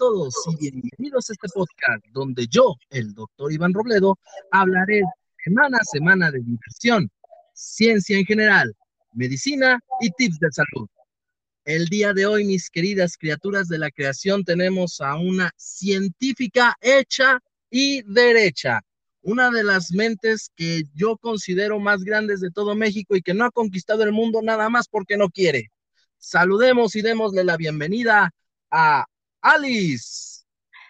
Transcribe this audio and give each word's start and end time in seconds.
todos 0.00 0.34
y 0.58 0.70
bienvenidos 0.70 1.28
a 1.28 1.34
este 1.34 1.48
podcast 1.52 2.02
donde 2.12 2.46
yo, 2.46 2.74
el 2.88 3.12
doctor 3.12 3.52
Iván 3.52 3.74
Robledo, 3.74 4.18
hablaré 4.50 5.02
semana 5.44 5.76
a 5.76 5.84
semana 5.84 6.30
de 6.30 6.40
diversión, 6.40 7.10
ciencia 7.52 8.16
en 8.16 8.24
general, 8.24 8.74
medicina 9.12 9.78
y 10.00 10.08
tips 10.12 10.38
de 10.38 10.48
salud. 10.52 10.88
El 11.66 11.84
día 11.88 12.14
de 12.14 12.24
hoy, 12.24 12.46
mis 12.46 12.70
queridas 12.70 13.18
criaturas 13.18 13.68
de 13.68 13.76
la 13.76 13.90
creación, 13.90 14.42
tenemos 14.42 15.02
a 15.02 15.16
una 15.16 15.50
científica 15.58 16.74
hecha 16.80 17.38
y 17.68 18.00
derecha, 18.10 18.80
una 19.20 19.50
de 19.50 19.64
las 19.64 19.92
mentes 19.92 20.50
que 20.56 20.84
yo 20.94 21.18
considero 21.18 21.78
más 21.78 22.04
grandes 22.04 22.40
de 22.40 22.50
todo 22.50 22.74
México 22.74 23.16
y 23.16 23.20
que 23.20 23.34
no 23.34 23.44
ha 23.44 23.50
conquistado 23.50 24.02
el 24.04 24.12
mundo 24.12 24.40
nada 24.40 24.70
más 24.70 24.88
porque 24.88 25.18
no 25.18 25.28
quiere. 25.28 25.70
Saludemos 26.16 26.96
y 26.96 27.02
démosle 27.02 27.44
la 27.44 27.58
bienvenida 27.58 28.30
a 28.70 29.04
Alice 29.42 30.44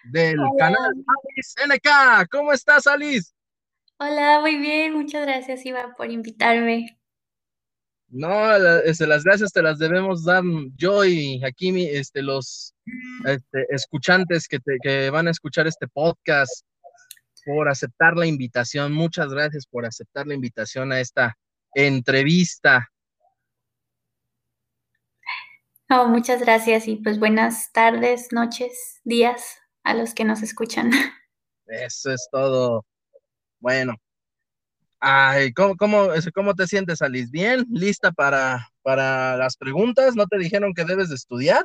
del 0.05 0.39
canal 0.59 0.77
Alice 0.79 1.55
NK. 1.67 2.29
¿Cómo 2.31 2.53
estás, 2.53 2.87
Alice? 2.87 3.33
Hola, 3.99 4.41
muy 4.41 4.57
bien, 4.57 4.95
muchas 4.95 5.27
gracias, 5.27 5.65
Iván, 5.67 5.95
por 5.97 6.11
invitarme. 6.11 6.99
No, 8.09 8.57
este, 8.81 9.07
las 9.07 9.23
gracias 9.23 9.53
te 9.53 9.63
las 9.63 9.79
debemos 9.79 10.25
dar 10.25 10.43
yo 10.77 11.05
y 11.05 11.45
aquí 11.45 11.87
este, 11.87 12.23
los 12.23 12.75
este, 13.25 13.67
escuchantes 13.69 14.49
que, 14.49 14.59
que 14.83 15.11
van 15.11 15.29
a 15.29 15.31
escuchar 15.31 15.69
este 15.69 15.87
podcast 15.87 16.65
por 17.45 17.69
aceptar 17.69 18.17
la 18.17 18.27
invitación. 18.27 18.93
Muchas 18.93 19.33
gracias 19.33 19.67
por 19.67 19.87
aceptar 19.87 20.27
la 20.27 20.35
invitación 20.35 20.91
a 20.93 21.01
esta 21.01 21.37
entrevista 21.75 22.90
Oh, 25.93 26.07
muchas 26.07 26.41
gracias 26.41 26.87
y 26.87 26.95
pues 26.95 27.19
buenas 27.19 27.73
tardes, 27.73 28.29
noches, 28.31 29.01
días 29.03 29.59
a 29.83 29.93
los 29.93 30.15
que 30.15 30.23
nos 30.23 30.41
escuchan. 30.41 30.89
Eso 31.67 32.13
es 32.13 32.29
todo. 32.31 32.87
Bueno. 33.59 33.95
Ay, 35.01 35.53
¿cómo, 35.53 35.75
cómo, 35.77 36.55
te 36.55 36.69
sientes, 36.69 37.03
Alice? 37.03 37.31
¿Bien? 37.33 37.67
¿Lista 37.71 38.13
para, 38.13 38.69
para 38.83 39.37
las 39.37 39.57
preguntas? 39.57 40.15
¿No 40.15 40.29
te 40.29 40.39
dijeron 40.39 40.75
que 40.75 40.85
debes 40.85 41.09
de 41.09 41.17
estudiar? 41.17 41.65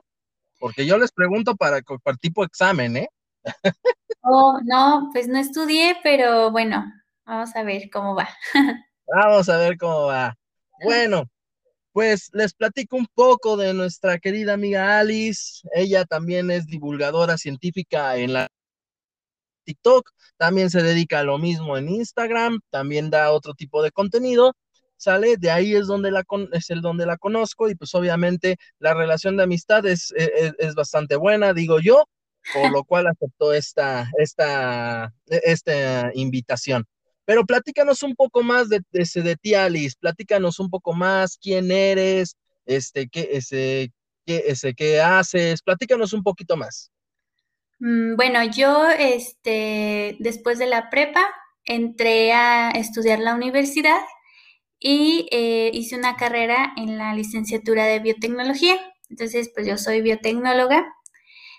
Porque 0.58 0.88
yo 0.88 0.98
les 0.98 1.12
pregunto 1.12 1.56
para, 1.56 1.82
para 2.02 2.18
tipo 2.18 2.44
examen, 2.44 2.98
¿eh? 2.98 3.10
Oh, 4.28 4.60
no, 4.64 5.12
pues 5.14 5.28
no 5.28 5.38
estudié, 5.38 5.98
pero 6.02 6.50
bueno, 6.50 6.92
vamos 7.26 7.56
a 7.56 7.62
ver 7.62 7.92
cómo 7.92 8.16
va. 8.16 8.28
Vamos 9.08 9.48
a 9.50 9.58
ver 9.58 9.78
cómo 9.78 10.06
va. 10.06 10.36
Bueno, 10.84 11.30
pues 11.96 12.30
les 12.34 12.54
platico 12.54 12.98
un 12.98 13.08
poco 13.16 13.56
de 13.56 13.74
nuestra 13.74 14.20
querida 14.20 14.52
amiga 14.52 15.00
Alice. 15.00 15.66
Ella 15.74 16.04
también 16.04 16.52
es 16.52 16.68
divulgadora 16.68 17.38
científica 17.38 18.18
en 18.18 18.34
la 18.34 18.50
TikTok, 19.64 20.12
también 20.36 20.70
se 20.70 20.84
dedica 20.84 21.20
a 21.20 21.24
lo 21.24 21.38
mismo 21.38 21.78
en 21.78 21.88
Instagram, 21.88 22.60
también 22.70 23.10
da 23.10 23.32
otro 23.32 23.54
tipo 23.54 23.82
de 23.82 23.92
contenido. 23.92 24.52
Sale, 24.98 25.38
de 25.38 25.52
ahí 25.52 25.74
es 25.74 25.88
donde 25.88 26.12
la 26.12 26.26
es 26.52 26.70
el 26.70 26.82
donde 26.82 27.06
la 27.06 27.16
conozco 27.16 27.70
y 27.70 27.76
pues 27.76 27.96
obviamente 27.96 28.58
la 28.80 28.94
relación 28.94 29.38
de 29.38 29.44
amistad 29.44 29.86
es, 29.86 30.12
e, 30.18 30.26
e, 30.26 30.54
es, 30.60 30.76
bastante 30.76 31.16
buena, 31.16 31.54
digo 31.54 31.80
yo, 31.80 32.04
por 32.54 32.74
lo 32.74 32.84
cual 32.84 33.08
aceptó 33.08 33.54
esta, 33.54 34.12
esta, 34.18 35.14
e, 35.28 35.40
esta 35.46 36.12
invitación. 36.14 36.86
Pero 37.26 37.46
platícanos 37.46 38.04
un 38.04 38.16
poco 38.16 38.44
más 38.44 38.70
de, 38.70 38.82
de, 38.92 39.22
de 39.22 39.36
ti, 39.36 39.54
Alice. 39.56 39.96
Platícanos 40.00 40.60
un 40.60 40.70
poco 40.70 40.94
más 40.94 41.38
quién 41.42 41.72
eres, 41.72 42.38
este, 42.66 43.08
qué, 43.10 43.30
ese, 43.32 43.92
qué, 44.26 44.44
ese, 44.48 44.74
qué 44.74 45.02
haces. 45.02 45.62
Platícanos 45.62 46.14
un 46.14 46.24
poquito 46.24 46.56
más. 46.56 46.92
Mm, 47.80 48.16
bueno, 48.16 48.44
yo, 48.44 48.90
este, 48.90 50.18
después 50.20 50.60
de 50.60 50.68
la 50.68 50.90
prepa, 50.90 51.26
entré 51.66 52.32
a 52.32 52.70
estudiar 52.72 53.20
la 53.20 53.36
universidad 53.36 54.00
y 54.80 55.28
eh, 55.32 55.72
hice 55.74 55.96
una 55.98 56.16
carrera 56.16 56.74
en 56.78 56.98
la 56.98 57.14
licenciatura 57.16 57.86
de 57.86 58.00
biotecnología. 58.00 58.76
Entonces, 59.10 59.50
pues 59.54 59.68
yo 59.68 59.78
soy 59.78 60.02
biotecnóloga. 60.02 60.86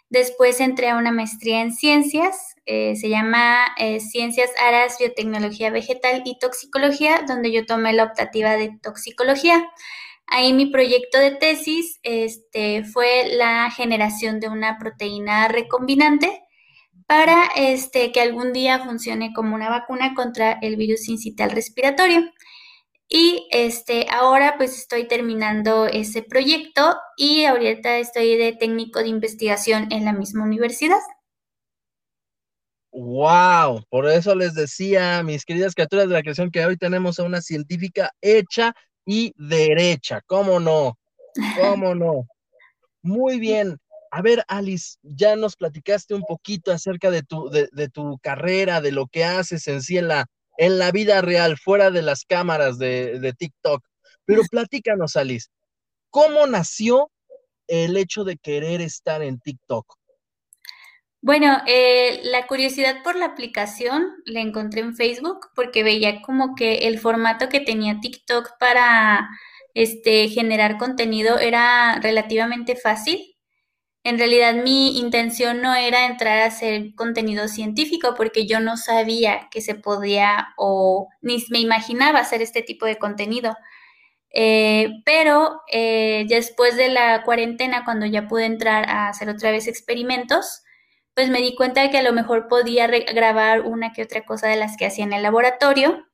Después 0.08 0.60
entré 0.60 0.88
a 0.88 0.96
una 0.96 1.12
maestría 1.12 1.62
en 1.62 1.72
ciencias 1.72 2.56
eh, 2.68 2.96
se 2.96 3.08
llama 3.08 3.64
eh, 3.78 4.00
Ciencias 4.00 4.50
Aras, 4.60 4.96
Biotecnología 4.98 5.70
Vegetal 5.70 6.22
y 6.24 6.36
Toxicología, 6.40 7.22
donde 7.26 7.52
yo 7.52 7.64
tomé 7.64 7.92
la 7.92 8.02
optativa 8.02 8.56
de 8.56 8.76
toxicología. 8.82 9.70
Ahí 10.26 10.52
mi 10.52 10.66
proyecto 10.66 11.18
de 11.18 11.30
tesis 11.30 12.00
este, 12.02 12.82
fue 12.82 13.28
la 13.36 13.70
generación 13.70 14.40
de 14.40 14.48
una 14.48 14.78
proteína 14.78 15.46
recombinante 15.46 16.42
para 17.06 17.48
este, 17.54 18.10
que 18.10 18.20
algún 18.20 18.52
día 18.52 18.80
funcione 18.80 19.32
como 19.32 19.54
una 19.54 19.70
vacuna 19.70 20.14
contra 20.14 20.58
el 20.60 20.74
virus 20.74 21.08
incital 21.08 21.52
respiratorio. 21.52 22.32
Y 23.08 23.46
este, 23.52 24.06
ahora 24.10 24.54
pues 24.56 24.76
estoy 24.76 25.06
terminando 25.06 25.86
ese 25.86 26.22
proyecto 26.22 26.96
y 27.16 27.44
ahorita 27.44 27.98
estoy 27.98 28.36
de 28.36 28.52
técnico 28.52 28.98
de 28.98 29.08
investigación 29.08 29.92
en 29.92 30.04
la 30.04 30.12
misma 30.12 30.44
universidad. 30.44 30.98
Wow, 32.90 33.84
por 33.90 34.08
eso 34.08 34.34
les 34.34 34.54
decía, 34.54 35.22
mis 35.22 35.44
queridas 35.44 35.74
criaturas 35.74 36.08
de 36.08 36.14
la 36.14 36.22
creación, 36.22 36.50
que 36.50 36.64
hoy 36.64 36.78
tenemos 36.78 37.18
a 37.18 37.24
una 37.24 37.42
científica 37.42 38.10
hecha 38.22 38.72
y 39.04 39.34
derecha. 39.36 40.22
¿Cómo 40.26 40.58
no? 40.58 40.98
¿Cómo 41.60 41.94
no? 41.94 42.26
Muy 43.02 43.38
bien. 43.38 43.76
A 44.10 44.22
ver, 44.22 44.44
Alice, 44.48 44.96
ya 45.02 45.36
nos 45.36 45.56
platicaste 45.56 46.14
un 46.14 46.22
poquito 46.22 46.72
acerca 46.72 47.10
de 47.10 47.22
tu, 47.22 47.50
de, 47.50 47.88
tu 47.90 48.18
carrera, 48.18 48.80
de 48.80 48.92
lo 48.92 49.06
que 49.06 49.24
haces 49.24 49.68
en 49.68 49.82
sí 49.82 49.98
en 49.98 50.08
la, 50.08 50.26
en 50.58 50.78
la 50.78 50.90
vida 50.90 51.20
real, 51.22 51.58
fuera 51.58 51.90
de 51.90 52.02
las 52.02 52.24
cámaras 52.24 52.78
de, 52.78 53.18
de 53.20 53.32
TikTok. 53.32 53.84
Pero 54.24 54.42
platícanos, 54.50 55.16
Alice, 55.16 55.48
¿cómo 56.10 56.46
nació 56.46 57.10
el 57.68 57.96
hecho 57.96 58.24
de 58.24 58.36
querer 58.36 58.80
estar 58.80 59.22
en 59.22 59.40
TikTok? 59.40 59.96
Bueno, 61.26 61.60
eh, 61.66 62.20
la 62.24 62.46
curiosidad 62.46 63.02
por 63.02 63.16
la 63.16 63.26
aplicación 63.26 64.06
la 64.26 64.40
encontré 64.40 64.80
en 64.80 64.94
Facebook 64.94 65.48
porque 65.56 65.82
veía 65.82 66.22
como 66.22 66.54
que 66.54 66.86
el 66.86 67.00
formato 67.00 67.48
que 67.48 67.58
tenía 67.58 67.98
TikTok 68.00 68.58
para 68.60 69.28
este, 69.74 70.28
generar 70.28 70.78
contenido 70.78 71.38
era 71.38 71.98
relativamente 72.00 72.76
fácil. 72.76 73.35
En 74.06 74.18
realidad 74.18 74.54
mi 74.54 75.00
intención 75.00 75.60
no 75.60 75.74
era 75.74 76.06
entrar 76.06 76.38
a 76.38 76.44
hacer 76.46 76.94
contenido 76.94 77.48
científico 77.48 78.14
porque 78.16 78.46
yo 78.46 78.60
no 78.60 78.76
sabía 78.76 79.48
que 79.50 79.60
se 79.60 79.74
podía 79.74 80.54
o 80.56 81.08
ni 81.22 81.44
me 81.50 81.58
imaginaba 81.58 82.20
hacer 82.20 82.40
este 82.40 82.62
tipo 82.62 82.86
de 82.86 82.98
contenido. 82.98 83.56
Eh, 84.30 84.90
pero 85.04 85.60
eh, 85.72 86.24
después 86.28 86.76
de 86.76 86.88
la 86.88 87.24
cuarentena, 87.24 87.84
cuando 87.84 88.06
ya 88.06 88.28
pude 88.28 88.44
entrar 88.44 88.88
a 88.88 89.08
hacer 89.08 89.28
otra 89.28 89.50
vez 89.50 89.66
experimentos, 89.66 90.62
pues 91.14 91.28
me 91.28 91.40
di 91.42 91.56
cuenta 91.56 91.82
de 91.82 91.90
que 91.90 91.98
a 91.98 92.04
lo 92.04 92.12
mejor 92.12 92.46
podía 92.46 92.86
grabar 92.86 93.62
una 93.62 93.92
que 93.92 94.04
otra 94.04 94.24
cosa 94.24 94.46
de 94.46 94.56
las 94.56 94.76
que 94.76 94.86
hacía 94.86 95.04
en 95.04 95.14
el 95.14 95.24
laboratorio. 95.24 96.06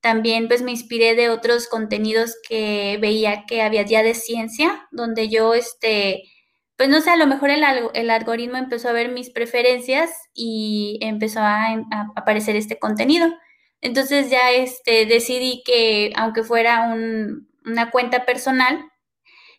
También 0.00 0.48
pues 0.48 0.62
me 0.62 0.72
inspiré 0.72 1.14
de 1.14 1.30
otros 1.30 1.68
contenidos 1.68 2.34
que 2.48 2.98
veía 3.00 3.44
que 3.46 3.62
había 3.62 3.82
ya 3.82 4.02
de 4.02 4.14
ciencia, 4.14 4.88
donde 4.90 5.28
yo, 5.28 5.54
este, 5.54 6.24
pues 6.76 6.88
no 6.88 7.00
sé, 7.00 7.10
a 7.10 7.16
lo 7.16 7.26
mejor 7.26 7.50
el, 7.50 8.10
algoritmo 8.10 8.58
empezó 8.58 8.88
a 8.88 8.92
ver 8.92 9.10
mis 9.10 9.30
preferencias 9.30 10.10
y 10.34 10.98
empezó 11.02 11.40
a, 11.40 11.68
a 11.72 12.12
aparecer 12.16 12.56
este 12.56 12.78
contenido. 12.78 13.28
Entonces 13.80 14.30
ya 14.30 14.50
este, 14.52 15.06
decidí 15.06 15.62
que 15.64 16.12
aunque 16.16 16.42
fuera 16.42 16.82
un, 16.82 17.48
una 17.64 17.90
cuenta 17.90 18.24
personal, 18.24 18.90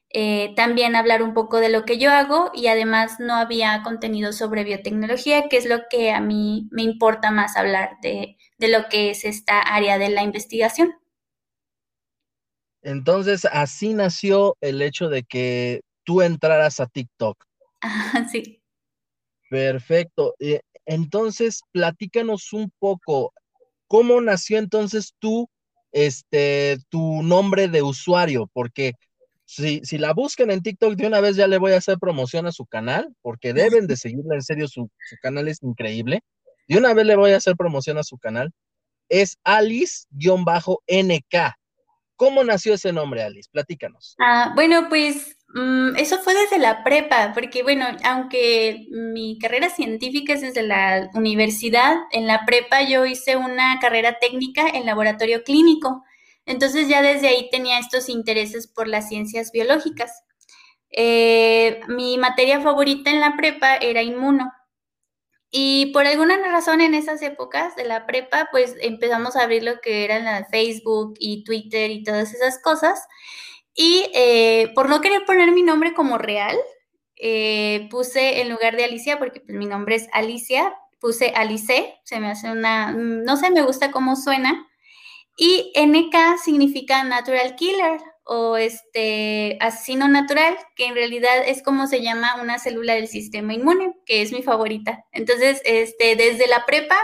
eh, 0.09 0.53
también 0.55 0.95
hablar 0.95 1.21
un 1.21 1.33
poco 1.33 1.59
de 1.59 1.69
lo 1.69 1.83
que 1.83 1.97
yo 1.97 2.11
hago 2.11 2.49
y 2.53 2.67
además 2.67 3.19
no 3.19 3.35
había 3.35 3.83
contenido 3.83 4.31
sobre 4.31 4.63
biotecnología, 4.63 5.49
que 5.49 5.57
es 5.57 5.65
lo 5.65 5.81
que 5.89 6.11
a 6.11 6.21
mí 6.21 6.69
me 6.71 6.83
importa 6.83 7.29
más 7.29 7.57
hablar 7.57 7.97
de, 8.01 8.37
lo 8.59 8.87
que 8.89 9.11
es 9.11 9.25
esta 9.25 9.59
área 9.59 9.97
de 9.97 10.09
la 10.09 10.23
investigación. 10.23 10.93
Entonces, 12.81 13.45
así 13.45 13.93
nació 13.93 14.55
el 14.61 14.81
hecho 14.81 15.09
de 15.09 15.23
que 15.23 15.81
tú 16.07 16.21
entraras 16.21 16.79
a 16.79 16.87
TikTok. 16.87 17.43
sí. 18.31 18.63
Perfecto. 19.49 20.35
Eh, 20.39 20.61
entonces, 20.85 21.61
platícanos 21.71 22.53
un 22.53 22.71
poco, 22.79 23.33
¿cómo 23.87 24.21
nació 24.21 24.57
entonces 24.57 25.13
tú, 25.19 25.49
este, 25.91 26.77
tu 26.89 27.21
nombre 27.23 27.67
de 27.67 27.81
usuario? 27.81 28.49
Porque 28.53 28.93
si, 29.43 29.81
si 29.83 29.97
la 29.97 30.13
buscan 30.13 30.49
en 30.49 30.61
TikTok, 30.61 30.95
de 30.95 31.07
una 31.07 31.19
vez 31.19 31.35
ya 31.35 31.47
le 31.47 31.57
voy 31.57 31.73
a 31.73 31.77
hacer 31.77 31.97
promoción 31.99 32.47
a 32.47 32.53
su 32.53 32.65
canal, 32.65 33.13
porque 33.21 33.53
deben 33.53 33.85
de 33.85 33.97
seguirla, 33.97 34.35
en 34.35 34.41
serio, 34.41 34.69
su, 34.69 34.89
canal 35.21 35.49
es 35.49 35.61
increíble. 35.61 36.21
De 36.69 36.77
una 36.77 36.93
vez 36.93 37.05
le 37.05 37.17
voy 37.17 37.31
a 37.31 37.37
hacer 37.37 37.57
promoción 37.57 37.97
a 37.97 38.03
su 38.03 38.17
canal. 38.17 38.53
Es 39.09 39.37
Alice-NK. 39.43 41.35
¿Cómo 42.15 42.43
nació 42.45 42.73
ese 42.73 42.93
nombre, 42.93 43.23
Alice? 43.23 43.49
Platícanos. 43.51 44.15
Ah, 44.19 44.53
bueno, 44.55 44.87
pues 44.89 45.36
eso 45.95 46.19
fue 46.19 46.33
desde 46.33 46.59
la 46.59 46.83
prepa, 46.83 47.31
porque 47.33 47.63
bueno, 47.63 47.85
aunque 48.03 48.87
mi 48.91 49.39
carrera 49.39 49.69
científica 49.69 50.33
es 50.33 50.41
desde 50.41 50.61
la 50.61 51.09
universidad, 51.13 51.95
en 52.11 52.27
la 52.27 52.45
prepa 52.45 52.83
yo 52.83 53.05
hice 53.05 53.37
una 53.37 53.79
carrera 53.79 54.19
técnica 54.19 54.67
en 54.67 54.85
laboratorio 54.85 55.43
clínico. 55.43 56.03
Entonces 56.45 56.87
ya 56.87 57.01
desde 57.01 57.27
ahí 57.29 57.49
tenía 57.49 57.79
estos 57.79 58.09
intereses 58.09 58.67
por 58.67 58.87
las 58.87 59.09
ciencias 59.09 59.51
biológicas. 59.51 60.23
Eh, 60.91 61.81
mi 61.87 62.17
materia 62.17 62.61
favorita 62.61 63.09
en 63.09 63.19
la 63.19 63.35
prepa 63.37 63.75
era 63.77 64.01
inmuno. 64.01 64.51
Y 65.49 65.91
por 65.93 66.05
alguna 66.05 66.37
razón 66.37 66.81
en 66.81 66.93
esas 66.93 67.21
épocas 67.21 67.75
de 67.75 67.85
la 67.85 68.05
prepa, 68.05 68.49
pues 68.51 68.75
empezamos 68.81 69.35
a 69.35 69.43
abrir 69.43 69.63
lo 69.63 69.79
que 69.79 70.03
eran 70.03 70.25
la 70.25 70.45
Facebook 70.45 71.15
y 71.19 71.43
Twitter 71.43 71.89
y 71.91 72.03
todas 72.03 72.33
esas 72.33 72.61
cosas. 72.61 73.07
Y 73.79 74.09
eh, 74.15 74.71
por 74.73 74.89
no 74.89 75.01
querer 75.01 75.23
poner 75.25 75.51
mi 75.51 75.61
nombre 75.61 75.93
como 75.93 76.17
real, 76.17 76.57
eh, 77.15 77.87
puse 77.91 78.41
en 78.41 78.49
lugar 78.49 78.75
de 78.75 78.83
Alicia, 78.83 79.19
porque 79.19 79.39
pues, 79.39 79.55
mi 79.55 79.67
nombre 79.67 79.95
es 79.95 80.07
Alicia, 80.13 80.73
puse 80.99 81.31
Alice, 81.35 81.95
se 82.03 82.19
me 82.19 82.31
hace 82.31 82.51
una, 82.51 82.91
no 82.91 83.37
sé, 83.37 83.51
me 83.51 83.61
gusta 83.61 83.91
cómo 83.91 84.15
suena. 84.15 84.67
Y 85.37 85.71
NK 85.75 86.39
significa 86.43 87.03
Natural 87.03 87.55
Killer 87.55 88.01
o 88.23 88.57
este 88.57 89.59
asesino 89.61 90.07
natural, 90.07 90.57
que 90.75 90.87
en 90.87 90.95
realidad 90.95 91.43
es 91.45 91.61
como 91.61 91.85
se 91.85 92.01
llama 92.01 92.41
una 92.41 92.57
célula 92.57 92.95
del 92.95 93.07
sistema 93.07 93.53
inmune, 93.53 93.93
que 94.07 94.23
es 94.23 94.31
mi 94.31 94.41
favorita. 94.41 95.05
Entonces, 95.11 95.61
este, 95.65 96.15
desde 96.15 96.47
la 96.47 96.65
prepa, 96.65 96.97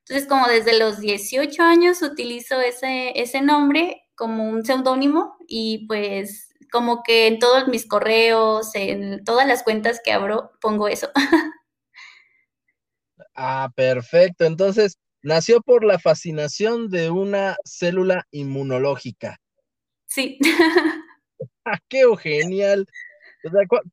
entonces 0.00 0.28
como 0.28 0.46
desde 0.48 0.78
los 0.78 1.00
18 1.00 1.62
años 1.62 2.02
utilizo 2.02 2.60
ese, 2.60 3.18
ese 3.18 3.40
nombre 3.40 4.04
como 4.20 4.44
un 4.44 4.66
seudónimo 4.66 5.38
y 5.48 5.86
pues 5.86 6.50
como 6.70 7.02
que 7.02 7.26
en 7.26 7.38
todos 7.38 7.68
mis 7.68 7.88
correos, 7.88 8.74
en 8.74 9.24
todas 9.24 9.46
las 9.46 9.62
cuentas 9.62 9.98
que 10.04 10.12
abro, 10.12 10.52
pongo 10.60 10.88
eso. 10.88 11.08
ah, 13.34 13.70
perfecto. 13.74 14.44
Entonces, 14.44 14.98
nació 15.22 15.62
por 15.62 15.84
la 15.84 15.98
fascinación 15.98 16.90
de 16.90 17.08
una 17.08 17.56
célula 17.64 18.26
inmunológica. 18.30 19.38
Sí. 20.06 20.38
ah, 21.64 21.78
qué 21.88 22.04
genial. 22.18 22.86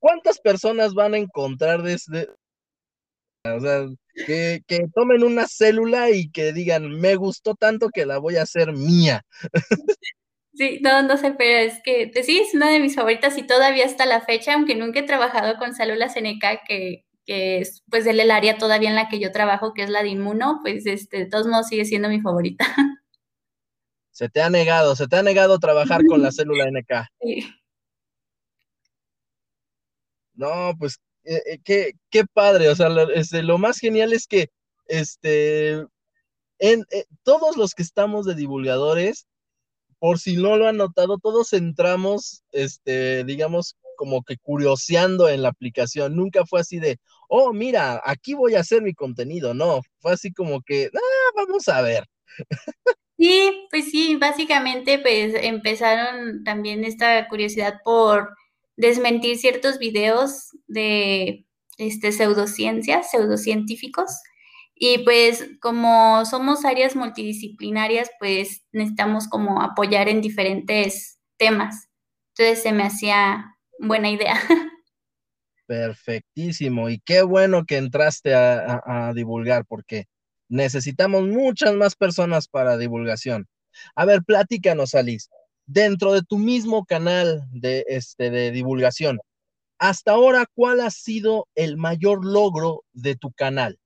¿cuántas 0.01 0.41
personas 0.41 0.93
van 0.93 1.13
a 1.13 1.19
encontrar 1.19 1.83
desde... 1.83 2.27
O 3.55 3.59
sea, 3.59 3.85
que, 4.25 4.61
que, 4.67 4.87
tomen 4.93 5.23
una 5.23 5.47
célula 5.47 6.09
y 6.11 6.29
que 6.29 6.53
digan, 6.53 6.89
me 6.99 7.15
gustó 7.15 7.55
tanto 7.55 7.89
que 7.89 8.05
la 8.05 8.17
voy 8.17 8.37
a 8.37 8.43
hacer 8.43 8.73
mía. 8.73 9.23
Sí, 10.53 10.79
no, 10.81 11.03
no 11.03 11.17
sé, 11.17 11.35
pero 11.37 11.59
es 11.71 11.79
que 11.83 12.09
pues 12.11 12.25
sí, 12.25 12.39
es 12.39 12.55
una 12.55 12.71
de 12.71 12.79
mis 12.79 12.95
favoritas 12.95 13.37
y 13.37 13.43
todavía 13.43 13.85
hasta 13.85 14.07
la 14.07 14.21
fecha, 14.21 14.55
aunque 14.55 14.73
nunca 14.73 14.99
he 14.99 15.03
trabajado 15.03 15.57
con 15.57 15.75
células 15.75 16.15
NK, 16.15 16.65
que, 16.67 17.05
que 17.27 17.59
es 17.59 17.83
pues 17.91 18.05
del 18.05 18.19
el 18.19 18.31
área 18.31 18.57
todavía 18.57 18.89
en 18.89 18.95
la 18.95 19.07
que 19.07 19.19
yo 19.19 19.31
trabajo, 19.31 19.75
que 19.75 19.83
es 19.83 19.91
la 19.91 20.01
de 20.01 20.09
inmuno, 20.09 20.59
pues 20.63 20.87
este, 20.87 21.19
de 21.19 21.25
todos 21.27 21.45
modos 21.45 21.67
sigue 21.67 21.85
siendo 21.85 22.09
mi 22.09 22.21
favorita. 22.21 22.65
Se 24.11 24.29
te 24.29 24.41
ha 24.41 24.49
negado, 24.49 24.95
se 24.95 25.07
te 25.07 25.17
ha 25.17 25.21
negado 25.21 25.59
trabajar 25.59 26.03
con 26.07 26.23
la 26.23 26.31
célula 26.31 26.65
NK. 26.65 27.07
Sí. 27.21 27.47
No, 30.33 30.73
pues 30.79 30.99
eh, 31.27 31.59
eh, 31.67 31.93
qué, 32.09 32.23
padre, 32.33 32.69
o 32.69 32.75
sea, 32.75 32.89
lo, 32.89 33.09
este, 33.11 33.43
lo 33.43 33.57
más 33.57 33.79
genial 33.79 34.13
es 34.13 34.27
que 34.27 34.49
este, 34.87 35.71
en, 36.59 36.85
eh, 36.91 37.05
todos 37.23 37.57
los 37.57 37.73
que 37.73 37.83
estamos 37.83 38.25
de 38.25 38.35
divulgadores, 38.35 39.27
por 39.99 40.19
si 40.19 40.37
no 40.37 40.55
lo 40.57 40.67
han 40.67 40.77
notado, 40.77 41.17
todos 41.17 41.53
entramos, 41.53 42.43
este, 42.51 43.23
digamos, 43.25 43.75
como 43.97 44.23
que 44.23 44.37
curioseando 44.37 45.27
en 45.27 45.41
la 45.41 45.49
aplicación. 45.49 46.15
Nunca 46.15 46.45
fue 46.45 46.61
así 46.61 46.79
de, 46.79 46.97
oh, 47.27 47.51
mira, 47.51 48.01
aquí 48.05 48.33
voy 48.33 48.55
a 48.55 48.61
hacer 48.61 48.81
mi 48.81 48.93
contenido. 48.93 49.53
No, 49.53 49.81
fue 49.99 50.13
así 50.13 50.31
como 50.31 50.61
que, 50.61 50.89
ah, 50.93 51.31
vamos 51.35 51.67
a 51.67 51.81
ver. 51.81 52.05
Sí, 53.17 53.67
pues 53.71 53.89
sí, 53.89 54.15
básicamente 54.15 54.99
pues 54.99 55.33
empezaron 55.41 56.43
también 56.43 56.83
esta 56.83 57.27
curiosidad 57.27 57.81
por 57.83 58.29
desmentir 58.77 59.37
ciertos 59.37 59.77
videos 59.79 60.51
de 60.67 61.45
este, 61.77 62.11
pseudociencias, 62.11 63.11
pseudocientíficos, 63.11 64.11
y 64.79 64.99
pues 64.99 65.43
como 65.59 66.23
somos 66.25 66.63
áreas 66.63 66.95
multidisciplinarias, 66.95 68.11
pues 68.19 68.63
necesitamos 68.71 69.27
como 69.27 69.61
apoyar 69.61 70.07
en 70.07 70.21
diferentes 70.21 71.19
temas. 71.37 71.89
Entonces 72.35 72.61
se 72.61 72.71
me 72.73 72.83
hacía 72.83 73.57
buena 73.79 74.11
idea. 74.11 74.35
Perfectísimo. 75.65 76.89
Y 76.89 76.99
qué 76.99 77.23
bueno 77.23 77.65
que 77.65 77.77
entraste 77.77 78.35
a, 78.35 79.11
divulgar 79.15 79.65
porque 79.65 80.05
necesitamos 80.47 81.23
muchas 81.23 81.73
más 81.73 81.95
personas 81.95 82.47
para 82.47 82.77
divulgación. 82.77 83.47
A 83.95 84.05
ver, 84.05 84.23
platícanos, 84.23 84.95
Alice. 84.95 85.27
Dentro 85.67 86.13
de 86.13 86.23
tu 86.23 86.37
mismo 86.37 86.85
canal 86.85 87.43
de, 87.51 87.85
este, 87.87 88.31
de 88.31 88.51
divulgación, 88.51 89.19
hasta 89.79 90.13
ahora, 90.13 90.45
¿cuál 90.55 90.81
ha 90.81 90.89
sido 90.89 91.47
el 91.53 91.77
mayor 91.77 92.25
logro 92.25 92.83
de 92.93 93.15
tu 93.15 93.31
canal? 93.31 93.77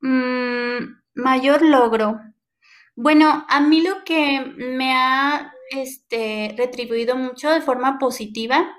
Mm, 0.00 1.02
mayor 1.14 1.62
logro. 1.62 2.20
Bueno, 2.96 3.44
a 3.48 3.60
mí 3.60 3.82
lo 3.82 4.02
que 4.04 4.40
me 4.56 4.94
ha 4.94 5.52
este, 5.70 6.54
retribuido 6.56 7.16
mucho 7.16 7.50
de 7.50 7.60
forma 7.60 7.98
positiva 7.98 8.74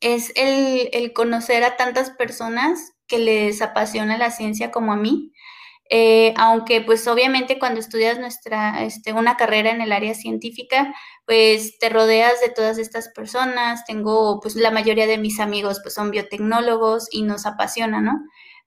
es 0.00 0.32
el, 0.34 1.12
conocer 1.12 1.62
a 1.62 1.76
tantas 1.76 2.10
personas 2.10 2.92
que 3.06 3.18
les 3.18 3.62
apasiona 3.62 4.18
la 4.18 4.30
ciencia 4.30 4.70
como 4.72 4.92
a 4.92 4.96
mí. 4.96 5.32
Eh, 5.94 6.32
aunque 6.38 6.80
pues 6.80 7.06
obviamente 7.06 7.58
cuando 7.58 7.78
estudias 7.78 8.18
nuestra, 8.18 8.82
este, 8.82 9.12
una 9.12 9.36
carrera 9.36 9.70
en 9.70 9.82
el 9.82 9.92
área 9.92 10.14
científica, 10.14 10.94
pues 11.26 11.78
te 11.78 11.90
rodeas 11.90 12.40
de 12.40 12.48
todas 12.48 12.78
estas 12.78 13.10
personas, 13.10 13.84
tengo 13.84 14.40
pues 14.40 14.56
la 14.56 14.70
mayoría 14.70 15.06
de 15.06 15.18
mis 15.18 15.38
amigos 15.38 15.80
pues 15.82 15.92
son 15.92 16.10
biotecnólogos 16.10 17.08
y 17.10 17.24
nos 17.24 17.44
apasiona, 17.44 18.00
¿no? 18.00 18.22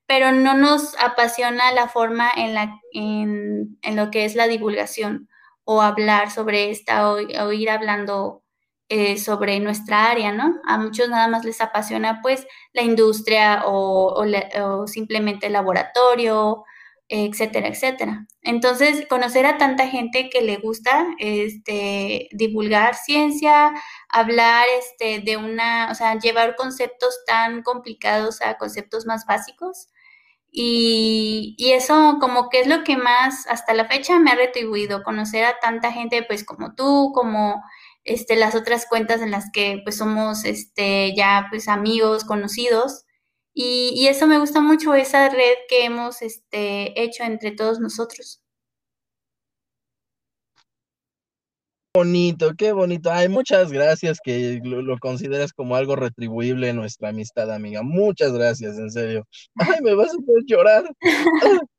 pero 0.08 0.32
no 0.32 0.56
nos 0.56 0.96
apasiona 1.00 1.72
la 1.72 1.88
forma 1.88 2.30
en, 2.36 2.54
la, 2.54 2.80
en, 2.94 3.78
lo 3.96 4.12
que 4.12 4.26
es 4.26 4.36
la 4.36 4.48
divulgación 4.48 5.30
o 5.64 5.82
hablar 5.82 6.32
sobre 6.32 6.70
esta 6.70 7.10
o, 7.10 7.52
ir 7.52 7.70
hablando 7.70 8.44
eh, 8.88 9.18
sobre 9.18 9.60
nuestra 9.60 10.12
área, 10.12 10.32
¿no? 10.32 10.62
A 10.68 10.78
muchos 10.78 11.10
nada 11.10 11.28
más 11.28 11.44
les 11.44 11.60
apasiona 11.60 12.20
pues 12.22 12.46
la 12.72 12.84
industria 12.84 13.64
o, 13.66 14.14
o 14.62 14.88
simplemente 14.88 15.48
el 15.48 15.54
laboratorio, 15.54 16.64
etcétera, 17.08 17.68
etcétera. 17.68 18.28
Entonces, 18.42 19.06
conocer 19.08 19.46
a 19.46 19.58
tanta 19.58 19.88
gente 19.88 20.30
que 20.30 20.42
le 20.42 20.58
gusta 20.58 21.08
este, 21.20 22.30
divulgar 22.32 22.96
ciencia, 22.96 23.74
hablar 24.10 24.66
este, 24.80 25.20
de 25.20 25.38
una, 25.38 25.90
o 25.92 25.96
sea, 25.96 26.18
llevar 26.20 26.56
conceptos 26.56 27.20
tan 27.28 27.64
complicados 27.64 28.42
a 28.42 28.58
conceptos 28.58 29.06
más 29.06 29.26
básicos, 29.26 29.90
y, 30.58 31.56
eso 31.74 32.18
como 32.22 32.50
que 32.50 32.62
es 32.62 32.68
lo 32.68 32.84
que 32.86 32.96
más 32.96 33.46
hasta 33.48 33.74
la 33.74 33.86
fecha 33.86 34.20
me 34.20 34.32
ha 34.32 34.36
retribuido, 34.36 35.04
conocer 35.04 35.44
a 35.44 35.60
tanta 35.60 35.92
gente 35.92 36.24
pues 36.24 36.46
como 36.46 36.76
tú, 36.76 37.12
como 37.14 37.62
este, 38.06 38.38
las 38.38 38.56
otras 38.56 38.86
cuentas 38.88 39.22
en 39.22 39.32
las 39.32 39.52
que 39.52 39.82
pues 39.84 39.98
somos 39.98 40.46
este, 40.46 41.14
ya 41.16 41.48
pues 41.50 41.68
amigos, 41.68 42.24
conocidos. 42.24 43.05
Y, 43.58 44.08
eso 44.08 44.28
me 44.28 44.38
gusta 44.38 44.60
mucho, 44.60 44.94
esa 44.94 45.30
red 45.30 45.56
que 45.70 45.86
hemos 45.86 46.22
este, 46.22 47.02
hecho 47.02 47.24
entre 47.24 47.52
todos 47.52 47.80
nosotros. 47.80 48.42
bonito, 51.94 52.54
qué 52.58 52.74
bonito. 52.74 53.10
Ay, 53.10 53.30
muchas 53.30 53.72
gracias 53.72 54.20
que 54.22 54.60
lo, 54.64 54.82
lo, 54.82 54.98
consideras 55.00 55.54
como 55.54 55.78
algo 55.78 55.96
retribuible 55.96 56.68
en 56.68 56.76
nuestra 56.76 57.10
amistad, 57.10 57.50
amiga. 57.54 57.84
Muchas 57.84 58.34
gracias, 58.34 58.78
en 58.78 58.92
serio. 58.92 59.26
Ay, 59.56 59.82
me 59.82 59.96
vas 59.96 60.10
a 60.10 60.18
hacer 60.18 60.44
llorar. 60.46 60.84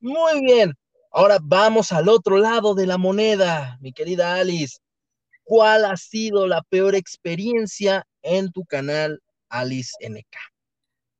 Muy 0.00 0.40
bien. 0.40 0.72
Ahora 1.10 1.38
vamos 1.42 1.90
al 1.92 2.08
otro 2.08 2.38
lado 2.38 2.74
de 2.74 2.86
la 2.86 2.96
moneda, 2.96 3.76
mi 3.80 3.92
querida 3.92 4.36
Alice. 4.36 4.78
¿Cuál 5.42 5.84
ha 5.84 5.96
sido 5.96 6.46
la 6.46 6.62
peor 6.62 6.94
experiencia 6.94 8.06
en 8.22 8.52
tu 8.52 8.64
canal 8.64 9.20
Alice 9.48 9.92
NK? 10.00 10.36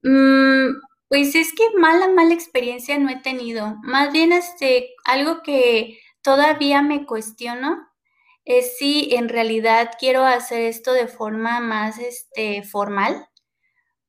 Mm, 0.02 0.80
pues 1.08 1.34
es 1.34 1.52
que 1.52 1.64
mala, 1.78 2.08
mala 2.08 2.34
experiencia 2.34 2.98
no 2.98 3.10
he 3.10 3.20
tenido. 3.20 3.76
Más 3.82 4.12
bien, 4.12 4.32
este, 4.32 4.90
algo 5.04 5.42
que 5.42 5.98
todavía 6.22 6.82
me 6.82 7.06
cuestiono 7.06 7.88
es 8.44 8.76
si 8.78 9.14
en 9.14 9.28
realidad 9.28 9.92
quiero 9.98 10.24
hacer 10.24 10.62
esto 10.62 10.92
de 10.92 11.08
forma 11.08 11.60
más 11.60 11.98
este, 11.98 12.62
formal, 12.62 13.28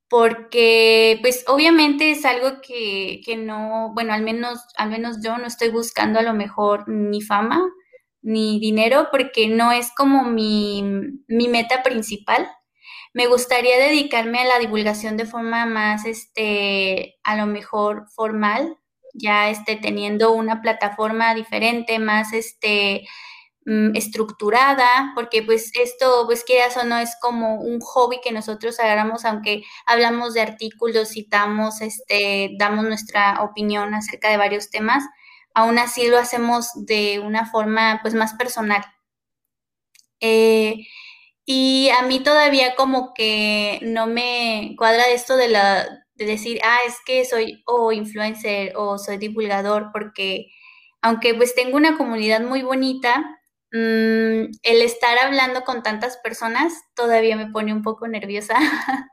porque 0.08 1.18
pues 1.22 1.44
obviamente 1.48 2.10
es 2.10 2.24
algo 2.24 2.60
que, 2.60 3.20
que, 3.24 3.36
no, 3.36 3.92
bueno, 3.94 4.12
al 4.12 4.22
menos, 4.22 4.60
al 4.76 4.90
menos 4.90 5.18
yo 5.22 5.38
no 5.38 5.46
estoy 5.46 5.70
buscando 5.70 6.18
a 6.20 6.22
lo 6.22 6.34
mejor 6.34 6.88
ni 6.88 7.22
fama 7.22 7.62
ni 8.26 8.58
dinero 8.58 9.06
porque 9.12 9.46
no 9.46 9.70
es 9.70 9.92
como 9.96 10.24
mi, 10.24 10.82
mi 11.28 11.46
meta 11.46 11.84
principal. 11.84 12.48
Me 13.16 13.28
gustaría 13.28 13.78
dedicarme 13.78 14.40
a 14.40 14.44
la 14.44 14.58
divulgación 14.58 15.16
de 15.16 15.24
forma 15.24 15.64
más, 15.64 16.04
este, 16.04 17.18
a 17.24 17.34
lo 17.36 17.46
mejor 17.46 18.08
formal, 18.14 18.76
ya 19.14 19.48
este, 19.48 19.76
teniendo 19.76 20.32
una 20.32 20.60
plataforma 20.60 21.34
diferente, 21.34 21.98
más, 21.98 22.34
este, 22.34 23.06
mm, 23.64 23.96
estructurada, 23.96 25.12
porque 25.14 25.42
pues 25.42 25.70
esto, 25.76 26.24
pues 26.26 26.44
quieras 26.44 26.76
o 26.76 26.84
no, 26.84 26.98
es 26.98 27.16
como 27.22 27.54
un 27.62 27.80
hobby 27.80 28.20
que 28.22 28.32
nosotros 28.32 28.78
agarramos, 28.80 29.24
aunque 29.24 29.62
hablamos 29.86 30.34
de 30.34 30.42
artículos, 30.42 31.08
citamos, 31.08 31.80
este, 31.80 32.50
damos 32.58 32.84
nuestra 32.84 33.42
opinión 33.42 33.94
acerca 33.94 34.28
de 34.30 34.36
varios 34.36 34.68
temas, 34.68 35.04
aún 35.54 35.78
así 35.78 36.08
lo 36.08 36.18
hacemos 36.18 36.68
de 36.74 37.20
una 37.20 37.46
forma 37.46 37.98
pues 38.02 38.12
más 38.12 38.34
personal. 38.34 38.84
Eh, 40.20 40.86
y 41.46 41.90
a 41.90 42.02
mí 42.02 42.20
todavía 42.22 42.74
como 42.76 43.14
que 43.14 43.78
no 43.82 44.06
me 44.08 44.74
cuadra 44.78 45.08
esto 45.10 45.36
de 45.36 45.48
la 45.48 45.88
de 46.16 46.24
decir, 46.26 46.60
ah, 46.64 46.78
es 46.86 46.96
que 47.06 47.24
soy 47.26 47.62
o 47.66 47.92
influencer 47.92 48.72
o 48.76 48.98
soy 48.98 49.18
divulgador, 49.18 49.90
porque 49.92 50.46
aunque 51.02 51.34
pues 51.34 51.54
tengo 51.54 51.76
una 51.76 51.96
comunidad 51.98 52.40
muy 52.40 52.62
bonita, 52.62 53.18
mm, 53.72 53.76
el 54.62 54.82
estar 54.82 55.18
hablando 55.18 55.62
con 55.64 55.82
tantas 55.82 56.16
personas 56.18 56.72
todavía 56.94 57.36
me 57.36 57.50
pone 57.50 57.72
un 57.74 57.82
poco 57.82 58.08
nerviosa. 58.08 58.54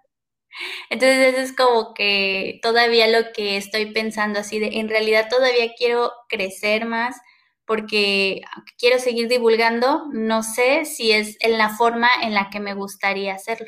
Entonces 0.89 1.33
eso 1.33 1.39
es 1.41 1.53
como 1.55 1.93
que 1.93 2.59
todavía 2.61 3.07
lo 3.07 3.31
que 3.33 3.57
estoy 3.57 3.87
pensando 3.93 4.39
así 4.39 4.59
de, 4.59 4.79
en 4.79 4.89
realidad 4.89 5.27
todavía 5.29 5.73
quiero 5.77 6.11
crecer 6.29 6.85
más 6.85 7.15
porque 7.65 8.41
quiero 8.77 9.00
seguir 9.00 9.27
divulgando, 9.27 10.05
no 10.12 10.43
sé 10.43 10.86
si 10.86 11.12
es 11.12 11.38
en 11.39 11.58
la 11.58 11.70
forma 11.70 12.10
en 12.22 12.34
la 12.34 12.50
que 12.50 12.60
me 12.60 12.74
gustaría 12.74 13.34
hacerlo. 13.34 13.67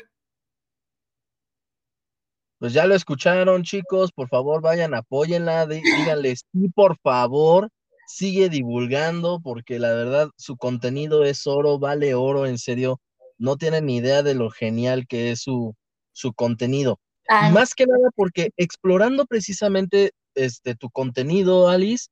Pues 2.58 2.72
ya 2.72 2.86
lo 2.86 2.94
escucharon, 2.94 3.62
chicos, 3.64 4.12
por 4.12 4.28
favor 4.28 4.62
vayan, 4.62 4.94
apóyenla, 4.94 5.66
díganle 5.66 6.36
sí, 6.36 6.68
por 6.74 6.96
favor, 6.98 7.68
sigue 8.06 8.48
divulgando, 8.48 9.40
porque 9.42 9.78
la 9.78 9.92
verdad 9.92 10.30
su 10.36 10.56
contenido 10.56 11.24
es 11.24 11.46
oro, 11.46 11.78
vale 11.78 12.14
oro, 12.14 12.46
en 12.46 12.58
serio, 12.58 13.00
no 13.36 13.56
tienen 13.56 13.86
ni 13.86 13.96
idea 13.96 14.22
de 14.22 14.34
lo 14.34 14.50
genial 14.50 15.06
que 15.06 15.32
es 15.32 15.42
su, 15.42 15.74
su 16.12 16.32
contenido. 16.32 16.98
Y 17.28 17.52
más 17.52 17.74
que 17.74 17.86
nada 17.86 18.08
porque 18.14 18.50
explorando 18.56 19.26
precisamente 19.26 20.12
este, 20.34 20.76
tu 20.76 20.90
contenido, 20.90 21.68
Alice, 21.68 22.06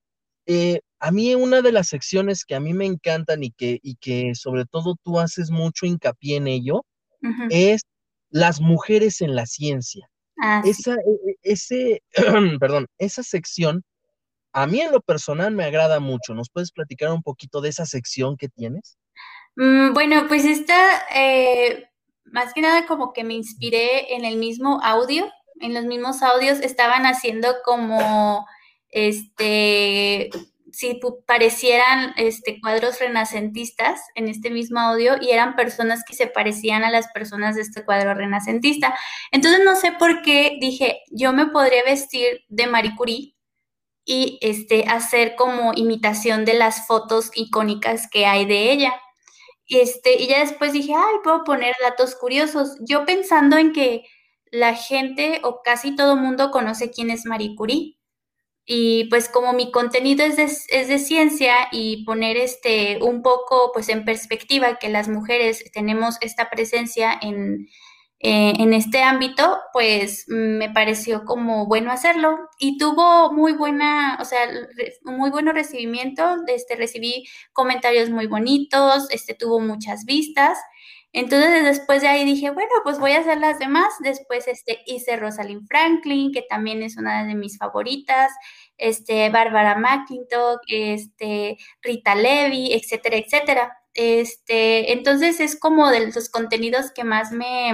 eh, 0.46 0.80
a 1.04 1.10
mí 1.10 1.34
una 1.34 1.60
de 1.60 1.70
las 1.70 1.88
secciones 1.88 2.46
que 2.46 2.54
a 2.54 2.60
mí 2.60 2.72
me 2.72 2.86
encantan 2.86 3.44
y 3.44 3.50
que, 3.50 3.78
y 3.82 3.96
que 3.96 4.34
sobre 4.34 4.64
todo 4.64 4.96
tú 5.02 5.20
haces 5.20 5.50
mucho 5.50 5.84
hincapié 5.84 6.36
en 6.36 6.46
ello, 6.46 6.86
es 7.50 7.82
las 8.30 8.62
mujeres 8.62 9.20
en 9.20 9.34
la 9.34 9.44
ciencia. 9.44 10.08
Ah, 10.38 10.62
esa, 10.64 10.94
e, 10.94 10.96
e, 10.96 11.36
ese, 11.42 12.02
perdón, 12.58 12.86
esa 12.96 13.22
sección, 13.22 13.84
a 14.54 14.66
mí 14.66 14.80
en 14.80 14.92
lo 14.92 15.02
personal 15.02 15.54
me 15.54 15.64
agrada 15.64 16.00
mucho. 16.00 16.32
¿Nos 16.32 16.48
puedes 16.48 16.72
platicar 16.72 17.12
un 17.12 17.22
poquito 17.22 17.60
de 17.60 17.68
esa 17.68 17.84
sección 17.84 18.38
que 18.38 18.48
tienes? 18.48 18.96
Mm, 19.56 19.92
bueno, 19.92 20.24
pues 20.26 20.46
esta, 20.46 20.74
eh, 21.14 21.86
más 22.24 22.54
que 22.54 22.62
nada 22.62 22.86
como 22.86 23.12
que 23.12 23.24
me 23.24 23.34
inspiré 23.34 24.14
en 24.14 24.24
el 24.24 24.38
mismo 24.38 24.80
audio, 24.82 25.30
en 25.60 25.74
los 25.74 25.84
mismos 25.84 26.22
audios 26.22 26.60
estaban 26.60 27.04
haciendo 27.04 27.48
como, 27.62 28.46
este, 28.88 30.30
si 30.74 31.00
parecieran 31.26 32.14
este, 32.16 32.60
cuadros 32.60 32.98
renacentistas 32.98 34.00
en 34.14 34.28
este 34.28 34.50
mismo 34.50 34.80
audio 34.80 35.14
y 35.20 35.30
eran 35.30 35.54
personas 35.54 36.02
que 36.06 36.14
se 36.14 36.26
parecían 36.26 36.84
a 36.84 36.90
las 36.90 37.08
personas 37.12 37.54
de 37.54 37.62
este 37.62 37.84
cuadro 37.84 38.14
renacentista. 38.14 38.94
Entonces 39.30 39.64
no 39.64 39.76
sé 39.76 39.92
por 39.92 40.22
qué 40.22 40.58
dije, 40.60 41.02
yo 41.10 41.32
me 41.32 41.46
podría 41.46 41.84
vestir 41.84 42.44
de 42.48 42.66
Marie 42.66 42.94
Curie 42.96 43.34
y 44.04 44.38
este, 44.42 44.84
hacer 44.88 45.36
como 45.36 45.72
imitación 45.74 46.44
de 46.44 46.54
las 46.54 46.86
fotos 46.86 47.30
icónicas 47.34 48.08
que 48.10 48.26
hay 48.26 48.44
de 48.44 48.72
ella. 48.72 48.94
Este, 49.68 50.20
y 50.20 50.26
ya 50.26 50.40
después 50.40 50.72
dije, 50.72 50.92
ay, 50.94 51.14
puedo 51.22 51.44
poner 51.44 51.74
datos 51.82 52.16
curiosos. 52.16 52.76
Yo 52.80 53.06
pensando 53.06 53.56
en 53.56 53.72
que 53.72 54.04
la 54.50 54.74
gente 54.74 55.40
o 55.44 55.62
casi 55.62 55.96
todo 55.96 56.16
mundo 56.16 56.50
conoce 56.50 56.90
quién 56.90 57.10
es 57.10 57.26
Marie 57.26 57.54
Curie 57.56 57.96
y 58.66 59.04
pues 59.10 59.28
como 59.28 59.52
mi 59.52 59.70
contenido 59.70 60.24
es 60.24 60.36
de, 60.36 60.44
es 60.44 60.88
de, 60.88 60.98
ciencia 60.98 61.54
y 61.70 62.04
poner 62.04 62.36
este 62.36 62.98
un 63.02 63.22
poco 63.22 63.70
pues 63.74 63.88
en 63.90 64.04
perspectiva 64.04 64.78
que 64.78 64.88
las 64.88 65.08
mujeres 65.08 65.70
tenemos 65.72 66.16
esta 66.22 66.48
presencia 66.48 67.12
en, 67.20 67.68
eh, 68.26 68.54
en 68.58 68.72
este 68.72 69.02
ámbito, 69.02 69.58
pues 69.74 70.24
me 70.28 70.70
pareció 70.70 71.26
como 71.26 71.66
bueno 71.66 71.92
hacerlo 71.92 72.38
y 72.58 72.78
tuvo 72.78 73.30
muy 73.30 73.52
buena, 73.52 74.16
o 74.18 74.24
sea, 74.24 74.48
muy 75.02 75.28
buen 75.30 75.46
recibimiento, 75.48 76.24
este, 76.46 76.74
recibí 76.74 77.26
comentarios 77.52 78.08
muy 78.08 78.26
bonitos, 78.26 79.08
este, 79.10 79.34
tuvo 79.34 79.60
muchas 79.60 80.06
vistas. 80.06 80.56
Entonces 81.14 81.62
después 81.64 82.02
de 82.02 82.08
ahí 82.08 82.24
dije, 82.24 82.50
bueno, 82.50 82.72
pues 82.82 82.98
voy 82.98 83.12
a 83.12 83.20
hacer 83.20 83.38
las 83.38 83.60
demás. 83.60 83.94
Después 84.00 84.48
este, 84.48 84.80
hice 84.86 85.16
Rosalind 85.16 85.66
Franklin, 85.68 86.32
que 86.32 86.42
también 86.42 86.82
es 86.82 86.96
una 86.96 87.24
de 87.24 87.36
mis 87.36 87.56
favoritas, 87.56 88.32
este, 88.78 89.30
Bárbara 89.30 89.76
McClintock, 89.76 90.60
este, 90.66 91.56
Rita 91.82 92.16
Levy, 92.16 92.72
etcétera, 92.74 93.16
etcétera. 93.18 93.78
Este, 93.94 94.92
entonces 94.92 95.38
es 95.38 95.56
como 95.58 95.88
de 95.90 96.08
los 96.12 96.28
contenidos 96.30 96.90
que 96.92 97.04
más 97.04 97.30
me, 97.30 97.72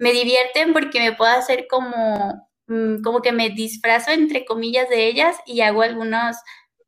me 0.00 0.12
divierten 0.12 0.72
porque 0.72 0.98
me 0.98 1.12
puedo 1.12 1.30
hacer 1.30 1.68
como, 1.70 2.48
mm, 2.66 3.00
como 3.02 3.22
que 3.22 3.30
me 3.30 3.50
disfrazo 3.50 4.10
entre 4.10 4.44
comillas 4.44 4.88
de 4.88 5.06
ellas 5.06 5.36
y 5.46 5.60
hago 5.60 5.82
algunas 5.82 6.42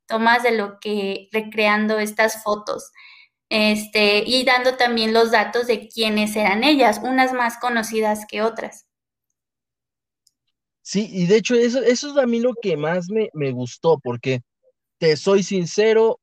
tomas 0.07 0.43
de 0.43 0.51
lo 0.53 0.79
que 0.81 1.29
recreando 1.33 2.01
estas 2.01 2.43
fotos. 2.43 2.91
Este, 3.51 4.25
y 4.27 4.45
dando 4.45 4.77
también 4.77 5.13
los 5.13 5.31
datos 5.31 5.67
de 5.67 5.89
quiénes 5.89 6.35
eran 6.35 6.65
ellas, 6.65 7.01
unas 7.03 7.33
más 7.33 7.59
conocidas 7.59 8.25
que 8.29 8.43
otras. 8.43 8.87
Sí, 10.83 11.09
y 11.11 11.27
de 11.27 11.37
hecho 11.37 11.55
eso, 11.55 11.83
eso 11.83 12.11
es 12.11 12.17
a 12.17 12.27
mí 12.27 12.41
lo 12.41 12.53
que 12.61 12.77
más 12.77 13.09
me, 13.09 13.31
me 13.33 13.53
gustó, 13.53 13.99
porque 14.03 14.43
te 14.99 15.17
soy 15.17 15.43
sincero, 15.43 16.21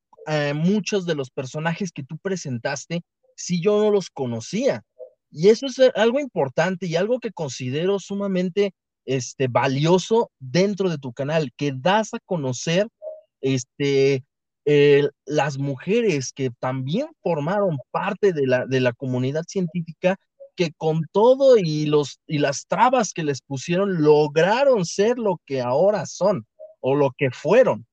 muchos 0.53 1.05
de 1.05 1.15
los 1.15 1.29
personajes 1.29 1.91
que 1.91 2.03
tú 2.03 2.17
presentaste, 2.17 3.01
si 3.35 3.61
yo 3.61 3.81
no 3.81 3.91
los 3.91 4.09
conocía. 4.09 4.83
Y 5.31 5.49
eso 5.49 5.65
es 5.65 5.79
algo 5.95 6.19
importante 6.19 6.85
y 6.87 6.95
algo 6.95 7.19
que 7.19 7.31
considero 7.31 7.99
sumamente 7.99 8.73
este, 9.05 9.47
valioso 9.47 10.29
dentro 10.39 10.89
de 10.89 10.97
tu 10.97 11.13
canal, 11.13 11.51
que 11.55 11.71
das 11.75 12.13
a 12.13 12.19
conocer 12.25 12.87
este, 13.41 14.23
las 14.65 15.57
mujeres 15.57 16.31
que 16.33 16.51
también 16.59 17.07
formaron 17.21 17.77
parte 17.91 18.33
de 18.33 18.47
la, 18.47 18.65
de 18.65 18.79
la 18.79 18.93
comunidad 18.93 19.43
científica, 19.47 20.17
que 20.55 20.71
con 20.73 21.05
todo 21.11 21.57
y, 21.57 21.85
los, 21.85 22.19
y 22.27 22.37
las 22.37 22.67
trabas 22.67 23.13
que 23.13 23.23
les 23.23 23.41
pusieron, 23.41 24.01
lograron 24.03 24.85
ser 24.85 25.17
lo 25.17 25.39
que 25.45 25.61
ahora 25.61 26.05
son 26.05 26.45
o 26.79 26.95
lo 26.95 27.11
que 27.17 27.31
fueron. 27.31 27.85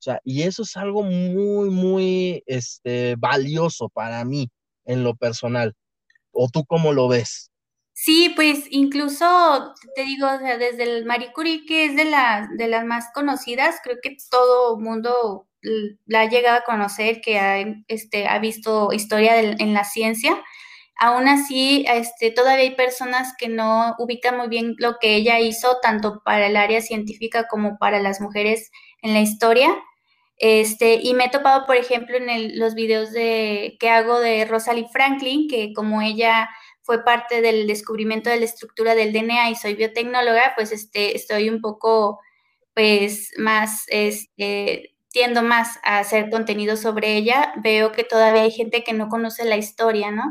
O 0.00 0.02
sea, 0.02 0.20
y 0.24 0.42
eso 0.42 0.62
es 0.62 0.76
algo 0.76 1.02
muy, 1.02 1.70
muy 1.70 2.42
este, 2.46 3.16
valioso 3.16 3.88
para 3.90 4.24
mí 4.24 4.50
en 4.86 5.04
lo 5.04 5.14
personal. 5.14 5.74
¿O 6.32 6.48
tú 6.48 6.64
cómo 6.64 6.92
lo 6.92 7.08
ves? 7.08 7.49
Sí, 8.02 8.32
pues 8.34 8.64
incluso 8.70 9.74
te 9.94 10.04
digo, 10.04 10.26
o 10.26 10.38
sea, 10.38 10.56
desde 10.56 10.84
el 10.84 11.04
Marie 11.04 11.34
Curie, 11.34 11.66
que 11.66 11.84
es 11.84 11.96
de, 11.96 12.06
la, 12.06 12.48
de 12.56 12.66
las 12.66 12.86
más 12.86 13.10
conocidas, 13.12 13.76
creo 13.84 13.98
que 14.02 14.16
todo 14.30 14.78
mundo 14.80 15.46
la 16.06 16.22
ha 16.22 16.24
llegado 16.24 16.56
a 16.56 16.64
conocer, 16.64 17.20
que 17.20 17.38
ha, 17.38 17.58
este, 17.88 18.26
ha 18.26 18.38
visto 18.38 18.90
historia 18.94 19.38
en 19.38 19.74
la 19.74 19.84
ciencia. 19.84 20.42
Aún 20.98 21.28
así, 21.28 21.84
este, 21.88 22.30
todavía 22.30 22.62
hay 22.64 22.74
personas 22.74 23.34
que 23.38 23.48
no 23.48 23.94
ubican 23.98 24.38
muy 24.38 24.48
bien 24.48 24.76
lo 24.78 24.96
que 24.98 25.16
ella 25.16 25.38
hizo, 25.38 25.76
tanto 25.82 26.22
para 26.24 26.46
el 26.46 26.56
área 26.56 26.80
científica 26.80 27.48
como 27.48 27.76
para 27.76 28.00
las 28.00 28.22
mujeres 28.22 28.70
en 29.02 29.12
la 29.12 29.20
historia. 29.20 29.76
Este, 30.38 30.94
y 31.02 31.12
me 31.12 31.26
he 31.26 31.30
topado, 31.30 31.66
por 31.66 31.76
ejemplo, 31.76 32.16
en 32.16 32.58
los 32.58 32.74
videos 32.74 33.12
de, 33.12 33.76
que 33.78 33.90
hago 33.90 34.18
de 34.20 34.46
Rosalie 34.46 34.88
Franklin, 34.90 35.48
que 35.48 35.74
como 35.74 36.00
ella 36.00 36.48
fue 36.90 37.04
parte 37.04 37.40
del 37.40 37.68
descubrimiento 37.68 38.30
de 38.30 38.38
la 38.40 38.46
estructura 38.46 38.96
del 38.96 39.12
DNA 39.12 39.50
y 39.50 39.54
soy 39.54 39.74
biotecnóloga, 39.74 40.54
pues 40.56 40.72
este, 40.72 41.16
estoy 41.16 41.48
un 41.48 41.60
poco, 41.60 42.18
pues, 42.74 43.30
más, 43.38 43.84
este, 43.86 44.96
tiendo 45.12 45.44
más 45.44 45.78
a 45.84 46.00
hacer 46.00 46.30
contenido 46.30 46.76
sobre 46.76 47.16
ella. 47.16 47.52
Veo 47.62 47.92
que 47.92 48.02
todavía 48.02 48.42
hay 48.42 48.50
gente 48.50 48.82
que 48.82 48.92
no 48.92 49.08
conoce 49.08 49.44
la 49.44 49.56
historia, 49.56 50.10
¿no? 50.10 50.24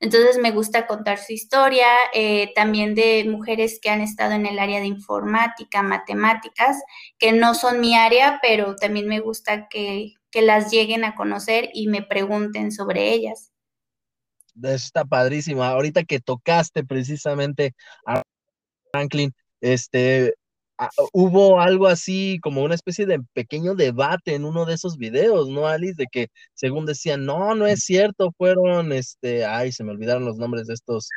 Entonces 0.00 0.38
me 0.38 0.52
gusta 0.52 0.86
contar 0.86 1.18
su 1.18 1.34
historia, 1.34 1.88
eh, 2.14 2.52
también 2.54 2.94
de 2.94 3.26
mujeres 3.28 3.78
que 3.82 3.90
han 3.90 4.00
estado 4.00 4.32
en 4.32 4.46
el 4.46 4.58
área 4.58 4.80
de 4.80 4.86
informática, 4.86 5.82
matemáticas, 5.82 6.82
que 7.18 7.32
no 7.32 7.54
son 7.54 7.80
mi 7.80 7.94
área, 7.94 8.38
pero 8.40 8.76
también 8.76 9.06
me 9.06 9.20
gusta 9.20 9.68
que 9.68 10.14
que 10.36 10.42
las 10.42 10.70
lleguen 10.70 11.02
a 11.04 11.14
conocer 11.14 11.70
y 11.72 11.88
me 11.88 12.02
pregunten 12.02 12.70
sobre 12.70 13.10
ellas. 13.14 13.52
Está 14.62 15.04
padrísimo. 15.04 15.62
Ahorita 15.62 16.04
que 16.04 16.20
tocaste 16.20 16.84
precisamente 16.84 17.74
a 18.06 18.22
Franklin, 18.92 19.34
este, 19.60 20.34
hubo 21.12 21.60
algo 21.60 21.86
así 21.86 22.38
como 22.42 22.62
una 22.62 22.74
especie 22.74 23.06
de 23.06 23.20
pequeño 23.32 23.74
debate 23.74 24.34
en 24.34 24.44
uno 24.44 24.64
de 24.64 24.74
esos 24.74 24.96
videos, 24.96 25.48
¿no, 25.48 25.66
Alice? 25.66 25.94
De 25.96 26.06
que 26.10 26.28
según 26.54 26.86
decían, 26.86 27.24
no, 27.24 27.54
no 27.54 27.66
es 27.66 27.80
cierto, 27.80 28.32
fueron, 28.36 28.92
este, 28.92 29.44
ay, 29.44 29.72
se 29.72 29.84
me 29.84 29.92
olvidaron 29.92 30.24
los 30.24 30.36
nombres 30.36 30.66
de 30.66 30.74
estos 30.74 31.08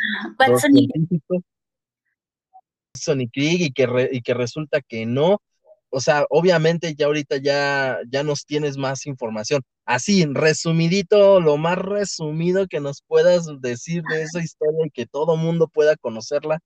Watson 2.96 3.22
y 3.22 3.27
Crick, 3.29 3.62
y 3.62 3.72
que, 3.72 4.10
y 4.12 4.22
que 4.22 4.34
resulta 4.34 4.81
que 4.81 5.05
no. 5.05 5.41
O 5.89 6.00
sea, 6.01 6.25
obviamente 6.29 6.93
ya 6.96 7.08
ahorita 7.08 7.38
ya, 7.38 8.00
ya 8.10 8.24
nos 8.24 8.46
tienes 8.46 8.77
más 8.77 9.05
información. 9.05 9.63
Así, 9.86 10.25
resumidito, 10.25 11.41
lo 11.41 11.58
más 11.58 11.77
resumido 11.77 12.67
que 12.67 12.79
nos 12.79 13.01
puedas 13.01 13.48
decir 13.60 14.03
de 14.03 14.22
esa 14.22 14.39
historia 14.39 14.86
y 14.86 14.91
que 14.91 15.08
todo 15.08 15.36
mundo 15.36 15.67
pueda 15.67 15.96
conocerla. 15.96 16.60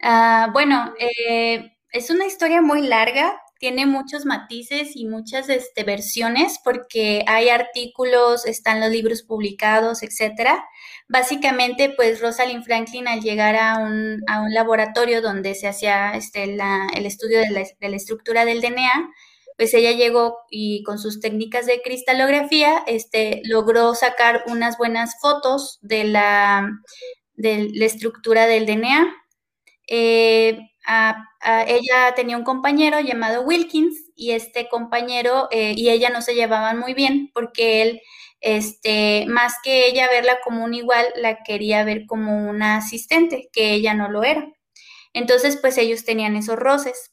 Ah, 0.00 0.50
bueno, 0.52 0.94
eh, 0.98 1.72
es 1.92 2.10
una 2.10 2.26
historia 2.26 2.62
muy 2.62 2.82
larga, 2.82 3.40
tiene 3.58 3.86
muchos 3.86 4.24
matices 4.24 4.94
y 4.94 5.06
muchas 5.06 5.48
este, 5.48 5.82
versiones 5.82 6.58
porque 6.62 7.24
hay 7.26 7.48
artículos, 7.48 8.46
están 8.46 8.80
los 8.80 8.90
libros 8.90 9.22
publicados, 9.22 10.02
etcétera. 10.02 10.64
Básicamente, 11.08 11.90
pues 11.90 12.20
Rosalind 12.20 12.64
Franklin 12.64 13.08
al 13.08 13.20
llegar 13.20 13.56
a 13.56 13.78
un, 13.78 14.22
a 14.28 14.40
un 14.42 14.54
laboratorio 14.54 15.20
donde 15.22 15.54
se 15.54 15.68
hacía 15.68 16.12
este, 16.14 16.44
el 16.44 17.06
estudio 17.06 17.40
de 17.40 17.50
la, 17.50 17.64
de 17.80 17.88
la, 17.88 17.96
estructura 17.96 18.44
del 18.44 18.60
DNA, 18.60 19.10
pues 19.56 19.74
ella 19.74 19.92
llegó 19.92 20.36
y 20.50 20.82
con 20.84 20.98
sus 20.98 21.20
técnicas 21.20 21.66
de 21.66 21.82
cristalografía 21.82 22.84
este, 22.86 23.42
logró 23.44 23.94
sacar 23.94 24.44
unas 24.46 24.78
buenas 24.78 25.16
fotos 25.20 25.78
de 25.82 26.04
la, 26.04 26.70
de 27.34 27.70
la 27.74 27.86
estructura 27.86 28.46
del 28.46 28.66
DNA 28.66 29.14
eh, 29.88 30.70
ella 31.66 32.14
tenía 32.16 32.36
un 32.36 32.44
compañero 32.44 33.00
llamado 33.00 33.42
Wilkins 33.42 34.10
y 34.14 34.32
este 34.32 34.68
compañero 34.68 35.48
eh, 35.50 35.74
y 35.76 35.90
ella 35.90 36.10
no 36.10 36.22
se 36.22 36.34
llevaban 36.34 36.78
muy 36.78 36.94
bien 36.94 37.30
porque 37.34 37.82
él, 37.82 38.00
este, 38.40 39.26
más 39.28 39.54
que 39.62 39.86
ella 39.86 40.08
verla 40.08 40.38
como 40.42 40.64
un 40.64 40.74
igual, 40.74 41.06
la 41.16 41.42
quería 41.42 41.84
ver 41.84 42.06
como 42.06 42.48
una 42.48 42.76
asistente, 42.76 43.48
que 43.52 43.72
ella 43.74 43.94
no 43.94 44.08
lo 44.08 44.24
era. 44.24 44.48
Entonces, 45.12 45.58
pues 45.60 45.78
ellos 45.78 46.04
tenían 46.04 46.36
esos 46.36 46.56
roces. 46.56 47.12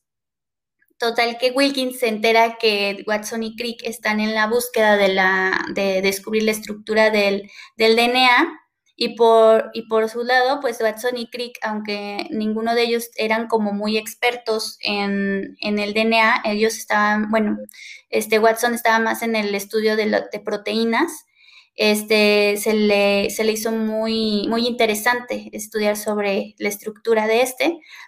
Total 0.98 1.38
que 1.38 1.52
Wilkins 1.52 2.00
se 2.00 2.08
entera 2.08 2.58
que 2.58 3.04
Watson 3.06 3.44
y 3.44 3.56
Crick 3.58 3.84
están 3.84 4.20
en 4.22 4.34
la 4.34 4.48
búsqueda 4.48 4.96
de, 4.96 5.10
la, 5.10 5.66
de 5.74 6.02
descubrir 6.02 6.44
la 6.44 6.52
estructura 6.52 7.10
del, 7.10 7.52
del 7.76 7.96
DNA 7.98 8.65
y 8.96 9.16
por, 9.16 9.72
y 9.74 9.88
por 9.88 10.10
su 10.10 10.24
lado, 10.24 10.60
pues 10.62 10.80
Watson 10.82 11.18
y 11.18 11.30
Crick, 11.30 11.58
aunque 11.62 12.28
ninguno 12.32 12.76
de 12.76 12.84
ellos 12.84 13.10
eran 13.18 13.48
como 13.48 13.74
muy 13.74 13.98
expertos 13.98 14.78
en, 14.82 15.58
el 15.60 15.94
DNA, 15.94 16.44
ellos 16.46 16.78
estaban, 16.78 17.30
bueno, 17.30 17.58
este 18.10 18.40
Watson 18.40 18.74
estaba 18.74 19.00
más 19.00 19.22
en 19.22 19.36
el 19.36 19.54
estudio 19.54 19.98
de, 19.98 20.24
de 20.32 20.40
proteínas, 20.40 21.26
este, 21.76 22.56
se 22.58 22.74
le, 22.74 23.30
se 23.30 23.44
le 23.44 23.52
hizo 23.52 23.72
muy, 23.72 24.48
muy 24.48 24.66
interesante 24.66 25.50
estudiar 25.52 25.98
sobre 25.98 26.56
la 26.58 26.70
estructura 26.70 27.28
de 27.28 27.42
este. 27.42 27.66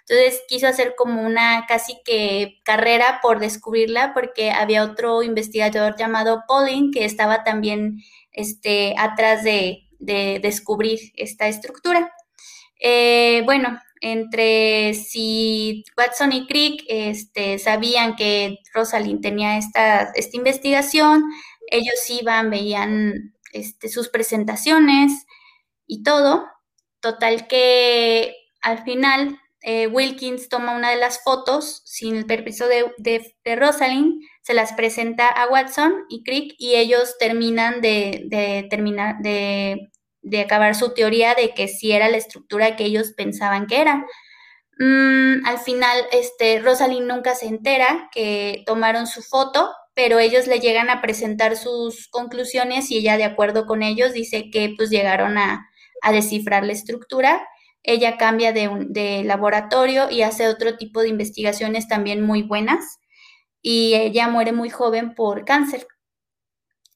Entonces 0.08 0.40
quiso 0.48 0.66
hacer 0.66 0.94
como 0.96 1.22
una 1.22 1.66
casi 1.68 1.98
que 2.04 2.60
carrera 2.64 3.20
por 3.22 3.40
descubrirla, 3.40 4.14
porque 4.14 4.50
había 4.50 4.84
otro 4.84 5.22
investigador 5.22 5.96
llamado 5.98 6.44
Pauling 6.48 6.90
que 6.92 7.04
estaba 7.04 7.44
también 7.44 7.98
este, 8.32 8.94
atrás 8.96 9.44
de, 9.44 9.87
de 9.98 10.40
descubrir 10.40 10.98
esta 11.14 11.48
estructura. 11.48 12.12
Eh, 12.80 13.42
bueno, 13.44 13.80
entre 14.00 14.94
si 14.94 15.84
Watson 15.96 16.32
y 16.32 16.46
Crick 16.46 16.84
este, 16.88 17.58
sabían 17.58 18.16
que 18.16 18.58
Rosalind 18.72 19.20
tenía 19.20 19.58
esta, 19.58 20.12
esta 20.14 20.36
investigación, 20.36 21.24
ellos 21.70 22.08
iban, 22.08 22.50
veían 22.50 23.34
este, 23.52 23.88
sus 23.88 24.08
presentaciones 24.08 25.26
y 25.86 26.02
todo. 26.02 26.46
Total 27.00 27.46
que 27.46 28.34
al 28.60 28.84
final 28.84 29.38
eh, 29.62 29.88
Wilkins 29.88 30.48
toma 30.48 30.76
una 30.76 30.90
de 30.90 30.96
las 30.96 31.22
fotos 31.22 31.82
sin 31.84 32.14
el 32.14 32.26
permiso 32.26 32.68
de, 32.68 32.92
de, 32.98 33.56
Rosalind, 33.56 34.22
se 34.42 34.54
las 34.54 34.72
presenta 34.72 35.26
a 35.26 35.48
Watson 35.48 36.04
y 36.08 36.22
Crick 36.22 36.54
y 36.58 36.76
ellos 36.76 37.16
terminan 37.18 37.80
de, 37.80 38.66
terminar 38.70 39.16
de, 39.20 39.90
acabar 40.40 40.74
su 40.74 40.94
teoría 40.94 41.34
de 41.34 41.54
que 41.54 41.66
sí 41.66 41.92
era 41.92 42.08
la 42.08 42.18
estructura 42.18 42.76
que 42.76 42.84
ellos 42.84 43.12
pensaban 43.16 43.66
que 43.66 43.80
era. 43.80 44.06
Mm, 44.78 45.44
al 45.44 45.58
final, 45.58 45.98
este, 46.12 46.60
Rosalind 46.60 47.08
nunca 47.08 47.34
se 47.34 47.46
entera 47.46 48.08
que 48.12 48.62
tomaron 48.64 49.08
su 49.08 49.22
foto, 49.22 49.70
pero 49.94 50.20
ellos 50.20 50.46
le 50.46 50.60
llegan 50.60 50.88
a 50.88 51.02
presentar 51.02 51.56
sus 51.56 52.08
conclusiones 52.08 52.90
y 52.92 52.98
ella, 52.98 53.16
de 53.16 53.24
acuerdo 53.24 53.66
con 53.66 53.82
ellos, 53.82 54.12
dice 54.12 54.50
que 54.52 54.72
pues 54.76 54.90
llegaron 54.90 55.36
a, 55.36 55.68
a 56.02 56.12
descifrar 56.12 56.64
la 56.64 56.72
estructura 56.72 57.44
ella 57.88 58.18
cambia 58.18 58.52
de, 58.52 59.22
laboratorio 59.24 60.10
y 60.10 60.20
hace 60.20 60.46
otro 60.46 60.76
tipo 60.76 61.00
de 61.00 61.08
investigaciones 61.08 61.88
también 61.88 62.22
muy 62.22 62.42
buenas 62.42 62.98
y 63.62 63.94
ella 63.94 64.28
muere 64.28 64.52
muy 64.52 64.68
joven 64.68 65.14
por 65.14 65.46
cáncer. 65.46 65.86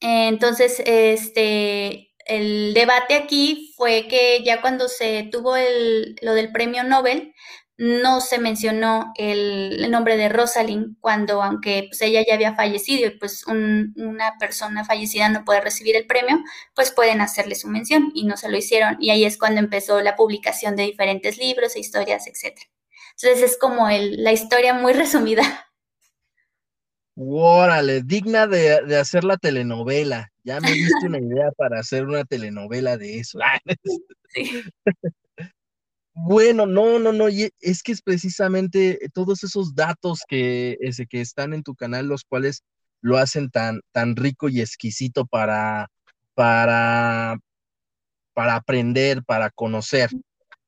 Entonces, 0.00 0.82
este, 0.84 2.10
el 2.26 2.74
debate 2.74 3.14
aquí 3.14 3.72
fue 3.74 4.06
que 4.06 4.42
ya 4.44 4.60
cuando 4.60 4.86
se 4.88 5.28
tuvo 5.32 5.56
el, 5.56 6.16
lo 6.20 6.34
del 6.34 6.52
premio 6.52 6.84
Nobel, 6.84 7.32
no 7.82 8.20
se 8.20 8.38
mencionó 8.38 9.12
el, 9.16 9.90
nombre 9.90 10.16
de 10.16 10.28
Rosalind 10.28 10.94
cuando, 11.00 11.42
aunque 11.42 11.86
pues, 11.88 12.00
ella 12.02 12.24
ya 12.24 12.34
había 12.34 12.54
fallecido 12.54 13.08
y 13.08 13.18
pues 13.18 13.44
una 13.44 14.38
persona 14.38 14.84
fallecida 14.84 15.28
no 15.28 15.44
puede 15.44 15.62
recibir 15.62 15.96
el 15.96 16.06
premio, 16.06 16.38
pues 16.76 16.92
pueden 16.92 17.20
hacerle 17.20 17.56
su 17.56 17.66
mención 17.66 18.12
y 18.14 18.24
no 18.24 18.36
se 18.36 18.48
lo 18.48 18.56
hicieron. 18.56 18.98
Y 19.00 19.10
ahí 19.10 19.24
es 19.24 19.36
cuando 19.36 19.58
empezó 19.58 20.00
la 20.00 20.14
publicación 20.14 20.76
de 20.76 20.84
diferentes 20.84 21.38
libros 21.38 21.74
e 21.74 21.80
historias, 21.80 22.28
etc. 22.28 22.56
Entonces 23.16 23.50
es 23.50 23.58
como 23.58 23.88
el, 23.88 24.22
la 24.22 24.30
historia 24.30 24.74
muy 24.74 24.92
resumida. 24.92 25.42
Órale, 27.16 28.02
digna 28.04 28.46
de, 28.46 28.80
de, 28.86 28.96
hacer 28.96 29.24
la 29.24 29.36
telenovela. 29.36 30.30
Ya 30.44 30.60
me 30.60 30.70
diste 30.70 31.06
una 31.08 31.18
idea 31.18 31.50
para 31.56 31.80
hacer 31.80 32.04
una 32.04 32.24
telenovela 32.24 32.96
de 32.96 33.18
eso. 33.18 33.40
sí. 34.28 34.62
Bueno, 36.14 36.66
no, 36.66 36.98
no, 36.98 37.12
no, 37.12 37.28
es 37.28 37.82
que 37.82 37.92
es 37.92 38.02
precisamente 38.02 38.98
todos 39.14 39.44
esos 39.44 39.74
datos 39.74 40.20
que, 40.28 40.76
ese, 40.80 41.06
que 41.06 41.20
están 41.20 41.54
en 41.54 41.62
tu 41.62 41.74
canal, 41.74 42.06
los 42.06 42.24
cuales 42.24 42.62
lo 43.00 43.16
hacen 43.16 43.50
tan, 43.50 43.80
tan 43.92 44.14
rico 44.16 44.48
y 44.48 44.60
exquisito 44.60 45.24
para, 45.26 45.88
para, 46.34 47.38
para 48.34 48.56
aprender, 48.56 49.24
para 49.24 49.50
conocer. 49.50 50.10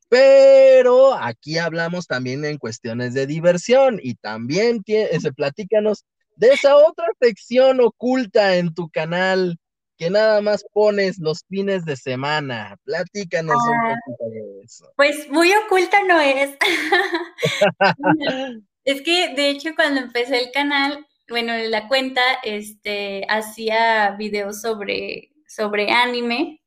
Pero 0.08 1.14
aquí 1.14 1.58
hablamos 1.58 2.06
también 2.06 2.44
en 2.44 2.58
cuestiones 2.58 3.14
de 3.14 3.26
diversión 3.26 4.00
y 4.02 4.14
también 4.14 4.82
se 4.86 5.32
platícanos 5.32 6.04
de 6.36 6.48
esa 6.48 6.76
otra 6.76 7.06
sección 7.20 7.80
oculta 7.80 8.56
en 8.56 8.74
tu 8.74 8.88
canal 8.88 9.58
que 9.96 10.10
nada 10.10 10.40
más 10.40 10.64
pones 10.72 11.18
los 11.18 11.44
fines 11.48 11.84
de 11.84 11.96
semana. 11.96 12.76
Platícanos 12.84 13.56
un 13.56 13.74
ah, 13.74 13.94
poquito 14.04 14.24
de 14.30 14.64
eso. 14.64 14.92
Pues 14.96 15.28
muy 15.30 15.52
oculta 15.54 15.98
no 16.06 16.20
es. 16.20 16.56
es 18.84 19.02
que 19.02 19.34
de 19.34 19.50
hecho 19.50 19.70
cuando 19.76 20.00
empecé 20.00 20.42
el 20.42 20.52
canal, 20.52 21.06
bueno, 21.28 21.54
la 21.54 21.88
cuenta, 21.88 22.22
este, 22.42 23.26
hacía 23.28 24.12
videos 24.12 24.60
sobre, 24.60 25.32
sobre 25.48 25.90
anime 25.90 26.60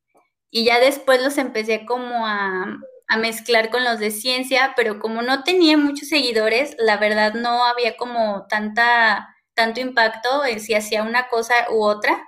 y 0.49 0.65
ya 0.65 0.79
después 0.79 1.21
los 1.21 1.37
empecé 1.37 1.85
como 1.85 2.25
a, 2.25 2.79
a 3.07 3.17
mezclar 3.17 3.69
con 3.69 3.83
los 3.83 3.99
de 3.99 4.11
ciencia, 4.11 4.73
pero 4.75 4.99
como 4.99 5.21
no 5.21 5.43
tenía 5.43 5.77
muchos 5.77 6.09
seguidores, 6.09 6.75
la 6.79 6.97
verdad 6.97 7.33
no 7.33 7.65
había 7.65 7.97
como 7.97 8.47
tanta, 8.47 9.35
tanto 9.53 9.79
impacto 9.79 10.45
en 10.45 10.59
si 10.59 10.73
hacía 10.73 11.03
una 11.03 11.27
cosa 11.29 11.53
u 11.71 11.83
otra. 11.83 12.27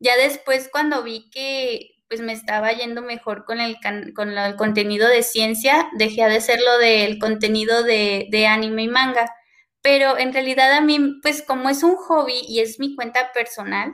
Ya 0.00 0.16
después 0.16 0.68
cuando 0.70 1.02
vi 1.02 1.30
que 1.30 1.90
pues 2.08 2.20
me 2.22 2.32
estaba 2.32 2.72
yendo 2.72 3.02
mejor 3.02 3.44
con 3.44 3.60
el, 3.60 3.76
con 4.14 4.30
el 4.38 4.56
contenido 4.56 5.08
de 5.08 5.22
ciencia, 5.22 5.88
dejé 5.98 6.22
de 6.26 6.36
hacerlo 6.36 6.78
del 6.78 7.18
contenido 7.18 7.82
de, 7.82 8.28
de 8.30 8.46
anime 8.46 8.84
y 8.84 8.88
manga. 8.88 9.30
Pero 9.82 10.16
en 10.18 10.32
realidad 10.32 10.72
a 10.72 10.80
mí, 10.80 10.98
pues 11.22 11.42
como 11.42 11.68
es 11.68 11.82
un 11.82 11.96
hobby 11.96 12.40
y 12.48 12.60
es 12.60 12.80
mi 12.80 12.94
cuenta 12.96 13.30
personal, 13.34 13.92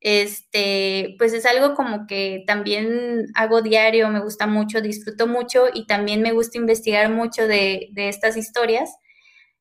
este, 0.00 1.14
pues 1.18 1.32
es 1.32 1.46
algo 1.46 1.74
como 1.74 2.06
que 2.06 2.44
también 2.46 3.26
hago 3.34 3.62
diario, 3.62 4.08
me 4.10 4.20
gusta 4.20 4.46
mucho, 4.46 4.80
disfruto 4.82 5.26
mucho 5.26 5.66
y 5.72 5.86
también 5.86 6.20
me 6.22 6.32
gusta 6.32 6.58
investigar 6.58 7.10
mucho 7.10 7.46
de, 7.48 7.88
de 7.92 8.08
estas 8.08 8.36
historias. 8.36 8.90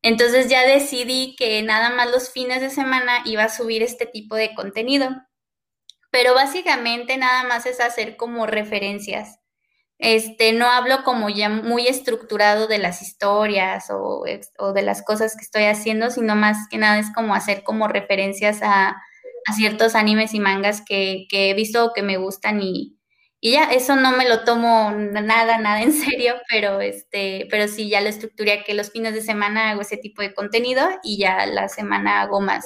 Entonces 0.03 0.49
ya 0.49 0.67
decidí 0.67 1.35
que 1.37 1.61
nada 1.63 1.89
más 1.91 2.11
los 2.11 2.29
fines 2.31 2.61
de 2.61 2.69
semana 2.69 3.21
iba 3.25 3.43
a 3.45 3.49
subir 3.49 3.83
este 3.83 4.05
tipo 4.05 4.35
de 4.35 4.53
contenido. 4.55 5.09
Pero 6.13 6.35
básicamente 6.35 7.17
nada 7.17 7.43
más 7.43 7.65
es 7.65 7.79
hacer 7.79 8.17
como 8.17 8.45
referencias. 8.45 9.39
Este, 9.97 10.53
no 10.53 10.67
hablo 10.67 11.03
como 11.03 11.27
ya 11.29 11.49
muy 11.49 11.87
estructurado 11.87 12.67
de 12.67 12.77
las 12.77 13.01
historias 13.01 13.87
o, 13.89 14.23
de 14.23 14.81
las 14.83 15.01
cosas 15.03 15.35
que 15.35 15.41
estoy 15.41 15.63
haciendo, 15.63 16.11
sino 16.11 16.35
más 16.35 16.67
que 16.69 16.77
nada 16.77 16.99
es 16.99 17.11
como 17.15 17.33
hacer 17.33 17.63
como 17.63 17.87
referencias 17.87 18.59
a, 18.61 18.95
ciertos 19.55 19.95
animes 19.95 20.35
y 20.35 20.39
mangas 20.39 20.83
que, 20.85 21.25
que 21.29 21.49
he 21.49 21.53
visto 21.55 21.83
o 21.85 21.93
que 21.93 22.03
me 22.03 22.17
gustan 22.17 22.61
y, 22.61 22.99
y 23.41 23.53
ya, 23.53 23.65
eso 23.65 23.95
no 23.95 24.11
me 24.11 24.29
lo 24.29 24.43
tomo 24.43 24.91
nada, 24.91 25.57
nada 25.57 25.81
en 25.81 25.93
serio, 25.93 26.35
pero 26.47 26.79
este, 26.79 27.47
pero 27.49 27.67
sí 27.67 27.89
ya 27.89 28.01
lo 28.01 28.09
estructuré 28.09 28.63
que 28.63 28.75
los 28.75 28.91
fines 28.91 29.15
de 29.15 29.21
semana 29.21 29.71
hago 29.71 29.81
ese 29.81 29.97
tipo 29.97 30.21
de 30.21 30.33
contenido 30.35 30.87
y 31.03 31.17
ya 31.17 31.45
la 31.47 31.69
semana 31.69 32.21
hago 32.21 32.39
más 32.39 32.65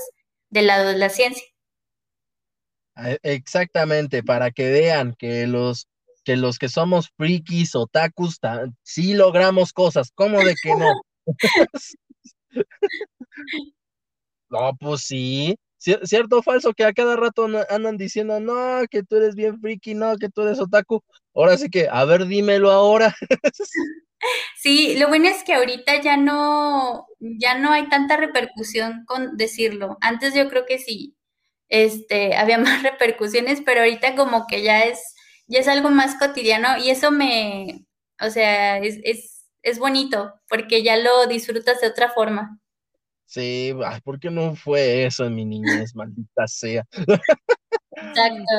del 0.49 0.67
lado 0.67 0.89
de 0.89 0.97
la 0.97 1.09
ciencia. 1.09 1.43
Ah, 2.99 3.15
exactamente, 3.21 4.23
para 4.23 4.49
que 4.49 4.71
vean 4.71 5.13
que 5.17 5.45
los 5.45 5.87
que 6.23 6.35
los 6.35 6.57
que 6.57 6.67
somos 6.67 7.11
frikis, 7.15 7.75
otakus, 7.75 8.39
sí 8.83 9.13
logramos 9.13 9.71
cosas, 9.71 10.11
¿cómo 10.15 10.39
de 10.43 10.55
que 10.61 10.75
no? 10.75 10.89
no, 14.49 14.75
pues 14.79 15.01
sí, 15.01 15.55
¿Cierto 15.77 16.39
o 16.39 16.43
falso 16.43 16.73
que 16.73 16.83
a 16.83 16.93
cada 16.93 17.15
rato 17.15 17.47
andan 17.69 17.97
diciendo, 17.97 18.39
no, 18.39 18.81
que 18.89 19.03
tú 19.03 19.17
eres 19.17 19.35
bien 19.35 19.61
friki, 19.61 19.93
no, 19.93 20.17
que 20.17 20.29
tú 20.29 20.41
eres 20.41 20.59
otaku? 20.59 21.03
Ahora 21.35 21.55
sí 21.55 21.69
que, 21.69 21.87
a 21.89 22.03
ver, 22.05 22.25
dímelo 22.25 22.71
ahora. 22.71 23.15
Sí, 24.59 24.97
lo 24.97 25.09
bueno 25.09 25.27
es 25.27 25.43
que 25.43 25.53
ahorita 25.53 26.01
ya 26.01 26.17
no, 26.17 27.05
ya 27.19 27.59
no 27.59 27.71
hay 27.71 27.87
tanta 27.87 28.17
repercusión 28.17 29.05
con 29.05 29.37
decirlo. 29.37 29.99
Antes 30.01 30.33
yo 30.33 30.49
creo 30.49 30.65
que 30.65 30.79
sí, 30.79 31.15
este, 31.69 32.35
había 32.35 32.57
más 32.57 32.83
repercusiones, 32.83 33.61
pero 33.65 33.81
ahorita 33.81 34.15
como 34.15 34.45
que 34.47 34.63
ya 34.63 34.83
es, 34.85 34.99
ya 35.47 35.59
es 35.59 35.67
algo 35.67 35.89
más 35.89 36.15
cotidiano 36.19 36.77
y 36.77 36.89
eso 36.89 37.11
me, 37.11 37.85
o 38.21 38.29
sea, 38.29 38.77
es, 38.79 38.99
es, 39.03 39.47
es 39.61 39.79
bonito 39.79 40.33
porque 40.49 40.83
ya 40.83 40.97
lo 40.97 41.27
disfrutas 41.27 41.81
de 41.81 41.87
otra 41.87 42.09
forma. 42.09 42.59
Sí, 43.25 43.73
ay, 43.85 43.99
¿por 44.01 44.19
qué 44.19 44.31
no 44.31 44.55
fue 44.55 45.05
eso 45.05 45.25
en 45.25 45.35
mi 45.35 45.43
niñez, 45.43 45.93
maldita 45.93 46.47
sea? 46.47 46.85
Exacto. 47.91 48.53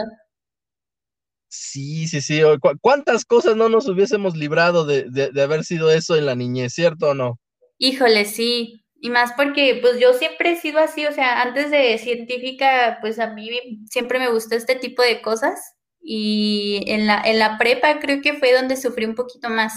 Sí, 1.49 2.07
sí, 2.07 2.21
sí. 2.21 2.42
¿Cuántas 2.83 3.25
cosas 3.25 3.57
no 3.57 3.71
nos 3.71 3.88
hubiésemos 3.88 4.37
librado 4.37 4.85
de, 4.85 5.05
de, 5.09 5.42
haber 5.42 5.64
sido 5.64 5.90
eso 5.90 6.16
en 6.16 6.27
la 6.27 6.35
niñez, 6.35 6.75
cierto 6.75 7.11
o 7.11 7.14
no? 7.14 7.40
Híjole, 7.79 8.27
sí. 8.27 8.85
Y 9.01 9.11
más 9.11 9.33
porque, 9.35 9.79
pues 9.81 10.01
yo 10.01 10.13
siempre 10.15 10.53
he 10.53 10.57
sido 10.57 10.81
así, 10.81 11.07
o 11.07 11.13
sea, 11.13 11.43
antes 11.43 11.71
de 11.71 11.99
científica, 11.99 12.99
pues 13.01 13.19
a 13.21 13.29
mí 13.29 13.51
siempre 13.89 14.19
me 14.19 14.29
gustó 14.29 14.57
este 14.57 14.75
tipo 14.75 15.03
de 15.03 15.23
cosas. 15.23 15.75
Y 16.01 16.85
en 16.87 17.07
la, 17.07 17.21
en 17.25 17.39
la 17.39 17.59
prepa 17.59 18.01
creo 18.01 18.21
que 18.23 18.35
fue 18.35 18.53
donde 18.53 18.77
sufrí 18.77 19.05
un 19.05 19.15
poquito 19.15 19.51
más 19.51 19.73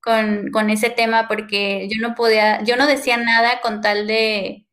con, 0.00 0.50
con 0.52 0.70
ese 0.70 0.90
tema 0.90 1.26
porque 1.28 1.88
yo 1.88 2.00
no 2.06 2.14
podía, 2.14 2.62
yo 2.62 2.76
no 2.76 2.86
decía 2.86 3.16
nada 3.16 3.60
con 3.60 3.80
tal 3.80 4.06
de, 4.06 4.66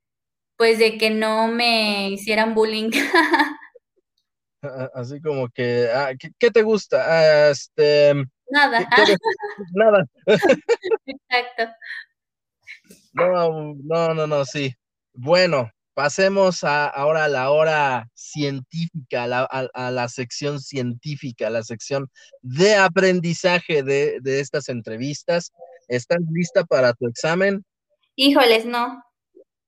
pues 0.57 0.77
de 0.79 0.97
que 0.97 1.09
no 1.09 1.47
me 1.47 2.09
hicieran 2.09 2.53
bullying. 2.53 2.91
Así 4.93 5.19
como 5.21 5.49
que, 5.49 5.89
ah, 5.93 6.11
¿qué, 6.39 6.51
te 6.51 6.61
gusta? 6.61 7.03
Ah, 7.05 7.49
este, 7.49 8.13
nada. 8.49 8.87
nada. 9.73 10.05
Exacto. 11.05 11.73
No, 13.13 13.75
no, 13.83 14.13
no, 14.13 14.27
no, 14.27 14.45
sí. 14.45 14.73
Bueno, 15.13 15.71
pasemos 15.93 16.63
a, 16.63 16.87
ahora 16.87 17.25
a 17.25 17.29
la 17.29 17.51
hora 17.51 18.09
científica, 18.15 19.23
a 19.23 19.91
la, 19.91 20.09
sección 20.09 20.59
científica, 20.59 21.47
a 21.47 21.51
la 21.51 21.63
sección 21.63 22.09
de 22.41 22.75
aprendizaje 22.75 23.83
de, 23.83 24.19
estas 24.25 24.69
entrevistas. 24.69 25.51
¿Estás 25.87 26.19
lista 26.31 26.63
para 26.63 26.93
tu 26.93 27.07
examen? 27.07 27.63
Híjoles, 28.15 28.65
no. 28.65 29.03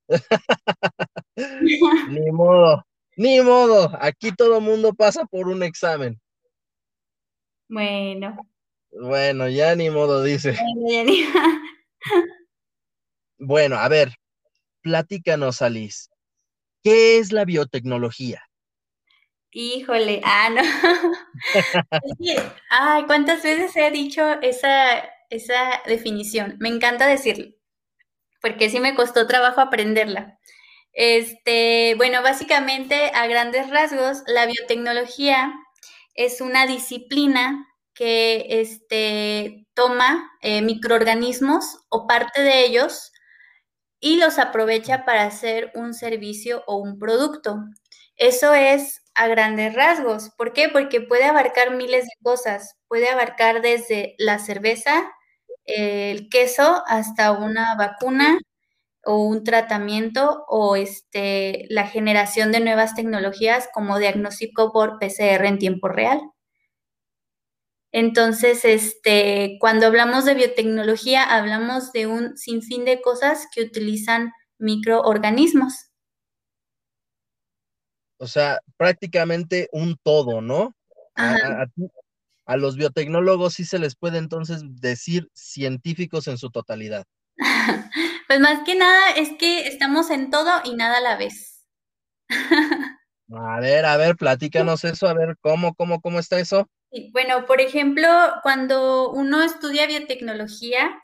ni 2.10 2.32
modo, 2.32 2.84
ni 3.16 3.42
modo. 3.42 3.92
Aquí 4.00 4.32
todo 4.32 4.62
mundo 4.62 4.94
pasa 4.94 5.26
por 5.26 5.48
un 5.48 5.64
examen. 5.64 6.20
Bueno. 7.68 8.38
Bueno, 8.92 9.50
ya 9.50 9.76
ni 9.76 9.90
modo, 9.90 10.24
dice. 10.24 10.58
Bueno, 10.76 11.12
a 13.78 13.88
ver, 13.90 14.16
platícanos, 14.82 15.62
Alice. 15.62 16.10
¿Qué 16.84 17.18
es 17.18 17.32
la 17.32 17.46
biotecnología? 17.46 18.44
Híjole, 19.52 20.22
ah, 20.24 20.50
no. 20.50 20.62
ay, 22.70 23.06
¿cuántas 23.06 23.42
veces 23.42 23.76
he 23.76 23.90
dicho 23.90 24.22
esa, 24.42 25.00
esa 25.30 25.82
definición? 25.86 26.58
Me 26.60 26.70
encanta 26.70 27.08
decirlo, 27.08 27.56
porque 28.42 28.70
sí 28.70 28.80
me 28.80 28.96
costó 28.96 29.28
trabajo 29.28 29.62
aprenderla. 29.62 30.38
Este, 30.92 31.96
bueno, 31.96 32.22
básicamente, 32.22 33.12
a 33.14 33.28
grandes 33.28 33.70
rasgos, 33.70 34.24
la 34.28 34.46
biotecnología 34.46 35.54
es 36.16 36.42
una 36.42 36.68
disciplina 36.68 37.66
que 37.94 38.46
este, 38.50 39.66
toma 39.74 40.32
eh, 40.42 40.62
microorganismos 40.62 41.80
o 41.90 42.08
parte 42.08 42.42
de 42.42 42.66
ellos 42.66 43.14
y 44.06 44.18
los 44.18 44.38
aprovecha 44.38 45.04
para 45.04 45.24
hacer 45.24 45.72
un 45.74 45.96
servicio 45.96 46.64
o 46.68 46.78
un 46.78 47.00
producto. 47.00 47.58
Eso 48.18 48.54
es 48.54 49.02
a 49.16 49.28
grandes 49.28 49.74
rasgos. 49.74 50.30
¿Por 50.38 50.54
qué? 50.54 50.70
Porque 50.70 51.02
puede 51.02 51.24
abarcar 51.24 51.76
miles 51.76 52.04
de 52.04 52.12
cosas. 52.22 52.76
Puede 52.88 53.10
abarcar 53.10 53.64
desde 53.64 54.14
la 54.20 54.38
cerveza, 54.38 55.12
el 55.66 56.30
queso, 56.30 56.84
hasta 56.86 57.32
una 57.32 57.74
vacuna 57.78 58.38
o 59.06 59.24
un 59.24 59.44
tratamiento 59.44 60.46
o 60.50 60.76
este, 60.76 61.66
la 61.70 61.88
generación 61.88 62.52
de 62.52 62.60
nuevas 62.60 62.94
tecnologías 62.96 63.70
como 63.74 63.98
diagnóstico 63.98 64.72
por 64.72 65.00
PCR 65.00 65.48
en 65.48 65.58
tiempo 65.58 65.88
real. 65.90 66.22
Entonces, 67.98 68.66
este, 68.66 69.56
cuando 69.62 69.88
hablamos 69.88 70.26
de 70.26 70.34
biotecnología, 70.34 71.24
hablamos 71.24 71.94
de 71.94 72.08
un 72.08 72.38
sinfín 72.38 72.84
de 72.84 73.02
cosas 73.02 73.48
que 73.54 73.62
utilizan 73.62 74.34
microorganismos. 74.58 75.92
O 78.18 78.28
sea, 78.28 78.60
prácticamente 78.76 79.70
un 79.72 79.96
todo, 80.04 80.42
¿no? 80.42 80.76
A, 81.16 81.68
a, 82.46 82.58
los 82.58 82.76
biotecnólogos 82.76 83.54
sí 83.54 83.64
se 83.64 83.80
les 83.80 83.96
puede 83.96 84.18
entonces 84.18 84.62
decir 84.66 85.30
científicos 85.34 86.28
en 86.28 86.38
su 86.38 86.50
totalidad. 86.50 87.06
pues 88.28 88.42
más 88.42 88.66
que 88.66 88.76
nada 88.76 89.12
es 89.16 89.30
que 89.40 89.70
estamos 89.70 90.10
en 90.10 90.32
todo 90.32 90.52
y 90.66 90.76
nada 90.76 90.98
a 90.98 91.02
la 91.02 91.16
vez. 91.16 91.66
a 93.34 93.60
ver, 93.62 93.86
a 93.86 93.96
ver, 93.96 94.18
platícanos 94.18 94.84
eso, 94.84 95.08
a 95.08 95.14
ver 95.14 95.38
cómo, 95.40 95.74
cómo, 95.76 96.02
cómo 96.02 96.20
está 96.20 96.42
eso. 96.42 96.68
Bueno, 97.12 97.46
por 97.46 97.60
ejemplo, 97.60 98.08
cuando 98.42 99.12
uno 99.12 99.44
estudia 99.44 99.86
biotecnología, 99.86 100.98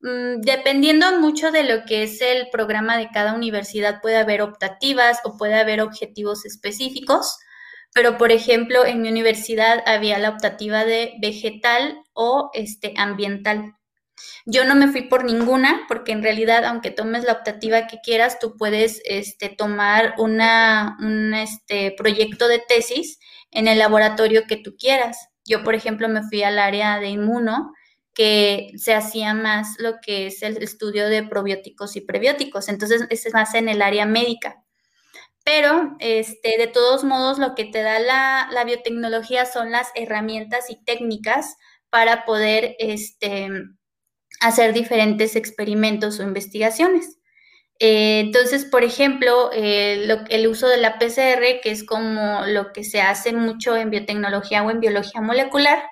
mm, 0.00 0.40
dependiendo 0.42 1.18
mucho 1.20 1.50
de 1.50 1.64
lo 1.64 1.84
que 1.84 2.04
es 2.04 2.20
el 2.22 2.48
programa 2.50 2.96
de 2.96 3.08
cada 3.12 3.34
universidad, 3.34 4.00
puede 4.00 4.18
haber 4.18 4.42
optativas 4.42 5.18
o 5.24 5.36
puede 5.36 5.54
haber 5.54 5.80
objetivos 5.80 6.44
específicos, 6.44 7.38
pero 7.94 8.18
por 8.18 8.32
ejemplo, 8.32 8.86
en 8.86 9.02
mi 9.02 9.08
universidad 9.08 9.82
había 9.86 10.18
la 10.18 10.30
optativa 10.30 10.84
de 10.84 11.14
vegetal 11.20 11.98
o 12.14 12.50
este, 12.54 12.94
ambiental. 12.96 13.74
Yo 14.46 14.64
no 14.64 14.74
me 14.76 14.88
fui 14.88 15.02
por 15.02 15.24
ninguna, 15.24 15.82
porque 15.88 16.12
en 16.12 16.22
realidad, 16.22 16.64
aunque 16.64 16.90
tomes 16.90 17.24
la 17.24 17.32
optativa 17.32 17.86
que 17.88 17.98
quieras, 18.02 18.38
tú 18.38 18.56
puedes 18.56 19.00
este, 19.04 19.48
tomar 19.48 20.14
una, 20.18 20.96
un 21.00 21.34
este, 21.34 21.92
proyecto 21.96 22.48
de 22.48 22.60
tesis 22.60 23.18
en 23.50 23.68
el 23.68 23.78
laboratorio 23.78 24.44
que 24.46 24.56
tú 24.56 24.76
quieras. 24.78 25.31
Yo, 25.44 25.64
por 25.64 25.74
ejemplo, 25.74 26.08
me 26.08 26.22
fui 26.22 26.42
al 26.42 26.58
área 26.58 26.98
de 27.00 27.08
inmuno, 27.08 27.72
que 28.14 28.72
se 28.76 28.94
hacía 28.94 29.34
más 29.34 29.76
lo 29.78 29.94
que 30.02 30.26
es 30.26 30.42
el 30.42 30.62
estudio 30.62 31.08
de 31.08 31.22
probióticos 31.22 31.96
y 31.96 32.02
prebióticos. 32.02 32.68
Entonces, 32.68 33.06
es 33.10 33.32
más 33.32 33.54
en 33.54 33.68
el 33.68 33.82
área 33.82 34.06
médica. 34.06 34.62
Pero, 35.44 35.96
este, 35.98 36.56
de 36.58 36.68
todos 36.68 37.04
modos, 37.04 37.38
lo 37.38 37.54
que 37.54 37.64
te 37.64 37.82
da 37.82 37.98
la, 37.98 38.48
la 38.52 38.64
biotecnología 38.64 39.46
son 39.46 39.72
las 39.72 39.88
herramientas 39.94 40.70
y 40.70 40.82
técnicas 40.84 41.56
para 41.90 42.24
poder 42.24 42.76
este, 42.78 43.48
hacer 44.40 44.72
diferentes 44.72 45.36
experimentos 45.36 46.20
o 46.20 46.22
investigaciones. 46.24 47.18
Eh, 47.78 48.20
entonces, 48.20 48.64
por 48.64 48.84
ejemplo, 48.84 49.50
eh, 49.52 50.06
el 50.30 50.46
uso 50.46 50.68
de 50.68 50.76
la 50.76 50.98
PCR, 50.98 51.60
que 51.62 51.70
es 51.70 51.84
como 51.84 52.46
lo 52.46 52.72
que 52.72 52.84
se 52.84 53.00
hace 53.00 53.32
mucho 53.32 53.76
en 53.76 53.90
biotecnología 53.90 54.62
o 54.62 54.70
en 54.70 54.80
biología 54.80 55.20
molecular, 55.20 55.82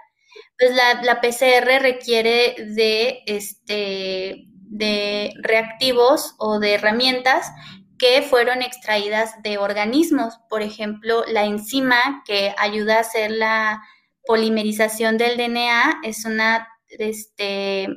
pues 0.59 0.73
la, 0.75 1.21
PCR 1.21 1.83
requiere 1.83 2.55
de, 2.75 3.23
este, 3.27 4.45
de 4.69 5.33
reactivos 5.43 6.35
o 6.39 6.59
de 6.59 6.75
herramientas 6.75 7.51
que 7.99 8.23
fueron 8.23 8.63
extraídas 8.63 9.43
de 9.43 9.59
organismos. 9.59 10.39
Por 10.49 10.63
ejemplo, 10.63 11.25
la 11.29 11.45
enzima 11.45 12.23
que 12.27 12.55
ayuda 12.59 12.97
a 12.97 13.01
hacer 13.01 13.31
la 13.31 13.83
polimerización 14.25 15.19
del 15.19 15.37
DNA 15.37 16.01
es 16.05 16.25
una, 16.25 16.69
este, 16.89 17.89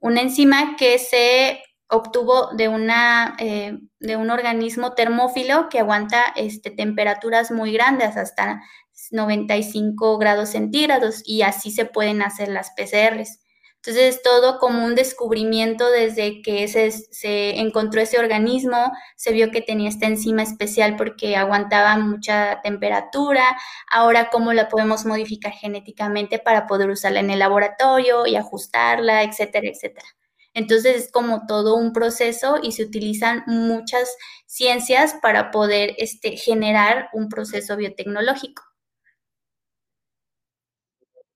una 0.00 0.22
enzima 0.22 0.76
que 0.76 0.98
se 0.98 1.62
obtuvo 1.90 2.50
eh, 2.58 3.78
de 3.98 4.16
un 4.16 4.30
organismo 4.30 4.92
termófilo 4.94 5.68
que 5.68 5.80
aguanta 5.80 6.24
este, 6.36 6.70
temperaturas 6.70 7.50
muy 7.50 7.72
grandes, 7.72 8.16
hasta 8.16 8.62
95 9.10 10.18
grados 10.18 10.50
centígrados, 10.50 11.22
y 11.24 11.42
así 11.42 11.70
se 11.70 11.84
pueden 11.84 12.22
hacer 12.22 12.48
las 12.48 12.70
PCRs. 12.70 13.40
Entonces, 13.82 14.16
es 14.16 14.22
todo 14.22 14.58
como 14.58 14.84
un 14.84 14.94
descubrimiento 14.94 15.90
desde 15.90 16.42
que 16.42 16.68
se, 16.68 16.90
se, 16.90 17.58
encontró 17.60 18.02
ese 18.02 18.18
organismo, 18.18 18.92
se 19.16 19.32
vio 19.32 19.50
que 19.50 19.62
tenía 19.62 19.88
esta 19.88 20.06
enzima 20.06 20.42
especial 20.42 20.96
porque 20.96 21.34
aguantaba 21.34 21.96
mucha 21.96 22.60
temperatura, 22.62 23.42
ahora 23.90 24.28
cómo 24.30 24.52
la 24.52 24.68
podemos 24.68 25.06
modificar 25.06 25.52
genéticamente 25.52 26.38
para 26.38 26.66
poder 26.66 26.90
usarla 26.90 27.20
en 27.20 27.30
el 27.30 27.38
laboratorio 27.38 28.26
y 28.26 28.36
ajustarla, 28.36 29.22
etcétera, 29.22 29.68
etcétera. 29.68 30.19
Entonces 30.54 30.96
es 30.96 31.12
como 31.12 31.46
todo 31.46 31.76
un 31.76 31.92
proceso 31.92 32.56
y 32.62 32.72
se 32.72 32.84
utilizan 32.84 33.44
muchas 33.46 34.16
ciencias 34.46 35.14
para 35.22 35.50
poder 35.50 35.94
este, 35.98 36.36
generar 36.36 37.08
un 37.12 37.28
proceso 37.28 37.76
biotecnológico. 37.76 38.62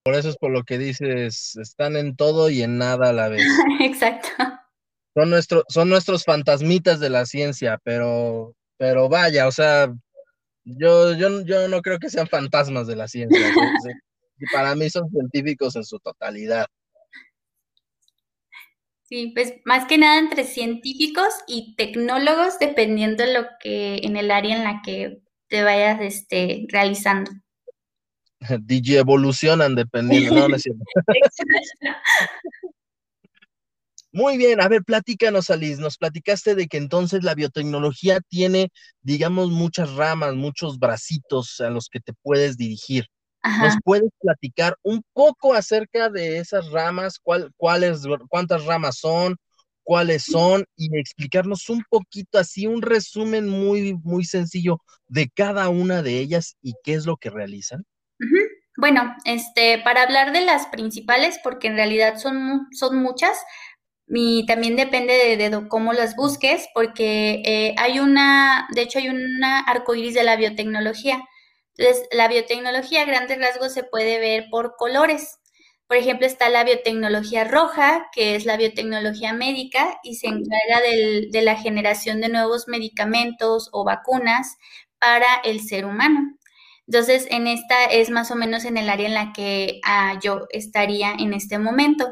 Por 0.05 0.15
eso 0.15 0.29
es 0.29 0.37
por 0.37 0.51
lo 0.51 0.65
que 0.65 0.77
dices, 0.77 1.57
están 1.57 1.97
en 1.97 2.15
todo 2.15 2.51
y 2.51 2.63
en 2.63 2.77
nada 2.77 3.09
a 3.09 3.13
la 3.13 3.29
vez. 3.29 3.43
Exacto. 3.81 4.29
Son, 5.15 5.31
nuestro, 5.31 5.65
son 5.69 5.89
nuestros 5.89 6.25
fantasmitas 6.25 7.01
de 7.01 7.09
la 7.09 7.25
ciencia, 7.25 7.79
pero, 7.85 8.55
pero 8.77 9.09
vaya, 9.09 9.47
o 9.47 9.53
sea, 9.53 9.91
yo, 10.65 11.15
yo, 11.15 11.43
yo 11.43 11.69
no 11.69 11.81
creo 11.83 11.99
que 11.99 12.11
sean 12.11 12.27
fantasmas 12.27 12.87
de 12.87 12.97
la 12.97 13.09
ciencia. 13.09 13.39
para 14.53 14.75
mí 14.75 14.91
son 14.91 15.09
científicos 15.09 15.77
en 15.77 15.85
su 15.85 15.99
totalidad. 16.01 16.67
Sí, 19.05 19.33
pues 19.35 19.53
más 19.67 19.87
que 19.87 19.99
nada 19.99 20.19
entre 20.19 20.45
científicos 20.45 21.29
y 21.47 21.75
tecnólogos, 21.77 22.59
dependiendo 22.59 23.23
de 23.23 23.35
lo 23.35 23.45
que, 23.61 23.99
en 23.99 24.17
el 24.17 24.31
área 24.31 24.57
en 24.57 24.65
la 24.65 24.81
que 24.83 25.21
te 25.49 25.63
vayas 25.63 26.01
este, 26.01 26.67
realizando. 26.71 27.31
DJ 28.63 29.01
evolucionan 29.01 29.75
dependiendo, 29.75 30.35
no, 30.35 30.49
no 30.49 30.57
es. 30.57 30.65
Muy 34.11 34.39
bien, 34.39 34.61
a 34.61 34.69
ver, 34.69 34.85
platícanos, 34.85 35.51
Alice. 35.51 35.83
Nos 35.83 35.99
platicaste 35.99 36.55
de 36.55 36.69
que 36.69 36.77
entonces 36.77 37.25
la 37.25 37.35
biotecnología 37.35 38.21
tiene, 38.21 38.71
digamos, 39.03 39.51
muchas 39.51 39.93
ramas, 39.95 40.37
muchos 40.37 40.79
bracitos 40.79 41.61
a 41.61 41.69
los 41.69 41.89
que 41.89 41.99
te 41.99 42.13
puedes 42.23 42.57
dirigir. 42.57 43.09
¿Nos 43.61 43.75
puedes 43.85 44.11
platicar 44.21 44.77
un 44.83 45.03
poco 45.13 45.53
acerca 45.53 46.09
de 46.09 46.39
esas 46.39 46.71
ramas? 46.71 47.19
¿Cuál, 47.23 47.53
cuáles, 47.57 48.03
¿Cuántas 48.29 48.65
ramas 48.65 48.99
son? 48.99 49.37
¿Cuáles 49.83 50.25
son? 50.25 50.65
Y 50.77 50.97
explicarnos 50.99 51.69
un 51.69 51.83
poquito 51.91 52.39
así, 52.39 52.67
un 52.67 52.81
resumen 52.81 53.49
muy, 53.49 53.95
muy 54.03 54.25
sencillo 54.25 54.79
de 55.09 55.29
cada 55.29 55.69
una 55.69 56.03
de 56.03 56.19
ellas 56.21 56.57
y 56.63 56.73
qué 56.83 56.95
es 56.95 57.05
lo 57.05 57.19
que 57.19 57.29
realizan. 57.29 57.85
Bueno, 58.77 59.15
este, 59.25 59.79
para 59.79 60.03
hablar 60.03 60.33
de 60.33 60.41
las 60.41 60.67
principales, 60.67 61.39
porque 61.45 61.69
en 61.69 61.77
realidad 61.77 62.17
son, 62.17 62.67
son 62.73 62.97
muchas, 62.97 63.37
y 64.09 64.47
también 64.47 64.77
depende 64.77 65.37
de, 65.37 65.69
cómo 65.69 65.93
las 65.93 66.17
busques, 66.17 66.67
porque 66.75 67.43
eh, 67.45 67.75
hay 67.79 68.01
una, 68.01 68.69
de 68.75 68.83
hecho 68.83 68.99
hay 68.99 69.09
una 69.09 69.61
arcoíris 69.61 70.15
de 70.15 70.25
la 70.25 70.37
biotecnología. 70.37 71.23
Entonces, 71.77 72.07
la 72.13 72.29
biotecnología 72.29 73.03
a 73.03 73.05
grandes 73.05 73.39
rasgos 73.39 73.73
se 73.73 73.85
puede 73.85 74.19
ver 74.19 74.47
por 74.51 74.77
colores. 74.77 75.39
Por 75.87 75.97
ejemplo, 75.97 76.27
está 76.27 76.49
la 76.49 76.65
biotecnología 76.65 77.45
roja, 77.45 78.07
que 78.13 78.37
es 78.37 78.47
la 78.47 78.57
biotecnología 78.57 79.33
médica 79.33 79.99
y 80.03 80.17
se 80.17 80.29
encarga 80.29 80.81
de 80.81 81.43
la 81.43 81.57
generación 81.57 82.21
de 82.21 82.31
nuevos 82.31 82.69
medicamentos 82.69 83.69
o 83.73 83.85
vacunas 83.85 84.57
para 84.99 85.27
el 85.45 85.61
ser 85.61 85.85
humano. 85.85 86.39
Entonces, 86.87 87.27
en 87.31 87.47
esta 87.47 87.85
es 87.87 88.11
más 88.11 88.31
o 88.31 88.37
menos 88.37 88.65
en 88.65 88.77
el 88.77 88.89
área 88.89 89.07
en 89.07 89.15
la 89.15 89.33
que 89.33 89.81
ah, 89.85 90.19
yo 90.23 90.47
estaría 90.51 91.13
en 91.13 91.33
este 91.33 91.59
momento. 91.59 92.09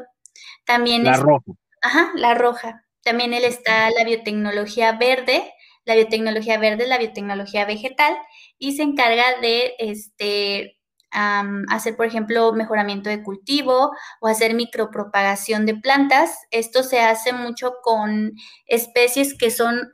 También 0.65 1.03
la 1.03 1.17
roja. 1.17 1.51
Ajá, 1.81 2.11
la 2.15 2.33
roja. 2.33 2.85
También 3.03 3.33
él 3.33 3.43
está 3.43 3.89
la 3.91 4.03
biotecnología 4.05 4.93
verde, 4.93 5.53
la 5.85 5.95
biotecnología 5.95 6.57
verde, 6.57 6.87
la 6.87 6.97
biotecnología 6.97 7.65
vegetal, 7.65 8.15
y 8.57 8.75
se 8.75 8.83
encarga 8.83 9.23
de 9.41 9.73
este, 9.79 10.77
hacer, 11.11 11.95
por 11.95 12.05
ejemplo, 12.05 12.53
mejoramiento 12.53 13.09
de 13.09 13.23
cultivo 13.23 13.91
o 14.19 14.27
hacer 14.27 14.55
micropropagación 14.55 15.65
de 15.65 15.75
plantas. 15.75 16.37
Esto 16.51 16.83
se 16.83 17.01
hace 17.01 17.33
mucho 17.33 17.73
con 17.83 18.33
especies 18.65 19.37
que 19.37 19.51
son 19.51 19.89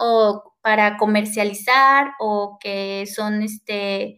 para 0.61 0.97
comercializar 0.97 2.11
o 2.19 2.57
que 2.59 3.05
son 3.13 3.41
este, 3.41 4.17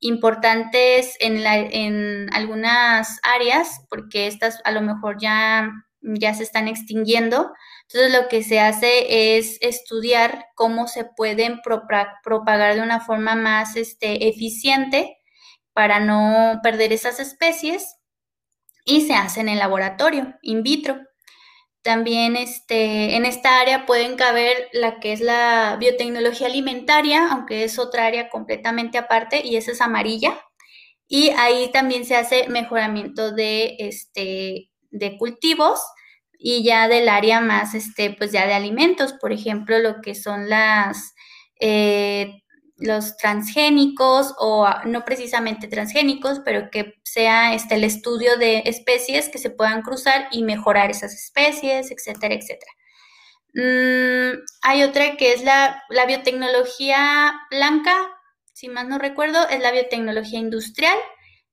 importantes 0.00 1.16
en, 1.20 1.42
la, 1.42 1.56
en 1.58 2.26
algunas 2.34 3.18
áreas, 3.22 3.84
porque 3.88 4.26
estas 4.26 4.60
a 4.64 4.72
lo 4.72 4.82
mejor 4.82 5.16
ya, 5.20 5.70
ya 6.02 6.34
se 6.34 6.42
están 6.42 6.68
extinguiendo. 6.68 7.52
Entonces 7.82 8.12
lo 8.20 8.28
que 8.28 8.42
se 8.42 8.60
hace 8.60 9.36
es 9.38 9.58
estudiar 9.60 10.46
cómo 10.54 10.88
se 10.88 11.04
pueden 11.04 11.60
propagar 11.62 12.74
de 12.74 12.82
una 12.82 13.00
forma 13.00 13.34
más 13.34 13.76
este, 13.76 14.28
eficiente 14.28 15.18
para 15.72 16.00
no 16.00 16.60
perder 16.62 16.92
esas 16.92 17.20
especies 17.20 17.96
y 18.84 19.02
se 19.02 19.14
hace 19.14 19.40
en 19.40 19.48
el 19.48 19.58
laboratorio, 19.58 20.34
in 20.42 20.62
vitro. 20.62 21.00
También 21.82 22.36
este, 22.36 23.16
en 23.16 23.26
esta 23.26 23.60
área 23.60 23.86
pueden 23.86 24.16
caber 24.16 24.68
la 24.72 25.00
que 25.00 25.12
es 25.12 25.20
la 25.20 25.76
biotecnología 25.80 26.46
alimentaria, 26.46 27.28
aunque 27.32 27.64
es 27.64 27.78
otra 27.78 28.06
área 28.06 28.28
completamente 28.28 28.98
aparte 28.98 29.44
y 29.44 29.56
esa 29.56 29.72
es 29.72 29.80
amarilla. 29.80 30.40
Y 31.08 31.30
ahí 31.30 31.70
también 31.72 32.04
se 32.04 32.16
hace 32.16 32.48
mejoramiento 32.48 33.32
de, 33.32 33.76
este, 33.80 34.70
de 34.92 35.18
cultivos 35.18 35.80
y 36.38 36.62
ya 36.64 36.88
del 36.88 37.08
área 37.08 37.40
más, 37.40 37.74
este, 37.74 38.10
pues 38.10 38.32
ya 38.32 38.46
de 38.46 38.54
alimentos, 38.54 39.14
por 39.14 39.32
ejemplo, 39.32 39.78
lo 39.78 40.00
que 40.00 40.14
son 40.14 40.48
las, 40.48 41.14
eh, 41.60 42.42
los 42.76 43.16
transgénicos 43.16 44.34
o 44.38 44.66
ah, 44.66 44.82
no 44.84 45.04
precisamente 45.04 45.68
transgénicos, 45.68 46.40
pero 46.44 46.70
que 46.70 46.94
sea 47.04 47.54
este, 47.54 47.76
el 47.76 47.84
estudio 47.84 48.36
de 48.38 48.62
especies 48.66 49.28
que 49.28 49.38
se 49.38 49.50
puedan 49.50 49.82
cruzar 49.82 50.28
y 50.32 50.42
mejorar 50.42 50.90
esas 50.90 51.14
especies, 51.14 51.90
etcétera, 51.90 52.34
etcétera. 52.34 52.72
Mm, 53.54 54.38
hay 54.62 54.82
otra 54.82 55.16
que 55.16 55.32
es 55.32 55.44
la, 55.44 55.82
la 55.90 56.06
biotecnología 56.06 57.34
blanca, 57.50 57.94
si 58.52 58.68
más 58.68 58.88
no 58.88 58.98
recuerdo, 58.98 59.48
es 59.48 59.60
la 59.60 59.70
biotecnología 59.72 60.38
industrial, 60.38 60.96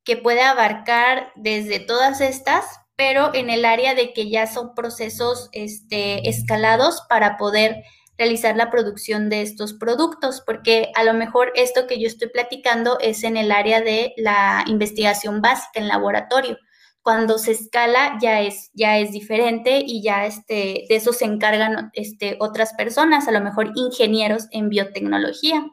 que 0.04 0.18
puede 0.18 0.42
abarcar 0.42 1.32
desde 1.36 1.80
todas 1.80 2.22
estas, 2.22 2.66
pero 3.00 3.34
en 3.34 3.50
el 3.50 3.64
área 3.64 3.96
de 3.96 4.12
que 4.12 4.30
ya 4.30 4.46
son 4.46 4.76
procesos 4.76 5.48
este, 5.54 6.28
escalados 6.28 7.02
para 7.08 7.38
poder 7.38 7.78
realizar 8.18 8.58
la 8.58 8.70
producción 8.70 9.30
de 9.30 9.42
estos 9.42 9.72
productos, 9.72 10.44
porque 10.46 10.92
a 10.96 11.06
lo 11.06 11.14
mejor 11.14 11.54
esto 11.56 11.88
que 11.88 11.98
yo 11.98 12.08
estoy 12.08 12.28
platicando 12.28 13.00
es 13.00 13.24
en 13.24 13.38
el 13.38 13.54
área 13.54 13.80
de 13.80 14.14
la 14.18 14.66
investigación 14.68 15.42
básica 15.42 15.80
en 15.80 15.88
laboratorio. 15.88 16.58
Cuando 17.02 17.38
se 17.38 17.52
escala 17.52 18.18
ya 18.22 18.42
es, 18.42 18.70
ya 18.74 18.98
es 18.98 19.14
diferente 19.14 19.82
y 19.88 20.04
ya 20.04 20.26
este, 20.26 20.84
de 20.90 20.96
eso 20.98 21.14
se 21.14 21.24
encargan 21.24 21.92
este, 21.94 22.36
otras 22.42 22.74
personas, 22.74 23.30
a 23.30 23.32
lo 23.32 23.40
mejor 23.40 23.72
ingenieros 23.76 24.48
en 24.52 24.68
biotecnología. 24.68 25.66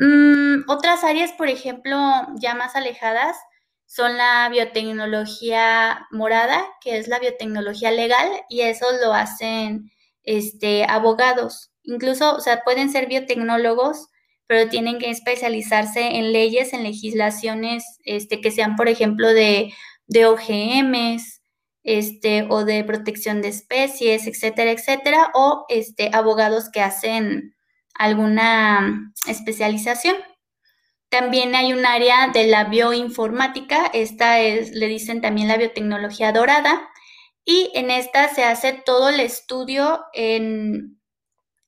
Mm, 0.00 0.68
otras 0.68 1.04
áreas, 1.04 1.30
por 1.34 1.48
ejemplo, 1.48 1.96
ya 2.40 2.56
más 2.56 2.74
alejadas, 2.74 3.36
son 3.86 4.16
la 4.16 4.48
biotecnología 4.50 6.06
morada, 6.10 6.64
que 6.80 6.98
es 6.98 7.08
la 7.08 7.18
biotecnología 7.18 7.90
legal, 7.90 8.28
y 8.48 8.62
eso 8.62 8.86
lo 9.02 9.12
hacen 9.12 9.90
este, 10.24 10.84
abogados, 10.84 11.70
incluso, 11.84 12.34
o 12.34 12.40
sea, 12.40 12.62
pueden 12.64 12.90
ser 12.90 13.06
biotecnólogos, 13.06 14.08
pero 14.46 14.68
tienen 14.68 14.98
que 14.98 15.10
especializarse 15.10 16.16
en 16.16 16.32
leyes, 16.32 16.72
en 16.72 16.82
legislaciones 16.82 17.84
este, 18.04 18.40
que 18.40 18.50
sean, 18.50 18.76
por 18.76 18.88
ejemplo, 18.88 19.28
de, 19.28 19.72
de 20.06 20.26
OGMs, 20.26 21.40
este, 21.82 22.46
o 22.50 22.64
de 22.64 22.84
protección 22.84 23.42
de 23.42 23.48
especies, 23.48 24.26
etcétera, 24.26 24.72
etcétera, 24.72 25.30
o 25.34 25.66
este, 25.68 26.10
abogados 26.12 26.68
que 26.70 26.80
hacen 26.80 27.54
alguna 27.94 29.12
especialización. 29.28 30.16
También 31.08 31.54
hay 31.54 31.72
un 31.72 31.86
área 31.86 32.28
de 32.28 32.46
la 32.46 32.64
bioinformática, 32.64 33.86
esta 33.92 34.40
es, 34.40 34.72
le 34.72 34.88
dicen 34.88 35.20
también 35.20 35.48
la 35.48 35.56
biotecnología 35.56 36.32
dorada, 36.32 36.88
y 37.44 37.70
en 37.74 37.90
esta 37.90 38.28
se 38.34 38.42
hace 38.44 38.72
todo 38.72 39.08
el 39.08 39.20
estudio 39.20 40.04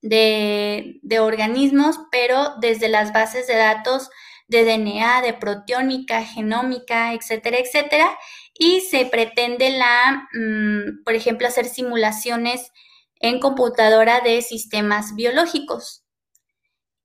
de, 0.02 1.00
organismos, 1.20 2.00
pero 2.10 2.54
desde 2.60 2.88
las 2.88 3.12
bases 3.12 3.46
de 3.46 3.56
datos 3.56 4.10
de 4.48 4.64
DNA, 4.64 5.22
de 5.22 5.34
proteómica, 5.34 6.24
genómica, 6.24 7.12
etcétera, 7.12 7.58
etcétera, 7.58 8.18
y 8.54 8.80
se 8.80 9.06
pretende 9.06 9.70
la, 9.70 10.28
mm, 10.32 11.04
por 11.04 11.14
ejemplo, 11.14 11.46
hacer 11.46 11.66
simulaciones 11.66 12.72
en 13.20 13.38
computadora 13.40 14.20
de 14.20 14.42
sistemas 14.42 15.14
biológicos. 15.14 16.02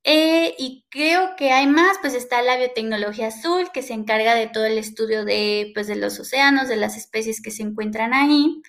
Eh, 0.06 0.54
y 0.58 0.86
creo 0.90 1.36
que 1.38 1.52
hay 1.52 1.66
más, 1.68 1.98
pues 2.02 2.14
está 2.14 2.42
la 2.42 2.58
biotecnología 2.58 3.28
azul, 3.28 3.70
que 3.74 3.82
se 3.82 3.94
encarga 3.94 4.36
de 4.36 4.48
todo 4.48 4.66
el 4.66 4.78
estudio 4.78 5.24
de, 5.24 5.72
pues, 5.74 5.88
de 5.88 5.96
los 5.96 6.20
océanos, 6.20 6.68
de 6.68 6.76
las 6.76 6.98
especies 6.98 7.42
que 7.42 7.52
se 7.52 7.64
encuentran 7.64 8.14
ahí. 8.14 8.62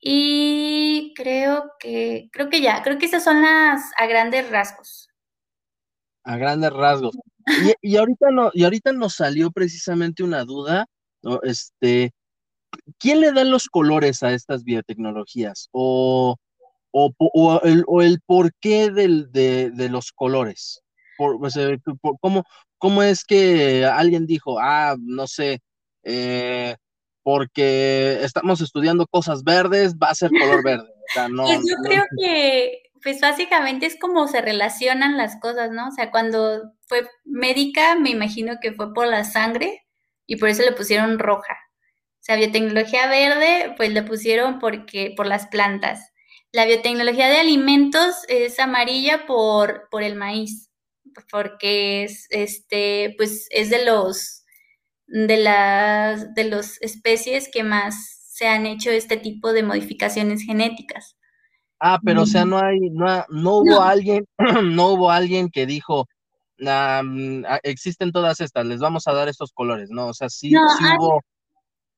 Y 0.00 1.12
creo 1.16 1.72
que, 1.78 2.28
creo 2.32 2.48
que 2.50 2.60
ya, 2.60 2.82
creo 2.82 2.98
que 2.98 3.06
esas 3.06 3.24
son 3.24 3.42
las 3.42 3.82
a 3.96 4.06
grandes 4.06 4.50
rasgos. 4.50 5.08
A 6.24 6.36
grandes 6.36 6.72
rasgos. 6.72 7.16
Y, 7.82 7.96
ahorita 7.96 8.30
no, 8.30 8.50
y 8.54 8.64
ahorita 8.64 8.92
nos 8.92 9.14
salió 9.14 9.50
precisamente 9.50 10.22
una 10.22 10.44
duda, 10.44 10.86
¿no? 11.22 11.40
Este, 11.42 12.12
¿quién 12.98 13.20
le 13.20 13.32
da 13.32 13.44
los 13.44 13.68
colores 13.68 14.22
a 14.22 14.32
estas 14.32 14.64
biotecnologías? 14.64 15.68
O, 15.72 16.36
o, 16.92 17.12
o, 17.18 17.60
el, 17.62 17.84
o 17.86 18.02
el 18.02 18.20
porqué 18.26 18.90
del, 18.90 19.30
de, 19.32 19.70
de 19.70 19.88
los 19.88 20.12
colores. 20.12 20.82
Por, 21.16 21.38
¿cómo, 22.20 22.44
¿Cómo 22.78 23.02
es 23.02 23.24
que 23.24 23.84
alguien 23.84 24.26
dijo, 24.26 24.58
ah, 24.58 24.96
no 24.98 25.26
sé, 25.26 25.60
eh, 26.02 26.76
porque 27.22 28.18
estamos 28.22 28.62
estudiando 28.62 29.06
cosas 29.06 29.44
verdes, 29.44 29.94
va 29.96 30.08
a 30.08 30.14
ser 30.14 30.30
color 30.30 30.64
verde? 30.64 30.88
O 30.88 31.12
sea, 31.12 31.28
no, 31.28 31.44
pues 31.44 31.60
yo 31.68 31.76
creo 31.84 32.04
que, 32.18 32.82
pues 33.02 33.20
básicamente 33.20 33.84
es 33.84 33.98
como 33.98 34.26
se 34.28 34.40
relacionan 34.40 35.18
las 35.18 35.38
cosas, 35.40 35.70
¿no? 35.72 35.88
O 35.88 35.92
sea, 35.92 36.10
cuando 36.10 36.72
fue 36.86 37.06
médica, 37.24 37.96
me 37.96 38.10
imagino 38.10 38.54
que 38.60 38.72
fue 38.72 38.94
por 38.94 39.06
la 39.06 39.24
sangre 39.24 39.86
y 40.26 40.36
por 40.36 40.48
eso 40.48 40.62
le 40.62 40.72
pusieron 40.72 41.18
roja. 41.18 41.58
O 42.14 42.22
sea, 42.22 42.36
biotecnología 42.36 43.08
verde, 43.08 43.74
pues 43.76 43.92
le 43.92 44.02
pusieron 44.02 44.58
porque, 44.58 45.12
por 45.16 45.26
las 45.26 45.48
plantas. 45.48 46.09
La 46.52 46.64
biotecnología 46.66 47.28
de 47.28 47.38
alimentos 47.38 48.16
es 48.28 48.58
amarilla 48.58 49.26
por, 49.26 49.88
por 49.90 50.02
el 50.02 50.16
maíz, 50.16 50.70
porque 51.30 52.04
es, 52.04 52.26
este, 52.30 53.14
pues 53.16 53.46
es 53.50 53.70
de 53.70 53.84
los, 53.84 54.44
de 55.06 55.36
las, 55.36 56.34
de 56.34 56.44
los 56.44 56.80
especies 56.82 57.48
que 57.52 57.62
más 57.62 58.20
se 58.32 58.48
han 58.48 58.66
hecho 58.66 58.90
este 58.90 59.16
tipo 59.16 59.52
de 59.52 59.62
modificaciones 59.62 60.42
genéticas. 60.42 61.16
Ah, 61.78 61.98
pero 62.04 62.22
o 62.22 62.26
sea, 62.26 62.44
no 62.44 62.58
hay, 62.58 62.78
no, 62.90 63.24
no 63.28 63.56
hubo 63.58 63.80
alguien, 63.82 64.26
no 64.64 64.88
hubo 64.88 65.10
alguien 65.10 65.50
que 65.50 65.66
dijo, 65.66 66.06
mm, 66.58 67.44
existen 67.62 68.12
todas 68.12 68.40
estas, 68.40 68.66
les 68.66 68.80
vamos 68.80 69.06
a 69.06 69.12
dar 69.12 69.28
estos 69.28 69.52
colores, 69.52 69.90
¿no? 69.90 70.08
O 70.08 70.14
sea, 70.14 70.28
sí, 70.28 70.50
sí 70.50 70.84
hubo 70.98 71.22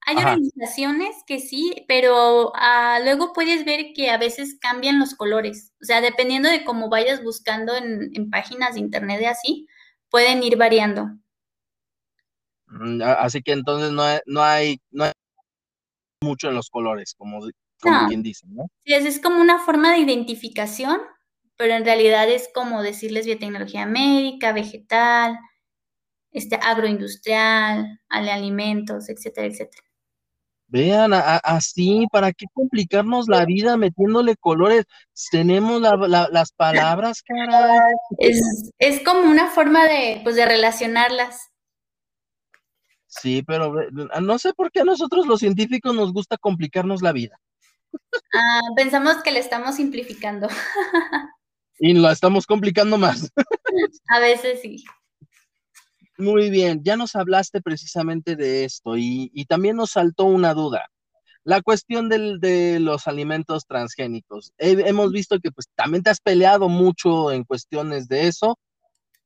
hay 0.05 0.17
organizaciones 0.17 1.17
que 1.27 1.38
sí, 1.38 1.85
pero 1.87 2.53
ah, 2.55 2.99
luego 3.05 3.33
puedes 3.33 3.65
ver 3.65 3.93
que 3.95 4.11
a 4.11 4.19
veces 4.19 4.59
cambian 4.61 4.99
los 4.99 5.15
colores. 5.15 5.73
O 5.81 5.85
sea, 5.85 6.01
dependiendo 6.01 6.49
de 6.49 6.65
cómo 6.65 6.88
vayas 6.88 7.23
buscando 7.23 7.75
en, 7.77 8.31
páginas 8.31 8.75
de 8.75 8.81
internet 8.81 9.21
y 9.23 9.27
así, 9.27 9.67
pueden 10.11 10.43
ir 10.43 10.57
variando. 10.57 11.07
Mm, 12.67 13.03
así 13.03 13.43
que 13.43 13.53
entonces 13.53 13.93
no 13.93 14.03
hay, 14.03 14.19
no 14.27 14.43
hay, 14.43 14.81
no 14.91 15.05
hay 15.05 15.12
mucho 16.23 16.49
en 16.49 16.55
los 16.55 16.69
colores, 16.69 17.15
como, 17.17 17.41
como 17.81 18.09
quien 18.09 18.23
dice, 18.23 18.47
¿no? 18.49 18.67
Sí, 18.85 18.95
es, 18.95 19.05
es 19.05 19.21
como 19.21 19.41
una 19.41 19.59
forma 19.61 19.93
de 19.93 19.99
identificación, 19.99 21.01
pero 21.57 21.75
en 21.75 21.85
realidad 21.85 22.29
es 22.29 22.49
como 22.53 22.83
decirles 22.83 23.27
biotecnología 23.27 23.87
médica, 23.87 24.53
vegetal, 24.53 25.38
este 26.33 26.57
agroindustrial, 26.57 28.01
alimentos, 28.09 29.09
etcétera, 29.09 29.47
etcétera. 29.47 29.91
Vean, 30.72 31.12
así, 31.12 32.06
¿para 32.11 32.32
qué 32.32 32.46
complicarnos 32.54 33.28
la 33.28 33.44
vida 33.44 33.76
metiéndole 33.76 34.37
colores? 34.37 34.87
Tenemos 35.30 35.82
las 35.82 36.52
palabras, 36.52 37.22
caray. 37.22 37.92
Es, 38.78 39.02
como 39.04 39.30
una 39.30 39.50
forma 39.50 39.85
de, 39.85 40.20
pues, 40.22 40.35
de 40.35 40.46
relacionarlas. 40.46 41.50
Sí, 43.06 43.42
pero 43.42 43.74
no 44.22 44.38
sé 44.38 44.54
por 44.54 44.72
qué 44.72 44.80
a 44.80 44.85
nosotros 44.85 45.26
los 45.26 45.40
científicos 45.40 45.94
nos 45.94 46.14
gusta 46.14 46.38
complicarnos 46.38 47.02
la 47.02 47.12
vida. 47.12 47.38
Ah, 48.32 48.62
pensamos 48.74 49.22
que 49.22 49.30
le 49.30 49.40
estamos 49.40 49.76
simplificando. 49.76 50.48
y 51.80 51.92
la 51.92 52.12
estamos 52.12 52.46
complicando 52.46 52.96
más. 52.96 53.30
a 54.08 54.20
veces 54.20 54.62
sí. 54.62 54.82
Muy 56.22 56.50
bien, 56.50 56.82
ya 56.85 56.96
nos 56.96 57.16
hablaste 57.16 57.61
precisamente 57.61 58.37
de 58.37 58.64
esto 58.64 58.96
y, 58.96 59.44
también 59.48 59.76
nos 59.76 59.90
saltó 59.90 60.24
una 60.24 60.54
duda. 60.54 60.88
La 61.42 61.62
cuestión 61.62 62.08
de 62.08 62.78
los 62.78 63.08
alimentos 63.08 63.66
transgénicos. 63.66 64.52
hemos 64.58 65.11
visto 65.11 65.40
que 65.40 65.50
pues 65.50 65.66
también 65.74 66.04
te 66.04 66.11
has 66.11 66.20
peleado 66.20 66.68
mucho 66.68 67.32
en 67.32 67.42
cuestiones 67.42 68.06
de 68.06 68.28
eso. 68.28 68.56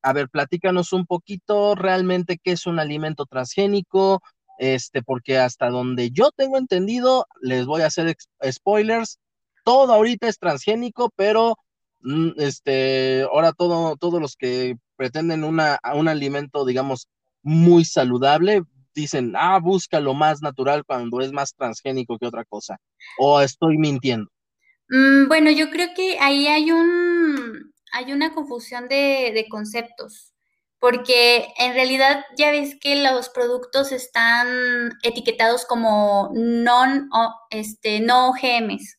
A 0.01 0.15
ver, 0.15 0.31
platícanos 0.31 0.95
un 0.95 1.05
poquito 1.05 1.75
realmente 1.75 2.39
qué 2.43 2.53
es 2.53 2.67
un 2.67 2.79
alimento 2.79 3.27
transgénico, 3.27 4.23
este, 4.59 5.03
porque 5.03 5.37
hasta 5.39 5.69
donde 5.69 6.11
yo 6.11 6.31
tengo 6.35 6.57
entendido, 6.57 7.27
les 7.43 7.67
voy 7.67 7.83
a 7.83 7.89
hacer 7.89 8.17
spoilers, 8.51 9.19
todo 9.65 9.93
ahorita 9.93 10.29
es 10.29 10.39
transgénico, 10.39 11.11
pero 11.15 11.57
mm, 12.01 12.31
este, 12.39 13.25
ahora 13.25 13.53
todo, 13.53 13.97
todos 13.97 14.19
los 14.19 14.37
que 14.37 14.77
pretenden 14.97 15.45
una, 15.45 15.79
un 15.95 16.09
alimento, 16.09 16.65
digamos, 16.65 17.09
muy 17.43 17.85
saludable, 17.85 18.63
dicen, 18.95 19.35
ah, 19.37 19.59
busca 19.61 20.01
lo 20.01 20.15
más 20.15 20.43
natural 20.43 20.85
cuando 20.85 21.21
es 21.21 21.31
más 21.33 21.55
transgénico 21.55 22.19
que 22.19 22.27
otra 22.27 22.45
cosa. 22.45 22.79
¿O 23.19 23.41
estoy 23.41 23.79
mintiendo? 23.79 24.31
Mm, 24.89 25.29
bueno, 25.29 25.51
yo 25.51 25.71
creo 25.71 25.89
que 25.95 26.19
ahí 26.19 26.47
hay 26.47 26.73
un 26.73 27.73
hay 27.93 28.13
una 28.13 28.35
confusión 28.35 28.89
de, 28.89 29.33
de, 29.33 29.47
conceptos, 29.49 30.35
porque 30.79 31.49
en 31.59 31.73
realidad 31.73 32.25
ya 32.37 32.51
ves 32.51 32.77
que 32.79 33.03
los 33.03 33.31
productos 33.31 33.91
están 33.91 34.93
etiquetados 35.03 35.65
como 35.65 36.31
non, 36.35 37.09
este, 37.51 38.01
no 38.01 38.29
OGMs. 38.31 38.99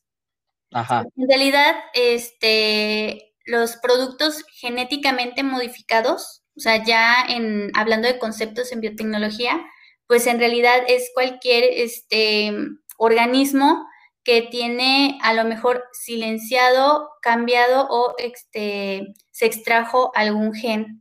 Ajá. 0.72 1.04
En 1.16 1.28
realidad, 1.28 1.76
este, 1.94 3.27
los 3.48 3.76
productos 3.76 4.44
genéticamente 4.52 5.42
modificados, 5.42 6.42
o 6.56 6.60
sea, 6.60 6.84
ya 6.84 7.24
en 7.28 7.70
hablando 7.74 8.06
de 8.06 8.18
conceptos 8.18 8.72
en 8.72 8.80
biotecnología, 8.80 9.60
pues 10.06 10.26
en 10.26 10.38
realidad 10.38 10.82
es 10.86 11.10
cualquier 11.14 11.64
este 11.64 12.52
organismo 12.98 13.86
que 14.22 14.42
tiene 14.42 15.18
a 15.22 15.32
lo 15.32 15.44
mejor 15.44 15.84
silenciado, 15.92 17.10
cambiado 17.22 17.88
o 17.88 18.14
este, 18.18 19.14
se 19.30 19.46
extrajo 19.46 20.12
algún 20.14 20.52
gen 20.52 21.00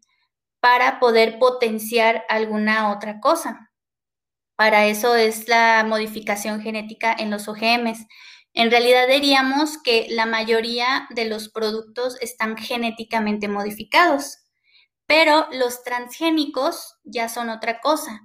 para 0.62 1.00
poder 1.00 1.38
potenciar 1.40 2.24
alguna 2.30 2.92
otra 2.92 3.20
cosa. 3.20 3.72
Para 4.56 4.86
eso 4.88 5.16
es 5.16 5.48
la 5.48 5.84
modificación 5.88 6.62
genética 6.62 7.16
en 7.18 7.30
los 7.30 7.48
OGMs. 7.48 8.06
En 8.58 8.72
realidad 8.72 9.08
diríamos 9.08 9.78
que 9.78 10.08
la 10.10 10.26
mayoría 10.26 11.08
de 11.12 11.26
los 11.26 11.48
productos 11.48 12.18
están 12.22 12.58
genéticamente 12.58 13.48
modificados, 13.48 14.40
pero 15.06 15.46
los 15.52 15.84
transgénicos 15.84 16.96
ya 17.04 17.30
son 17.30 17.52
otra 17.52 17.82
cosa. 17.82 18.24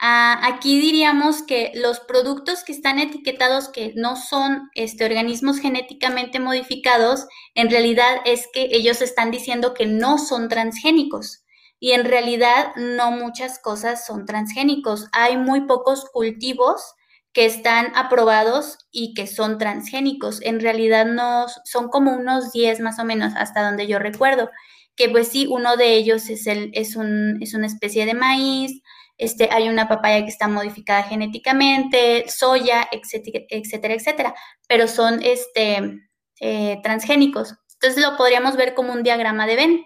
Ah, 0.00 0.40
aquí 0.42 0.80
diríamos 0.80 1.44
que 1.44 1.70
los 1.76 2.00
productos 2.00 2.64
que 2.64 2.72
están 2.72 2.98
etiquetados 2.98 3.68
que 3.68 3.92
no 3.94 4.16
son 4.16 4.68
este, 4.74 5.04
organismos 5.04 5.60
genéticamente 5.60 6.40
modificados, 6.40 7.28
en 7.54 7.70
realidad 7.70 8.16
es 8.24 8.48
que 8.52 8.66
ellos 8.72 9.00
están 9.00 9.30
diciendo 9.30 9.74
que 9.74 9.86
no 9.86 10.18
son 10.18 10.48
transgénicos. 10.48 11.44
Y 11.78 11.92
en 11.92 12.04
realidad 12.04 12.72
no 12.74 13.12
muchas 13.12 13.60
cosas 13.60 14.04
son 14.04 14.26
transgénicos. 14.26 15.06
Hay 15.12 15.36
muy 15.36 15.68
pocos 15.68 16.04
cultivos 16.12 16.96
que 17.32 17.46
están 17.46 17.92
aprobados 17.94 18.78
y 18.90 19.14
que 19.14 19.26
son 19.26 19.58
transgénicos. 19.58 20.40
En 20.42 20.60
realidad 20.60 21.06
no 21.06 21.46
son 21.64 21.88
como 21.88 22.12
unos 22.12 22.52
10 22.52 22.80
más 22.80 22.98
o 22.98 23.04
menos 23.04 23.32
hasta 23.36 23.62
donde 23.62 23.86
yo 23.86 23.98
recuerdo, 23.98 24.50
que 24.96 25.08
pues 25.08 25.28
sí, 25.28 25.46
uno 25.48 25.76
de 25.76 25.94
ellos 25.94 26.28
es, 26.28 26.46
el, 26.46 26.70
es, 26.74 26.96
un, 26.96 27.38
es 27.42 27.54
una 27.54 27.66
especie 27.66 28.04
de 28.04 28.14
maíz, 28.14 28.82
este, 29.18 29.48
hay 29.52 29.68
una 29.68 29.88
papaya 29.88 30.24
que 30.24 30.30
está 30.30 30.48
modificada 30.48 31.04
genéticamente, 31.04 32.24
soya, 32.28 32.88
etcétera, 32.90 33.44
etcétera, 33.48 33.94
etcétera 33.94 34.34
pero 34.68 34.88
son 34.88 35.20
este, 35.22 36.00
eh, 36.40 36.80
transgénicos. 36.82 37.54
Entonces 37.74 38.02
lo 38.02 38.16
podríamos 38.16 38.56
ver 38.56 38.74
como 38.74 38.92
un 38.92 39.02
diagrama 39.02 39.46
de 39.46 39.56
Venn. 39.56 39.84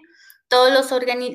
Todos 0.49 0.71
los 0.71 0.87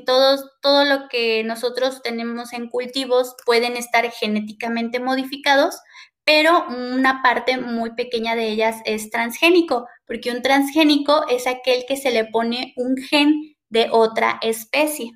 todos, 0.07 0.51
todo 0.63 0.85
lo 0.85 1.09
que 1.09 1.45
nosotros 1.45 2.01
tenemos 2.03 2.53
en 2.55 2.69
cultivos 2.71 3.37
pueden 3.45 3.77
estar 3.77 4.11
genéticamente 4.11 5.01
modificados, 5.01 5.79
pero 6.25 6.66
una 6.68 7.20
parte 7.23 7.59
muy 7.59 7.95
pequeña 7.95 8.35
de 8.37 8.49
ellas 8.49 8.77
es 8.85 9.11
transgénico, 9.11 9.87
porque 10.07 10.31
un 10.31 10.43
transgénico 10.43 11.27
es 11.29 11.47
aquel 11.47 11.85
que 11.87 11.97
se 11.97 12.11
le 12.11 12.27
pone 12.27 12.73
un 12.77 12.97
gen 12.97 13.57
de 13.68 13.89
otra 13.91 14.39
especie. 14.43 15.12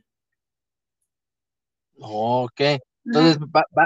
Ok, 1.98 2.61
entonces 3.04 3.38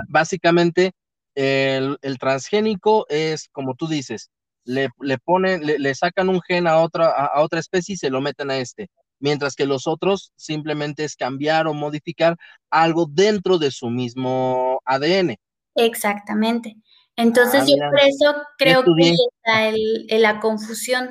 básicamente 0.09 0.93
el, 1.35 1.99
transgénico 2.19 3.07
es, 3.09 3.49
como 3.53 3.75
tú 3.75 3.87
dices, 3.87 4.31
le, 4.65 4.89
ponen, 5.25 5.65
le, 5.65 5.95
sacan 5.95 6.29
un 6.29 6.41
gen 6.43 6.67
a 6.67 6.79
otra, 6.79 7.11
a, 7.11 7.41
otra 7.43 7.61
especie 7.61 7.95
y 7.95 7.99
se 7.99 8.11
lo 8.11 8.21
meten 8.21 8.51
a 8.51 8.59
este, 8.59 8.89
mientras 9.19 9.55
que 9.55 9.67
los 9.67 9.87
otros 9.87 10.33
simplemente 10.37 11.05
es 11.05 11.17
cambiar 11.17 11.67
o 11.67 11.75
modificar 11.75 12.37
algo 12.71 13.07
dentro 13.09 13.59
de 13.59 13.71
su 13.71 13.91
mismo 13.91 14.81
ADN. 14.85 15.37
Exactamente. 15.77 16.77
Entonces, 17.21 17.63
ah, 17.63 17.67
yo 17.67 17.77
por 17.77 18.01
eso 18.01 18.43
creo 18.57 18.85
que 18.97 19.11
está 19.11 20.19
la 20.19 20.41
confusión. 20.41 21.11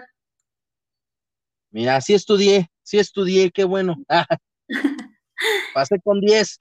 Mira, 1.72 2.02
sí 2.02 2.16
estudié, 2.16 2.72
sí 2.82 2.98
estudié, 2.98 3.52
qué 3.52 3.64
bueno. 3.64 3.96
Pasé 5.74 6.00
con 6.04 6.20
10. 6.20 6.60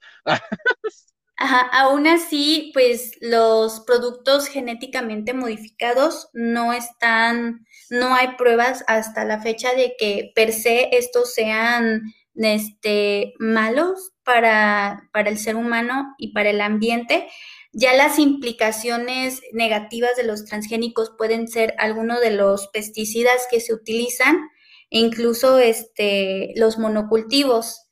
Ajá, 1.41 1.61
aún 1.71 2.05
así, 2.05 2.69
pues 2.73 3.13
los 3.21 3.79
productos 3.81 4.47
genéticamente 4.47 5.33
modificados 5.33 6.29
no 6.33 6.73
están, 6.73 7.65
no 7.89 8.13
hay 8.13 8.35
pruebas 8.35 8.83
hasta 8.87 9.23
la 9.23 9.41
fecha 9.41 9.73
de 9.73 9.95
que 9.97 10.31
per 10.35 10.51
se 10.51 10.95
estos 10.97 11.33
sean 11.33 12.01
este, 12.35 13.33
malos 13.39 14.11
para, 14.23 15.09
para 15.11 15.29
el 15.29 15.39
ser 15.39 15.55
humano 15.55 16.13
y 16.17 16.33
para 16.33 16.49
el 16.49 16.61
ambiente. 16.61 17.27
Ya 17.71 17.93
las 17.93 18.17
implicaciones 18.17 19.41
negativas 19.53 20.15
de 20.15 20.23
los 20.23 20.45
transgénicos 20.45 21.11
pueden 21.17 21.47
ser 21.47 21.75
algunos 21.77 22.19
de 22.19 22.31
los 22.31 22.67
pesticidas 22.69 23.47
que 23.49 23.59
se 23.59 23.73
utilizan 23.73 24.37
e 24.89 24.99
incluso 24.99 25.59
este, 25.59 26.53
los 26.55 26.79
monocultivos 26.79 27.89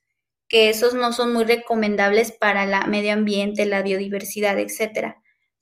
que 0.47 0.69
esos 0.69 0.93
no 0.93 1.13
son 1.13 1.34
muy 1.34 1.43
recomendables 1.43 2.32
para 2.32 2.63
el 2.63 2.89
medio 2.89 3.13
ambiente, 3.13 3.65
la 3.65 3.82
biodiversidad, 3.82 4.57
etcétera. 4.59 5.21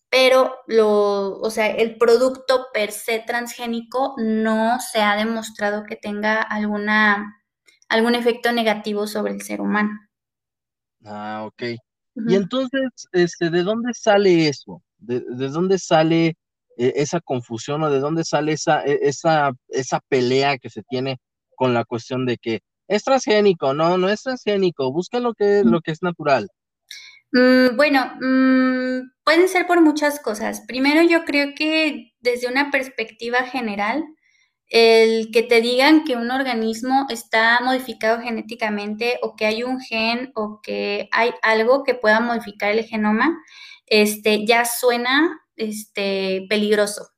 Pero 0.09 0.55
lo, 0.68 1.39
o 1.39 1.49
sea, 1.49 1.68
el 1.68 1.97
producto 1.97 2.68
per 2.74 2.91
se 2.91 3.20
transgénico 3.20 4.16
no 4.18 4.80
se 4.80 5.01
ha 5.01 5.16
demostrado 5.16 5.84
que 5.84 5.95
tenga 5.95 6.41
alguna, 6.41 7.41
algún 7.89 8.16
efecto 8.16 8.51
negativo 8.51 9.07
sobre 9.07 9.34
el 9.34 9.41
ser 9.41 9.59
humano. 9.59 9.91
Ah, 11.03 11.45
ok. 11.45 11.80
Y 12.16 12.36
entonces, 12.36 12.89
este, 13.11 13.49
¿de 13.49 13.63
dónde 13.63 13.93
sale 13.93 14.47
eso? 14.47 14.82
¿De, 14.97 15.20
dónde 15.49 15.78
sale 15.78 16.38
eh, 16.78 16.93
esa 16.95 17.20
confusión 17.20 17.84
o 17.84 17.89
de 17.89 17.99
dónde 17.99 18.24
sale 18.24 18.53
esa, 18.53 18.84
e, 18.84 18.99
esa, 19.03 19.51
esa 19.68 19.99
pelea 20.07 20.57
que 20.57 20.70
se 20.70 20.82
tiene 20.84 21.18
con 21.55 21.74
la 21.74 21.84
cuestión 21.84 22.26
de 22.26 22.38
que 22.38 22.61
es 22.88 23.03
transgénico, 23.03 23.74
no, 23.74 23.97
no 23.97 24.09
es 24.09 24.24
transgénico, 24.24 24.91
busca 24.91 25.20
lo 25.20 25.34
que, 25.34 25.63
lo 25.66 25.82
que 25.82 25.91
es 25.91 26.01
natural. 26.01 26.47
Mm, 27.32 27.76
bueno, 27.76 28.13
mm, 28.22 29.11
pueden 29.24 29.49
ser 29.49 29.68
por 29.68 29.82
muchas 29.82 30.20
cosas. 30.20 30.61
Primero, 30.68 31.01
yo 31.01 31.26
creo 31.26 31.53
que 31.55 32.13
desde 32.20 32.47
una 32.47 32.72
perspectiva 32.72 33.43
general, 33.43 34.05
el 34.70 35.32
que 35.32 35.43
te 35.43 35.61
digan 35.61 36.03
que 36.03 36.16
un 36.16 36.32
organismo 36.32 37.05
está 37.09 37.59
modificado 37.61 38.22
genéticamente 38.22 39.20
o 39.22 39.36
que 39.36 39.45
hay 39.45 39.63
un 39.63 39.80
gen 39.80 40.32
o 40.36 40.59
que 40.61 41.07
hay 41.11 41.32
algo 41.41 41.84
que 41.84 41.93
pueda 41.93 42.20
modificar 42.20 42.72
el 42.72 42.84
genoma, 42.84 43.38
este, 43.86 44.45
ya 44.45 44.66
suena 44.66 45.39
este, 45.55 46.45
peligroso 46.49 47.09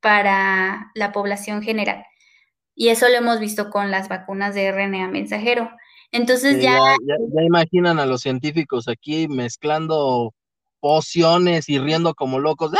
para 0.00 0.90
la 0.94 1.12
población 1.12 1.62
general. 1.62 2.04
Y 2.74 2.88
eso 2.88 3.08
lo 3.08 3.14
hemos 3.14 3.38
visto 3.38 3.70
con 3.70 3.90
las 3.90 4.08
vacunas 4.08 4.54
de 4.54 4.72
RNA 4.72 5.08
mensajero. 5.08 5.70
Entonces 6.10 6.62
ya... 6.62 6.78
Ya, 7.06 7.42
imaginan 7.42 7.98
a 7.98 8.06
los 8.06 8.22
científicos 8.22 8.88
aquí 8.88 9.28
mezclando 9.28 10.34
pociones 10.80 11.68
y 11.68 11.78
riendo 11.78 12.14
como 12.14 12.40
locos. 12.40 12.72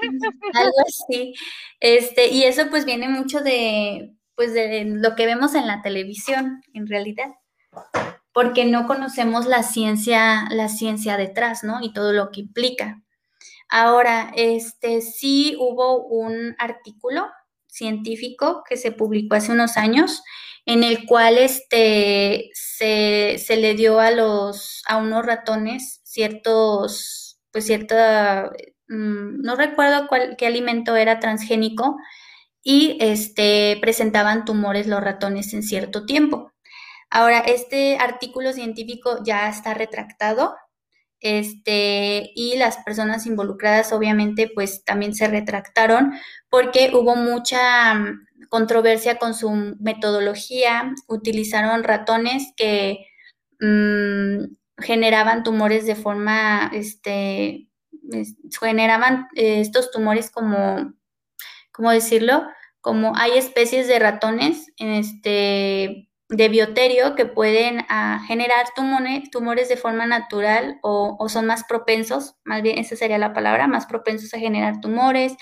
Algo 0.54 0.76
así. 0.86 1.34
Este, 1.80 2.28
y 2.28 2.44
eso 2.44 2.68
pues 2.70 2.84
viene 2.84 3.08
mucho 3.08 3.40
de, 3.40 4.14
pues 4.34 4.52
de 4.52 4.84
lo 4.84 5.14
que 5.14 5.26
vemos 5.26 5.54
en 5.54 5.66
la 5.66 5.82
televisión, 5.82 6.62
en 6.72 6.86
realidad. 6.86 7.34
Porque 8.32 8.64
no 8.64 8.86
conocemos 8.86 9.46
la 9.46 9.62
ciencia, 9.62 10.46
la 10.50 10.68
ciencia 10.68 11.16
detrás, 11.16 11.64
¿no? 11.64 11.78
Y 11.82 11.92
todo 11.92 12.12
lo 12.12 12.30
que 12.30 12.40
implica. 12.40 13.02
Ahora, 13.68 14.32
este, 14.34 15.02
sí 15.02 15.56
hubo 15.58 16.06
un 16.06 16.54
artículo 16.58 17.28
científico 17.66 18.64
que 18.68 18.76
se 18.76 18.92
publicó 18.92 19.36
hace 19.36 19.52
unos 19.52 19.76
años, 19.76 20.22
en 20.64 20.84
el 20.84 21.06
cual 21.06 21.38
este, 21.38 22.50
se, 22.54 23.56
le 23.56 23.74
dio 23.74 24.00
a, 24.00 24.10
los, 24.10 24.82
a 24.86 24.96
unos 24.96 25.24
ratones 25.24 26.00
ciertos, 26.04 27.38
pues 27.50 27.66
cierta, 27.66 28.50
mm, 28.88 29.42
no 29.42 29.56
recuerdo 29.56 30.06
cuál, 30.08 30.36
qué 30.36 30.46
alimento 30.46 30.96
era 30.96 31.20
transgénico, 31.20 31.96
y 32.62 32.98
este, 33.00 33.78
presentaban 33.80 34.44
tumores 34.44 34.86
los 34.86 35.02
ratones 35.02 35.54
en 35.54 35.62
cierto 35.62 36.06
tiempo. 36.06 36.52
Ahora, 37.10 37.40
este 37.40 37.98
artículo 37.98 38.52
científico 38.52 39.20
ya 39.24 39.48
está 39.48 39.74
retractado, 39.74 40.54
este, 41.20 42.30
y 42.34 42.56
las 42.58 42.78
personas 42.78 43.26
involucradas 43.26 43.92
obviamente 43.92 44.50
pues 44.54 44.84
también 44.84 45.14
se 45.14 45.26
retractaron 45.26 46.12
porque 46.48 46.92
hubo 46.94 47.16
mucha 47.16 47.94
mm, 47.94 48.26
controversia 48.48 49.18
con 49.18 49.34
su 49.34 49.50
metodología, 49.80 50.94
utilizaron 51.08 51.82
ratones 51.84 52.52
que 52.56 53.06
mm, 53.60 54.54
generaban 54.78 55.42
tumores 55.42 55.86
de 55.86 55.96
forma, 55.96 56.70
este, 56.72 57.67
generaban 58.60 59.28
eh, 59.34 59.60
estos 59.60 59.90
tumores 59.90 60.30
como, 60.30 60.92
¿cómo 61.72 61.90
decirlo? 61.90 62.46
Como 62.80 63.16
hay 63.16 63.38
especies 63.38 63.88
de 63.88 63.98
ratones 63.98 64.72
en 64.76 64.88
este 64.88 66.08
de 66.28 66.48
bioterio 66.48 67.14
que 67.14 67.24
pueden 67.24 67.86
ah, 67.88 68.20
generar 68.26 68.66
tumores, 68.76 69.30
tumores 69.30 69.68
de 69.68 69.76
forma 69.76 70.06
natural 70.06 70.78
o, 70.82 71.26
son 71.28 71.46
más 71.46 71.64
propensos, 71.64 72.36
más 72.44 72.62
bien 72.62 72.78
esa 72.78 72.96
sería 72.96 73.18
la 73.18 73.32
palabra, 73.32 73.66
más 73.66 73.86
propensos 73.86 74.34
a 74.34 74.38
generar 74.38 74.80
tumores, 74.80 75.36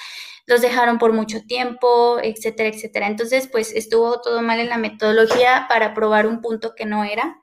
los 0.47 0.61
dejaron 0.61 0.99
por 0.99 1.13
mucho 1.13 1.43
tiempo, 1.45 2.19
etcétera, 2.23 2.69
etcétera. 2.69 3.09
Entonces, 3.09 3.49
pues 3.49 3.73
estuvo 3.75 4.21
todo 4.21 4.43
mal 4.43 4.61
en 4.61 4.69
la 4.69 4.79
metodología 4.79 5.67
para 5.69 5.93
probar 5.93 6.27
un 6.29 6.41
punto 6.41 6.75
que 6.77 6.87
no 6.87 7.03
era. 7.03 7.37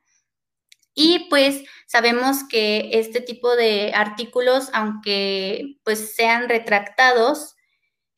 Y 0.95 1.27
pues 1.29 1.63
sabemos 1.87 2.43
que 2.49 2.89
este 2.93 3.21
tipo 3.21 3.55
de 3.55 3.93
artículos, 3.95 4.69
aunque 4.73 5.77
pues 5.83 6.15
sean 6.15 6.49
retractados, 6.49 7.55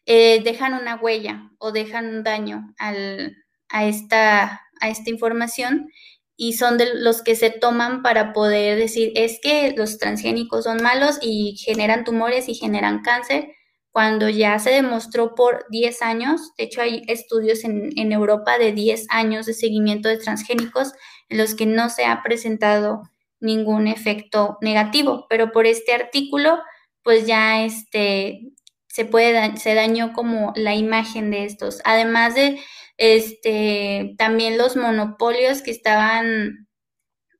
eh, 0.06 0.42
dejan 0.44 0.74
una 0.74 0.96
huella 0.96 1.50
o 1.60 1.72
dejan 1.72 2.08
un 2.08 2.24
daño 2.24 2.74
al, 2.78 3.36
a 3.70 3.86
esta 3.86 4.62
a 4.82 4.90
esta 4.90 5.10
información 5.10 5.90
y 6.38 6.54
son 6.54 6.78
de 6.78 6.94
los 6.96 7.22
que 7.22 7.36
se 7.36 7.50
toman 7.50 8.04
para 8.04 8.34
poder 8.34 8.78
decir, 8.78 9.14
es 9.16 9.40
que 9.42 9.74
los 9.78 9.98
transgénicos 9.98 10.66
son 10.66 10.84
malos 10.84 11.18
y 11.22 11.56
generan 11.58 12.04
tumores 12.04 12.50
y 12.50 12.56
generan 12.56 13.02
cáncer, 13.04 13.48
cuando 13.92 14.28
ya 14.28 14.60
se 14.60 14.72
demostró 14.72 15.36
por 15.36 15.66
10 15.70 16.02
años, 16.02 16.52
de 16.58 16.66
hecho 16.66 16.82
hay 16.82 17.04
estudios 17.08 17.64
en, 17.64 17.98
en 17.98 18.12
Europa 18.12 18.58
de 18.58 18.74
10 18.74 19.06
años 19.10 19.46
de 19.46 19.54
seguimiento 19.54 20.10
de 20.10 20.18
transgénicos 20.18 20.92
en 21.30 21.38
los 21.38 21.56
que 21.56 21.66
no 21.66 21.90
se 21.90 22.06
ha 22.06 22.22
presentado 22.24 23.04
ningún 23.40 23.88
efecto 23.88 24.58
negativo, 24.62 25.28
pero 25.30 25.52
por 25.52 25.66
este 25.66 25.94
artículo, 25.94 26.60
pues 27.04 27.28
ya 27.28 27.64
este, 27.64 28.52
se 28.88 29.06
puede, 29.06 29.58
se 29.58 29.74
dañó 29.76 30.14
como 30.14 30.54
la 30.56 30.76
imagen 30.76 31.32
de 31.32 31.46
estos, 31.46 31.82
además 31.84 32.36
de 32.36 32.60
este, 32.98 34.16
también 34.18 34.58
los 34.58 34.76
monopolios 34.76 35.62
que 35.62 35.72
estaban 35.72 36.68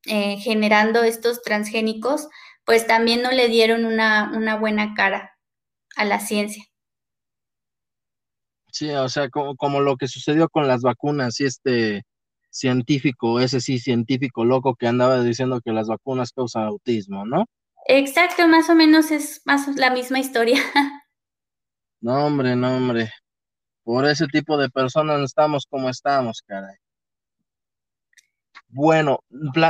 eh, 0.04 0.36
generando 0.38 1.02
estos 1.02 1.42
transgénicos, 1.42 2.28
pues 2.64 2.86
también 2.86 3.22
no 3.22 3.30
le 3.30 3.48
dieron 3.48 3.84
una, 3.84 4.30
una 4.34 4.56
buena 4.56 4.94
cara 4.94 5.36
a 5.96 6.04
la 6.04 6.20
ciencia. 6.20 6.64
Sí, 8.70 8.90
o 8.90 9.08
sea, 9.08 9.30
como, 9.30 9.80
lo 9.80 9.96
que 9.96 10.06
sucedió 10.06 10.50
con 10.50 10.68
las 10.68 10.82
vacunas 10.82 11.40
y 11.40 11.46
este 11.46 12.02
científico, 12.58 13.40
ese 13.40 13.60
sí 13.60 13.78
científico 13.78 14.44
loco 14.44 14.74
que 14.74 14.86
andaba 14.86 15.22
diciendo 15.22 15.60
que 15.60 15.72
las 15.72 15.88
vacunas 15.88 16.32
causan 16.32 16.64
autismo, 16.64 17.24
¿no? 17.26 17.46
Exacto, 17.88 18.48
más 18.48 18.68
o 18.68 18.74
menos 18.74 19.10
es 19.10 19.42
más 19.44 19.68
la 19.76 19.90
misma 19.90 20.18
historia. 20.18 20.60
No, 21.98 22.26
hombre, 22.26 22.54
no, 22.54 22.76
hombre. 22.76 23.10
Por 23.82 24.06
ese 24.06 24.26
tipo 24.26 24.58
de 24.58 24.68
personas 24.68 25.20
estamos 25.22 25.66
como 25.68 25.88
estamos, 25.88 26.42
caray. 26.46 26.76
Bueno, 28.68 29.20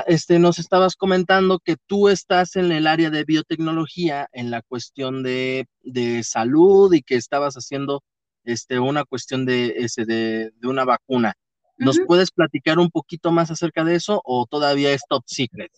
este, 0.06 0.38
nos 0.38 0.58
estabas 0.58 0.96
comentando 0.96 1.60
que 1.60 1.76
tú 1.86 2.08
estás 2.08 2.56
en 2.56 2.72
el 2.72 2.86
área 2.86 3.10
de 3.10 3.24
biotecnología, 3.24 4.28
en 4.32 4.50
la 4.50 4.62
cuestión 4.62 5.22
de, 5.22 5.66
salud 6.24 6.92
y 6.92 7.02
que 7.02 7.14
estabas 7.14 7.54
haciendo 7.54 8.02
este, 8.44 8.80
una 8.80 9.04
cuestión 9.04 9.46
de, 9.46 9.74
ese, 9.76 10.04
de, 10.04 10.50
una 10.64 10.84
vacuna. 10.84 11.34
¿Nos 11.78 12.00
puedes 12.06 12.30
platicar 12.30 12.78
un 12.78 12.90
poquito 12.90 13.30
más 13.30 13.50
acerca 13.50 13.84
de 13.84 13.96
eso 13.96 14.20
o 14.24 14.46
todavía 14.46 14.92
es 14.92 15.02
top 15.08 15.22
secret? 15.26 15.72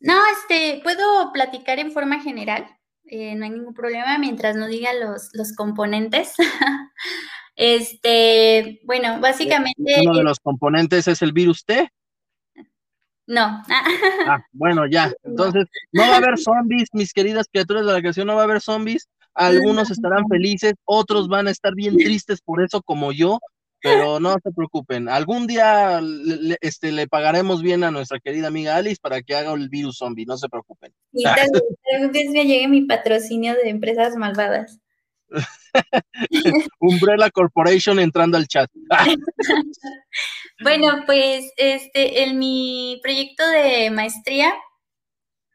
No, 0.00 0.14
este, 0.38 0.80
puedo 0.82 1.32
platicar 1.32 1.78
en 1.78 1.90
forma 1.90 2.20
general, 2.20 2.66
eh, 3.04 3.34
no 3.34 3.44
hay 3.44 3.50
ningún 3.50 3.74
problema 3.74 4.16
mientras 4.18 4.56
no 4.56 4.66
diga 4.66 4.92
los, 4.94 5.30
los 5.32 5.54
componentes. 5.54 6.34
este, 7.56 8.80
bueno, 8.84 9.20
básicamente. 9.20 10.00
Uno 10.00 10.16
de 10.16 10.24
los 10.24 10.38
componentes 10.40 11.08
es 11.08 11.20
el 11.22 11.32
virus 11.32 11.64
T. 11.64 11.88
No. 13.26 13.62
ah, 14.28 14.44
bueno, 14.52 14.86
ya. 14.86 15.12
Entonces, 15.24 15.66
no 15.92 16.02
va 16.02 16.14
a 16.14 16.16
haber 16.16 16.38
zombies, 16.38 16.88
mis 16.92 17.12
queridas 17.12 17.46
criaturas 17.50 17.86
de 17.86 17.92
la 17.92 18.00
creación, 18.00 18.26
no 18.26 18.34
va 18.34 18.42
a 18.42 18.44
haber 18.44 18.60
zombies. 18.60 19.08
Algunos 19.34 19.90
estarán 19.90 20.28
felices, 20.28 20.74
otros 20.84 21.26
van 21.26 21.48
a 21.48 21.50
estar 21.50 21.74
bien 21.74 21.96
tristes 21.96 22.42
por 22.42 22.62
eso, 22.62 22.82
como 22.82 23.12
yo, 23.12 23.38
pero 23.82 24.20
no 24.20 24.36
se 24.42 24.52
preocupen. 24.52 25.08
Algún 25.08 25.46
día 25.46 26.00
le, 26.00 26.56
este, 26.60 26.92
le 26.92 27.08
pagaremos 27.08 27.62
bien 27.62 27.82
a 27.82 27.90
nuestra 27.90 28.20
querida 28.20 28.46
amiga 28.48 28.76
Alice 28.76 29.00
para 29.00 29.22
que 29.22 29.34
haga 29.34 29.52
el 29.52 29.68
virus 29.68 29.98
zombie, 29.98 30.24
no 30.24 30.36
se 30.36 30.48
preocupen. 30.48 30.94
Y 31.12 31.24
tal 31.24 32.10
vez 32.12 32.30
me 32.30 32.44
llegue 32.44 32.68
mi 32.68 32.82
patrocinio 32.82 33.54
de 33.54 33.68
empresas 33.68 34.16
malvadas. 34.16 34.78
Umbrella 36.78 37.30
Corporation 37.30 37.98
entrando 37.98 38.36
al 38.36 38.46
chat. 38.46 38.70
bueno, 40.62 41.02
pues 41.06 41.52
este, 41.56 42.24
en 42.24 42.38
mi 42.38 43.00
proyecto 43.02 43.46
de 43.48 43.90
maestría 43.90 44.54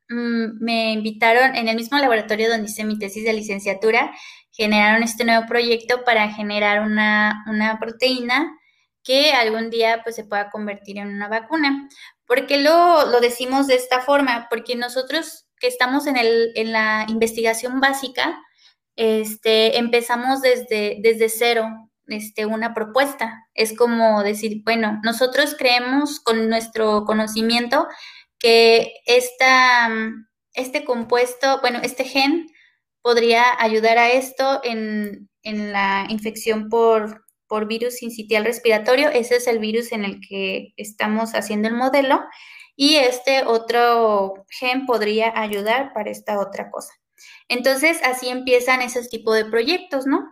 mm, 0.09 0.63
me 0.63 0.91
invitaron 0.93 1.55
en 1.55 1.67
el 1.67 1.75
mismo 1.75 1.97
laboratorio 1.97 2.49
donde 2.49 2.69
hice 2.69 2.84
mi 2.84 2.97
tesis 2.97 3.23
de 3.23 3.34
licenciatura, 3.34 4.11
generaron 4.58 5.03
este 5.03 5.24
nuevo 5.24 5.45
proyecto 5.45 6.03
para 6.03 6.30
generar 6.34 6.82
una, 6.82 7.78
proteína 7.80 8.58
que 9.03 9.32
algún 9.32 9.70
día 9.70 10.01
pues 10.03 10.16
se 10.16 10.26
pueda 10.26 10.49
convertir 10.49 10.97
en 10.97 11.10
una 11.10 11.30
vacuna. 11.30 11.88
¿Por 12.26 12.47
qué 12.47 12.58
lo, 12.58 13.05
lo 13.05 13.22
decimos 13.22 13.68
de 13.68 13.76
esta 13.76 14.01
forma? 14.01 14.47
Porque 14.49 14.76
nosotros 14.76 15.45
que 15.60 15.68
estamos 15.68 16.08
en, 16.08 16.18
el, 16.18 16.51
en 16.55 16.72
la 16.72 17.05
investigación 17.08 17.80
básica, 17.80 18.38
este, 18.95 19.78
empezamos 19.78 20.41
desde, 20.41 20.97
desde 21.01 21.30
cero 21.30 21.70
este, 22.08 22.45
una 22.45 22.74
propuesta. 22.74 23.47
Es 23.53 23.78
como 23.78 24.24
decir, 24.24 24.64
bueno, 24.66 24.99
nosotros 25.03 25.55
creemos 25.58 26.20
con 26.20 26.49
nuestro 26.49 27.05
conocimiento 27.05 27.88
que 28.39 28.93
esta, 29.05 29.89
este 30.53 30.84
compuesto, 30.84 31.60
bueno, 31.62 31.80
este 31.84 32.03
gen 32.03 32.47
podría 33.08 33.45
ayudar 33.58 33.97
a 33.97 34.12
esto 34.12 34.60
en, 34.66 35.30
en 35.41 35.72
la 35.72 36.05
infección 36.10 36.68
por, 36.68 37.24
por 37.47 37.66
virus 37.66 37.93
sincitial 37.93 38.43
respiratorio. 38.43 39.08
Ese 39.08 39.38
es 39.38 39.47
el 39.47 39.60
virus 39.60 39.93
en 39.93 40.03
el 40.03 40.20
que 40.20 40.74
estamos 40.76 41.32
haciendo 41.32 41.70
el 41.70 41.76
modelo. 41.76 42.20
Y 42.76 42.95
este 42.95 43.45
otro 43.45 44.45
gen 44.49 44.86
podría 44.86 45.32
ayudar 45.39 45.93
para 45.93 46.12
esta 46.12 46.38
otra 46.38 46.70
cosa. 46.70 46.91
Entonces, 47.47 48.01
así 48.03 48.28
empiezan 48.28 48.82
esos 48.82 49.08
tipos 49.08 49.36
de 49.36 49.45
proyectos, 49.45 50.05
¿no? 50.05 50.26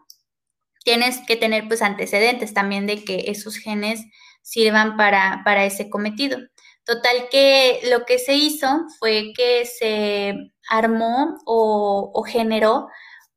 Tienes 0.83 1.21
que 1.25 1.37
tener 1.37 1.69
pues 1.69 1.81
antecedentes 1.81 2.53
también 2.53 2.87
de 2.87 3.05
que 3.05 3.23
esos 3.27 3.55
genes 3.55 4.01
sirvan 4.41 4.97
para, 4.97 5.43
para 5.45 5.63
ese 5.63 5.89
cometido. 5.89 6.39
Total 6.85 7.29
que 7.29 7.81
lo 7.89 8.05
que 8.05 8.19
se 8.19 8.35
hizo 8.35 8.85
fue 8.99 9.33
que 9.35 9.65
se 9.65 10.35
armó 10.69 11.37
o, 11.45 12.23
generó 12.23 12.87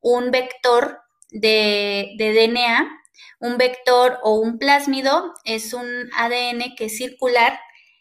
un 0.01 0.31
vector 0.31 1.01
de, 1.31 2.15
de, 2.19 2.33
DNA. 2.33 2.89
Un 3.41 3.57
vector 3.57 4.19
o 4.23 4.35
un 4.35 4.59
plásmido 4.59 5.33
es 5.45 5.73
un 5.73 5.87
ADN 6.17 6.75
que 6.77 6.87
es 6.87 6.97
circular 6.97 7.59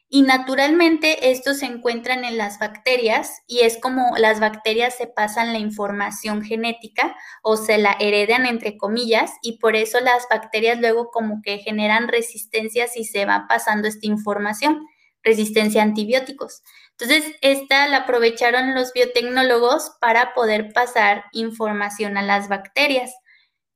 y 0.09 0.21
naturalmente 0.21 1.31
estos 1.31 1.59
se 1.59 1.65
encuentran 1.65 2.23
en 2.23 2.37
las 2.37 2.59
bacterias 2.59 3.41
y 3.45 3.59
es 3.59 3.77
como 3.77 4.15
las 4.17 4.39
bacterias 4.39 4.95
se 4.95 5.07
pasan 5.07 5.51
la 5.51 5.59
información 5.59 6.43
genética 6.43 7.15
o 7.43 7.57
se 7.57 7.77
la 7.77 7.95
heredan 7.99 8.45
entre 8.45 8.77
comillas 8.77 9.33
y 9.41 9.59
por 9.59 9.75
eso 9.75 9.99
las 9.99 10.25
bacterias 10.29 10.79
luego 10.79 11.09
como 11.11 11.41
que 11.41 11.57
generan 11.57 12.07
resistencias 12.07 12.95
y 12.95 13.03
se 13.03 13.25
va 13.25 13.47
pasando 13.49 13.87
esta 13.87 14.07
información, 14.07 14.87
resistencia 15.27 15.81
a 15.81 15.85
antibióticos. 15.85 16.63
Entonces, 16.91 17.35
esta 17.41 17.87
la 17.87 17.97
aprovecharon 17.97 18.73
los 18.73 18.91
biotecnólogos 18.93 19.91
para 20.01 20.33
poder 20.33 20.73
pasar 20.73 21.25
información 21.31 22.17
a 22.17 22.23
las 22.23 22.49
bacterias 22.49 23.13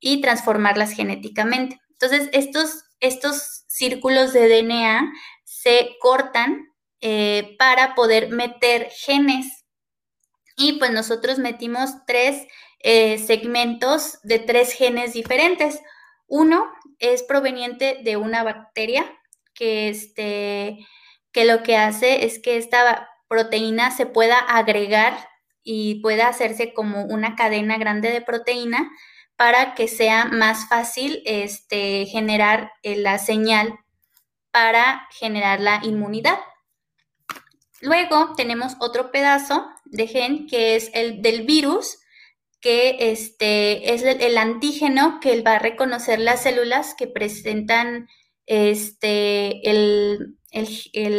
y 0.00 0.20
transformarlas 0.20 0.92
genéticamente. 0.92 1.80
Entonces, 1.90 2.28
estos, 2.32 2.84
estos 2.98 3.64
círculos 3.68 4.32
de 4.32 4.48
DNA 4.48 5.12
se 5.44 5.96
cortan 6.00 6.72
eh, 7.00 7.54
para 7.58 7.94
poder 7.94 8.30
meter 8.30 8.88
genes. 8.90 9.64
Y 10.56 10.78
pues 10.78 10.90
nosotros 10.90 11.38
metimos 11.38 11.90
tres 12.06 12.46
eh, 12.80 13.18
segmentos 13.18 14.18
de 14.24 14.40
tres 14.40 14.72
genes 14.72 15.12
diferentes. 15.12 15.80
Uno 16.26 16.64
es 16.98 17.22
proveniente 17.22 18.00
de 18.02 18.16
una 18.16 18.42
bacteria 18.42 19.04
que, 19.54 19.88
este, 19.88 20.78
que 21.32 21.44
lo 21.44 21.62
que 21.62 21.76
hace 21.76 22.24
es 22.24 22.38
que 22.38 22.56
esta 22.56 23.08
proteína 23.28 23.90
se 23.90 24.06
pueda 24.06 24.38
agregar 24.38 25.28
y 25.62 26.00
pueda 26.02 26.28
hacerse 26.28 26.74
como 26.74 27.04
una 27.04 27.36
cadena 27.36 27.78
grande 27.78 28.10
de 28.10 28.20
proteína 28.20 28.90
para 29.36 29.74
que 29.74 29.88
sea 29.88 30.26
más 30.26 30.68
fácil 30.68 31.22
este, 31.24 32.06
generar 32.06 32.72
eh, 32.82 32.96
la 32.96 33.18
señal 33.18 33.78
para 34.50 35.08
generar 35.18 35.60
la 35.60 35.80
inmunidad. 35.82 36.38
Luego 37.80 38.34
tenemos 38.36 38.76
otro 38.78 39.10
pedazo 39.10 39.66
de 39.86 40.06
gen 40.06 40.46
que 40.46 40.76
es 40.76 40.90
el 40.94 41.22
del 41.22 41.42
virus, 41.42 41.98
que 42.60 43.10
este, 43.10 43.92
es 43.92 44.02
el, 44.02 44.38
antígeno 44.38 45.18
que 45.20 45.42
va 45.42 45.54
a 45.54 45.58
reconocer 45.58 46.20
las 46.20 46.44
células 46.44 46.94
que 46.94 47.08
presentan 47.08 48.08
este, 48.46 49.68
el, 49.68 50.38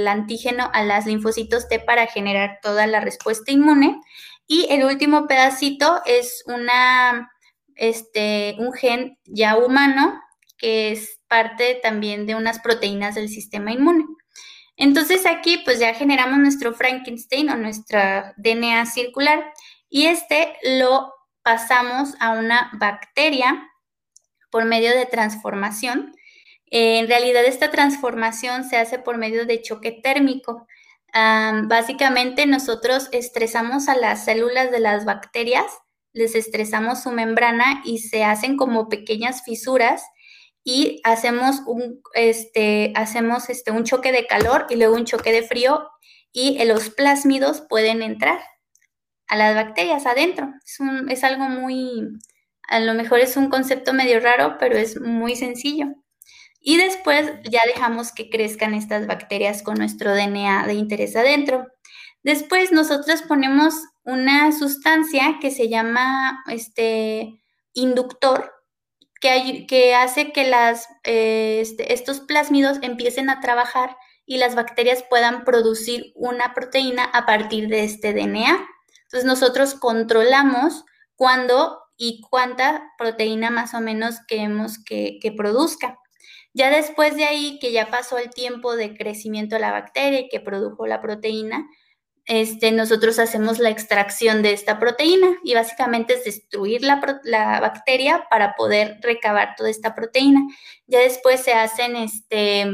antígeno 0.08 0.70
a 0.74 0.84
las 0.84 1.06
linfocitos 1.06 1.68
T 1.68 1.80
para 1.80 2.08
generar 2.08 2.60
toda 2.62 2.88
la 2.88 3.00
respuesta 3.00 3.52
inmune. 3.52 4.00
Y 4.48 4.68
el 4.70 4.84
último 4.84 5.28
pedacito 5.28 6.02
es 6.06 6.44
una, 6.46 7.32
este, 7.76 8.56
un 8.60 8.74
gen 8.74 9.18
ya 9.26 9.58
humano 9.58 10.20
que 10.58 10.92
es 10.92 11.20
parte 11.28 11.80
también 11.84 12.26
de 12.26 12.36
unas 12.36 12.60
proteínas 12.60 13.16
del 13.16 13.28
sistema 13.28 13.72
inmune. 13.74 14.06
Entonces 14.78 15.26
aquí 15.26 15.58
pues 15.66 15.80
ya 15.80 15.94
generamos 15.94 16.40
nuestro 16.40 16.74
Frankenstein 16.74 17.50
o 17.50 17.58
nuestra 17.58 18.34
DNA 18.38 18.86
circular 18.86 19.52
y 19.90 20.06
este 20.06 20.54
lo 20.80 21.14
pasamos 21.44 22.16
a 22.20 22.32
una 22.32 22.72
bacteria 22.80 23.70
por 24.50 24.66
medio 24.66 24.96
de 24.96 25.06
transformación. 25.06 26.16
En 26.76 27.08
realidad 27.08 27.46
esta 27.46 27.70
transformación 27.70 28.64
se 28.64 28.78
hace 28.78 28.98
por 28.98 29.20
medio 29.20 29.46
de 29.46 29.62
choque 29.62 29.92
térmico. 29.92 30.66
básicamente 31.14 32.48
nosotros 32.48 33.10
estresamos 33.12 33.88
a 33.90 33.96
las 33.96 34.26
células 34.26 34.72
de 34.72 34.80
las 34.80 35.06
bacterias, 35.06 35.68
les 36.14 36.34
estresamos 36.34 37.04
su 37.04 37.12
membrana 37.12 37.84
y 37.86 38.00
se 38.00 38.24
hacen 38.24 38.58
como 38.58 38.90
pequeñas 38.90 39.44
fisuras 39.44 40.02
y 40.64 41.00
hacemos 41.04 41.62
un, 41.68 42.02
este, 42.16 42.92
hacemos 42.96 43.52
este, 43.52 43.70
un 43.70 43.84
choque 43.84 44.12
de 44.12 44.26
calor 44.26 44.66
y 44.72 44.76
luego 44.76 44.96
un 44.96 45.06
choque 45.06 45.32
de 45.32 45.44
frío 45.44 45.88
y 46.32 46.64
los 46.66 46.90
plásmidos 46.90 47.62
pueden 47.70 48.02
entrar 48.02 48.40
a 49.28 49.38
las 49.38 49.54
bacterias 49.54 50.08
adentro. 50.08 50.52
Es, 50.66 50.80
es 51.10 51.24
algo 51.24 51.50
muy, 51.50 52.08
a 52.68 52.80
lo 52.80 52.96
mejor 52.96 53.20
es 53.20 53.38
un 53.38 53.50
concepto 53.52 53.94
medio 53.94 54.20
raro, 54.20 54.58
pero 54.58 54.76
es 54.76 55.00
muy 55.00 55.36
sencillo. 55.36 56.03
Y 56.66 56.78
después 56.78 57.30
ya 57.44 57.60
dejamos 57.68 58.14
que 58.14 58.30
crezcan 58.30 58.74
estas 58.74 59.06
bacterias 59.06 59.62
con 59.64 59.76
nuestro 59.76 60.16
DNA 60.16 60.66
de 60.66 60.74
interés 60.74 61.14
adentro. 61.16 61.68
Después 62.24 62.72
nosotros 62.72 63.22
ponemos 63.22 63.74
una 64.04 64.52
sustancia 64.54 65.40
que 65.42 65.52
se 65.52 65.68
llama 65.68 66.42
este 66.48 67.44
inductor 67.74 68.54
que, 69.20 69.96
hace 69.96 70.32
que 70.32 70.46
las, 70.46 70.88
eh, 71.04 71.60
este, 71.62 71.94
estos 71.94 72.20
plásmidos 72.20 72.80
empiecen 72.82 73.30
a 73.30 73.40
trabajar 73.40 73.96
y 74.26 74.38
las 74.38 74.56
bacterias 74.56 75.04
puedan 75.10 75.44
producir 75.44 76.12
una 76.16 76.54
proteína 76.54 77.04
a 77.06 77.26
partir 77.26 77.68
de 77.68 77.84
este 77.84 78.14
DNA. 78.14 78.68
Entonces 79.04 79.26
nosotros 79.26 79.76
controlamos 79.76 80.86
cuándo 81.16 81.80
y 81.98 82.22
cuánta 82.30 82.84
proteína 82.98 83.50
más 83.50 83.74
o 83.74 83.82
menos 83.82 84.16
queremos 84.28 84.78
que, 84.84 85.20
que 85.22 85.32
produzca. 85.32 86.00
Ya 86.54 86.70
después 86.70 87.16
de 87.16 87.26
ahí, 87.26 87.58
que 87.60 87.72
ya 87.72 87.90
pasó 87.90 88.18
el 88.18 88.30
tiempo 88.30 88.76
de 88.76 88.96
crecimiento 88.96 89.56
de 89.56 89.62
la 89.62 89.72
bacteria 89.72 90.20
y 90.22 90.30
que 90.30 90.40
produjo 90.40 90.86
la 90.86 91.02
proteína, 91.02 91.68
este, 92.26 92.72
nosotros 92.72 93.20
hacemos 93.20 93.60
la 93.60 93.70
extracción 93.70 94.44
de 94.44 94.54
esta 94.54 94.80
proteína 94.80 95.36
y 95.44 95.56
básicamente 95.56 96.14
es 96.14 96.24
destruir 96.24 96.82
la, 96.82 97.02
bacteria 97.60 98.28
para 98.30 98.56
poder 98.56 99.00
recabar 99.02 99.56
toda 99.58 99.70
esta 99.70 99.94
proteína. 99.94 100.42
Ya 100.88 101.00
después 101.00 101.42
se 101.42 101.54
hacen 101.54 101.96
este, 101.96 102.72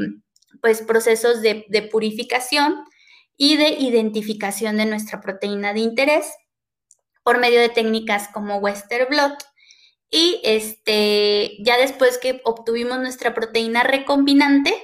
pues, 0.60 0.82
procesos 0.82 1.42
de, 1.42 1.64
de 1.68 1.82
purificación 1.82 2.84
y 3.36 3.56
de 3.56 3.70
identificación 3.70 4.76
de 4.76 4.86
nuestra 4.86 5.20
proteína 5.20 5.72
de 5.72 5.80
interés 5.80 6.30
por 7.22 7.38
medio 7.38 7.60
de 7.60 7.70
técnicas 7.70 8.28
como 8.28 8.58
Western 8.58 9.08
blot. 9.08 9.34
Y 10.10 10.40
este, 10.42 11.56
ya 11.60 11.76
después 11.78 12.18
que 12.18 12.40
obtuvimos 12.44 12.98
nuestra 12.98 13.32
proteína 13.32 13.84
recombinante, 13.84 14.74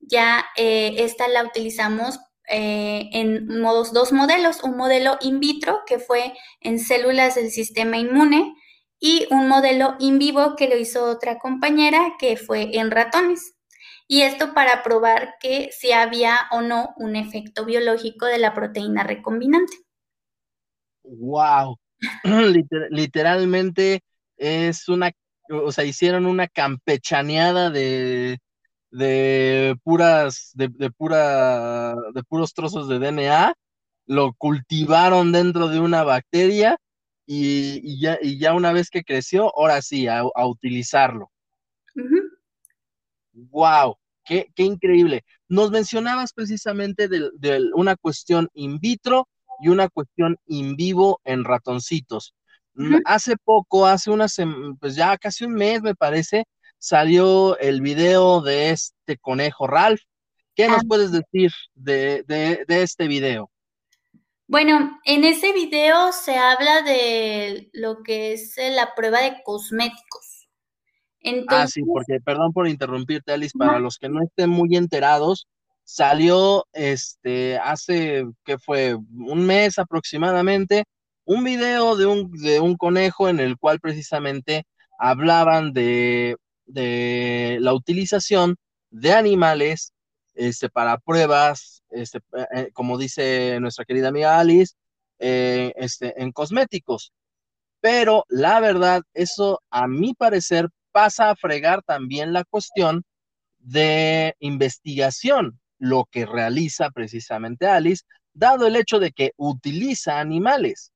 ya 0.00 0.44
eh, 0.56 0.96
esta 0.98 1.28
la 1.28 1.44
utilizamos 1.44 2.18
eh, 2.48 3.08
en 3.12 3.60
modos, 3.60 3.92
dos 3.92 4.12
modelos, 4.12 4.62
un 4.62 4.76
modelo 4.76 5.16
in 5.22 5.40
vitro 5.40 5.80
que 5.86 5.98
fue 5.98 6.34
en 6.60 6.78
células 6.78 7.36
del 7.36 7.50
sistema 7.50 7.96
inmune 7.98 8.54
y 8.98 9.26
un 9.30 9.48
modelo 9.48 9.94
in 9.98 10.18
vivo 10.18 10.56
que 10.56 10.68
lo 10.68 10.76
hizo 10.76 11.04
otra 11.04 11.38
compañera 11.38 12.14
que 12.18 12.36
fue 12.36 12.76
en 12.76 12.90
ratones. 12.90 13.54
Y 14.06 14.22
esto 14.22 14.52
para 14.52 14.82
probar 14.82 15.36
que 15.40 15.70
si 15.72 15.92
había 15.92 16.36
o 16.50 16.60
no 16.60 16.94
un 16.96 17.16
efecto 17.16 17.64
biológico 17.64 18.26
de 18.26 18.38
la 18.38 18.52
proteína 18.52 19.02
recombinante. 19.04 19.76
Wow, 21.02 21.78
literalmente 22.90 24.02
es 24.36 24.88
una, 24.88 25.12
o 25.50 25.72
sea, 25.72 25.84
hicieron 25.84 26.26
una 26.26 26.48
campechaneada 26.48 27.70
de, 27.70 28.38
de 28.90 29.76
puras, 29.82 30.52
de, 30.54 30.70
pura, 30.90 31.96
de 32.14 32.22
puros 32.22 32.54
trozos 32.54 32.88
de 32.88 32.98
DNA, 32.98 33.54
lo 34.06 34.32
cultivaron 34.34 35.32
dentro 35.32 35.68
de 35.68 35.80
una 35.80 36.04
bacteria 36.04 36.78
y, 37.26 38.00
ya, 38.00 38.18
y 38.22 38.38
ya, 38.38 38.54
una 38.54 38.72
vez 38.72 38.90
que 38.90 39.02
creció, 39.02 39.52
ahora 39.56 39.82
sí, 39.82 40.06
a, 40.06 40.24
utilizarlo. 40.46 41.30
Wow, 43.32 43.96
qué, 44.24 44.52
qué, 44.54 44.62
increíble. 44.62 45.24
Nos 45.48 45.70
mencionabas 45.70 46.32
precisamente 46.32 47.08
de, 47.08 47.30
de, 47.34 47.70
una 47.74 47.96
cuestión 47.96 48.48
in 48.54 48.78
vitro 48.78 49.28
y 49.60 49.68
una 49.70 49.88
cuestión 49.88 50.36
in 50.46 50.76
vivo 50.76 51.20
en 51.24 51.44
ratoncitos. 51.44 52.34
Hace 53.04 53.36
poco, 53.36 53.86
hace 53.86 54.10
unas, 54.10 54.36
pues 54.80 54.96
ya 54.96 55.16
casi 55.16 55.44
un 55.44 55.52
mes 55.52 55.80
me 55.82 55.94
parece, 55.94 56.44
salió 56.78 57.58
el 57.58 57.80
video 57.80 58.40
de 58.40 58.70
este 58.70 59.16
conejo 59.18 59.66
Ralph. 59.66 60.00
¿Qué 60.54 60.68
nos 60.68 60.82
ah. 60.82 60.86
puedes 60.88 61.12
decir 61.12 61.52
de, 61.74 62.24
este 62.68 63.06
video? 63.08 63.50
Bueno, 64.46 65.00
en 65.04 65.24
ese 65.24 65.52
video 65.52 66.12
se 66.12 66.36
habla 66.36 66.82
de 66.82 67.70
lo 67.72 68.02
que 68.02 68.34
es 68.34 68.58
eh, 68.58 68.70
la 68.70 68.94
prueba 68.94 69.22
de 69.22 69.42
cosméticos. 69.42 70.48
ah, 71.48 71.66
sí, 71.66 71.82
porque 71.82 72.20
perdón 72.20 72.52
por 72.52 72.68
interrumpirte, 72.68 73.32
Alice, 73.32 73.56
para 73.56 73.78
los 73.78 73.98
que 73.98 74.08
no 74.08 74.22
estén 74.22 74.50
muy 74.50 74.76
enterados, 74.76 75.46
salió 75.84 76.66
este 76.72 77.58
hace 77.58 78.24
que 78.44 78.58
fue 78.58 78.94
un 78.94 79.46
mes 79.46 79.78
aproximadamente 79.78 80.84
un 81.24 81.44
video 81.44 81.96
de 81.96 82.06
un, 82.06 82.30
de 82.32 82.60
un 82.60 82.76
conejo 82.76 83.28
en 83.28 83.40
el 83.40 83.58
cual 83.58 83.80
precisamente 83.80 84.66
hablaban 84.98 85.72
de, 85.72 86.36
de 86.66 87.58
la 87.60 87.72
utilización 87.74 88.56
de 88.90 89.12
animales 89.12 89.92
este, 90.34 90.68
para 90.68 90.98
pruebas, 90.98 91.82
este, 91.90 92.18
eh, 92.36 92.46
eh, 92.54 92.70
como 92.72 92.98
dice 92.98 93.58
nuestra 93.60 93.84
querida 93.84 94.08
amiga 94.08 94.38
Alice, 94.38 94.74
eh, 95.18 95.72
este, 95.76 96.20
en 96.20 96.32
cosméticos. 96.32 97.12
Pero 97.80 98.24
la 98.28 98.60
verdad, 98.60 99.02
eso 99.12 99.60
a 99.70 99.86
mi 99.86 100.14
parecer 100.14 100.68
pasa 100.92 101.30
a 101.30 101.36
fregar 101.36 101.82
también 101.82 102.32
la 102.32 102.44
cuestión 102.44 103.04
de 103.58 104.34
investigación, 104.38 105.60
lo 105.78 106.06
que 106.10 106.26
realiza 106.26 106.90
precisamente 106.90 107.66
Alice, 107.66 108.04
dado 108.32 108.66
el 108.66 108.76
hecho 108.76 108.98
de 108.98 109.12
que 109.12 109.32
utiliza 109.36 110.20
animales. 110.20 110.92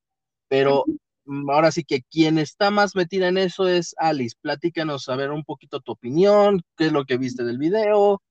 Pero 0.48 0.84
mm, 1.24 1.50
ahora 1.50 1.70
sí 1.70 1.84
que 1.84 2.02
quien 2.02 2.38
está 2.38 2.70
más 2.70 2.96
metida 2.96 3.28
en 3.28 3.38
eso 3.38 3.68
es 3.68 3.94
Alice. 3.98 4.36
Platícanos 4.40 5.08
a 5.08 5.16
ver 5.16 5.30
un 5.30 5.44
poquito 5.44 5.80
tu 5.80 5.92
opinión, 5.92 6.62
qué 6.76 6.86
es 6.86 6.92
lo 6.92 7.04
que 7.04 7.18
viste 7.18 7.44
del 7.44 7.58
video, 7.58 8.22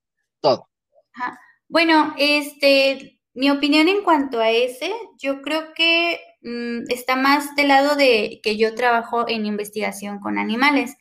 todo. 0.42 0.68
Bueno, 1.70 2.14
este, 2.18 3.20
mi 3.34 3.50
opinión 3.50 3.90
en 3.90 4.04
cuanto 4.04 4.40
a 4.40 4.52
ese, 4.52 4.92
yo 5.18 5.42
creo 5.42 5.74
que 5.76 6.20
mm, 6.42 6.90
está 6.90 7.16
más 7.16 7.56
del 7.56 7.70
lado 7.70 7.96
de 7.96 8.40
que 8.42 8.58
yo 8.58 8.74
trabajo 8.76 9.28
en 9.28 9.46
investigación 9.46 10.20
con 10.20 10.38
animales, 10.38 10.96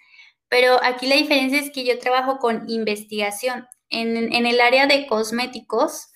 pero 0.48 0.82
aquí 0.82 1.06
la 1.06 1.16
diferencia 1.16 1.58
es 1.60 1.70
que 1.70 1.84
yo 1.84 1.98
trabajo 1.98 2.38
con 2.38 2.68
investigación. 2.68 3.66
En, 3.88 4.32
en 4.32 4.46
el 4.46 4.60
área 4.60 4.88
de 4.88 5.06
cosméticos, 5.06 6.08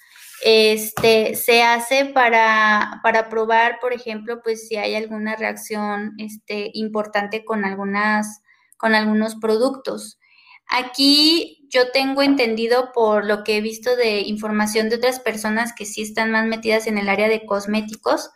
este, 0.43 1.35
se 1.35 1.63
hace 1.63 2.07
para, 2.07 3.01
para, 3.03 3.29
probar, 3.29 3.79
por 3.81 3.93
ejemplo, 3.93 4.41
pues 4.43 4.69
si 4.69 4.77
hay 4.77 4.95
alguna 4.95 5.37
reacción 5.37 6.15
este, 6.19 6.71
importante 6.75 7.45
con, 7.45 7.65
algunas, 7.65 8.43
con 8.77 8.95
algunos 8.95 9.37
productos. 9.37 10.19
Aquí 10.67 11.67
yo 11.69 11.91
tengo 11.91 12.23
entendido 12.23 12.93
por 12.93 13.25
lo 13.25 13.45
que 13.45 13.57
he 13.57 13.61
visto 13.61 13.97
de 13.97 14.21
información 14.21 14.89
de 14.89 14.97
otras 14.97 15.21
personas 15.21 15.73
que 15.75 15.85
sí 15.85 16.03
están 16.03 16.31
más 16.31 16.47
metidas 16.47 16.87
en 16.87 16.97
el 16.97 17.09
área 17.09 17.29
de 17.29 17.45
cosméticos, 17.45 18.31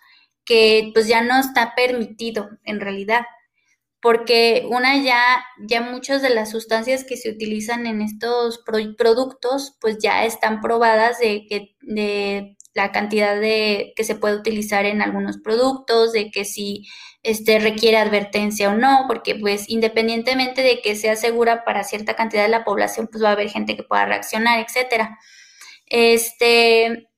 que 0.44 0.90
pues 0.92 1.06
ya 1.06 1.22
no 1.22 1.38
está 1.38 1.74
permitido 1.74 2.50
en 2.64 2.80
realidad 2.80 3.24
porque 4.04 4.66
una 4.68 5.02
ya, 5.02 5.42
ya 5.66 5.80
muchas 5.80 6.20
de 6.20 6.28
las 6.28 6.50
sustancias 6.50 7.04
que 7.04 7.16
se 7.16 7.30
utilizan 7.30 7.86
en 7.86 8.02
estos 8.02 8.62
productos, 8.62 9.78
pues 9.80 9.96
ya 9.98 10.26
están 10.26 10.60
probadas 10.60 11.18
de 11.20 11.46
que 11.48 11.74
de 11.80 12.58
la 12.74 12.92
cantidad 12.92 13.40
de 13.40 13.94
que 13.96 14.04
se 14.04 14.14
puede 14.14 14.36
utilizar 14.36 14.84
en 14.84 15.00
algunos 15.00 15.38
productos, 15.38 16.12
de 16.12 16.30
que 16.30 16.44
si 16.44 16.82
este 17.22 17.58
requiere 17.58 17.96
advertencia 17.96 18.68
o 18.68 18.74
no, 18.74 19.06
porque 19.08 19.36
pues 19.36 19.70
independientemente 19.70 20.60
de 20.60 20.82
que 20.82 20.96
sea 20.96 21.16
segura 21.16 21.64
para 21.64 21.82
cierta 21.82 22.14
cantidad 22.14 22.42
de 22.42 22.50
la 22.50 22.64
población, 22.64 23.08
pues 23.10 23.24
va 23.24 23.30
a 23.30 23.32
haber 23.32 23.48
gente 23.48 23.74
que 23.74 23.84
pueda 23.84 24.04
reaccionar, 24.04 24.60
etcétera. 24.60 25.18
Este, 25.86 27.08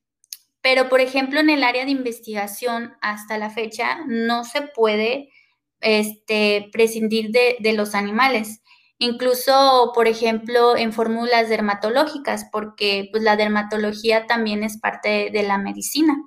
pero 0.61 0.87
por 0.87 1.01
ejemplo, 1.01 1.41
en 1.41 1.49
el 1.49 1.65
área 1.65 1.83
de 1.83 1.91
investigación 1.91 2.93
hasta 3.01 3.37
la 3.37 3.49
fecha 3.49 4.05
no 4.07 4.45
se 4.45 4.61
puede 4.61 5.33
este, 5.81 6.69
prescindir 6.71 7.31
de, 7.31 7.73
los 7.73 7.95
animales. 7.95 8.61
Incluso, 8.99 9.91
por 9.93 10.07
ejemplo, 10.07 10.75
en 10.75 10.91
fórmulas 10.93 11.49
dermatológicas, 11.49 12.45
porque 12.51 13.09
pues, 13.11 13.23
la 13.23 13.35
dermatología 13.35 14.25
también 14.25 14.63
es 14.63 14.79
parte 14.79 15.29
de, 15.31 15.43
la 15.43 15.57
medicina 15.57 16.17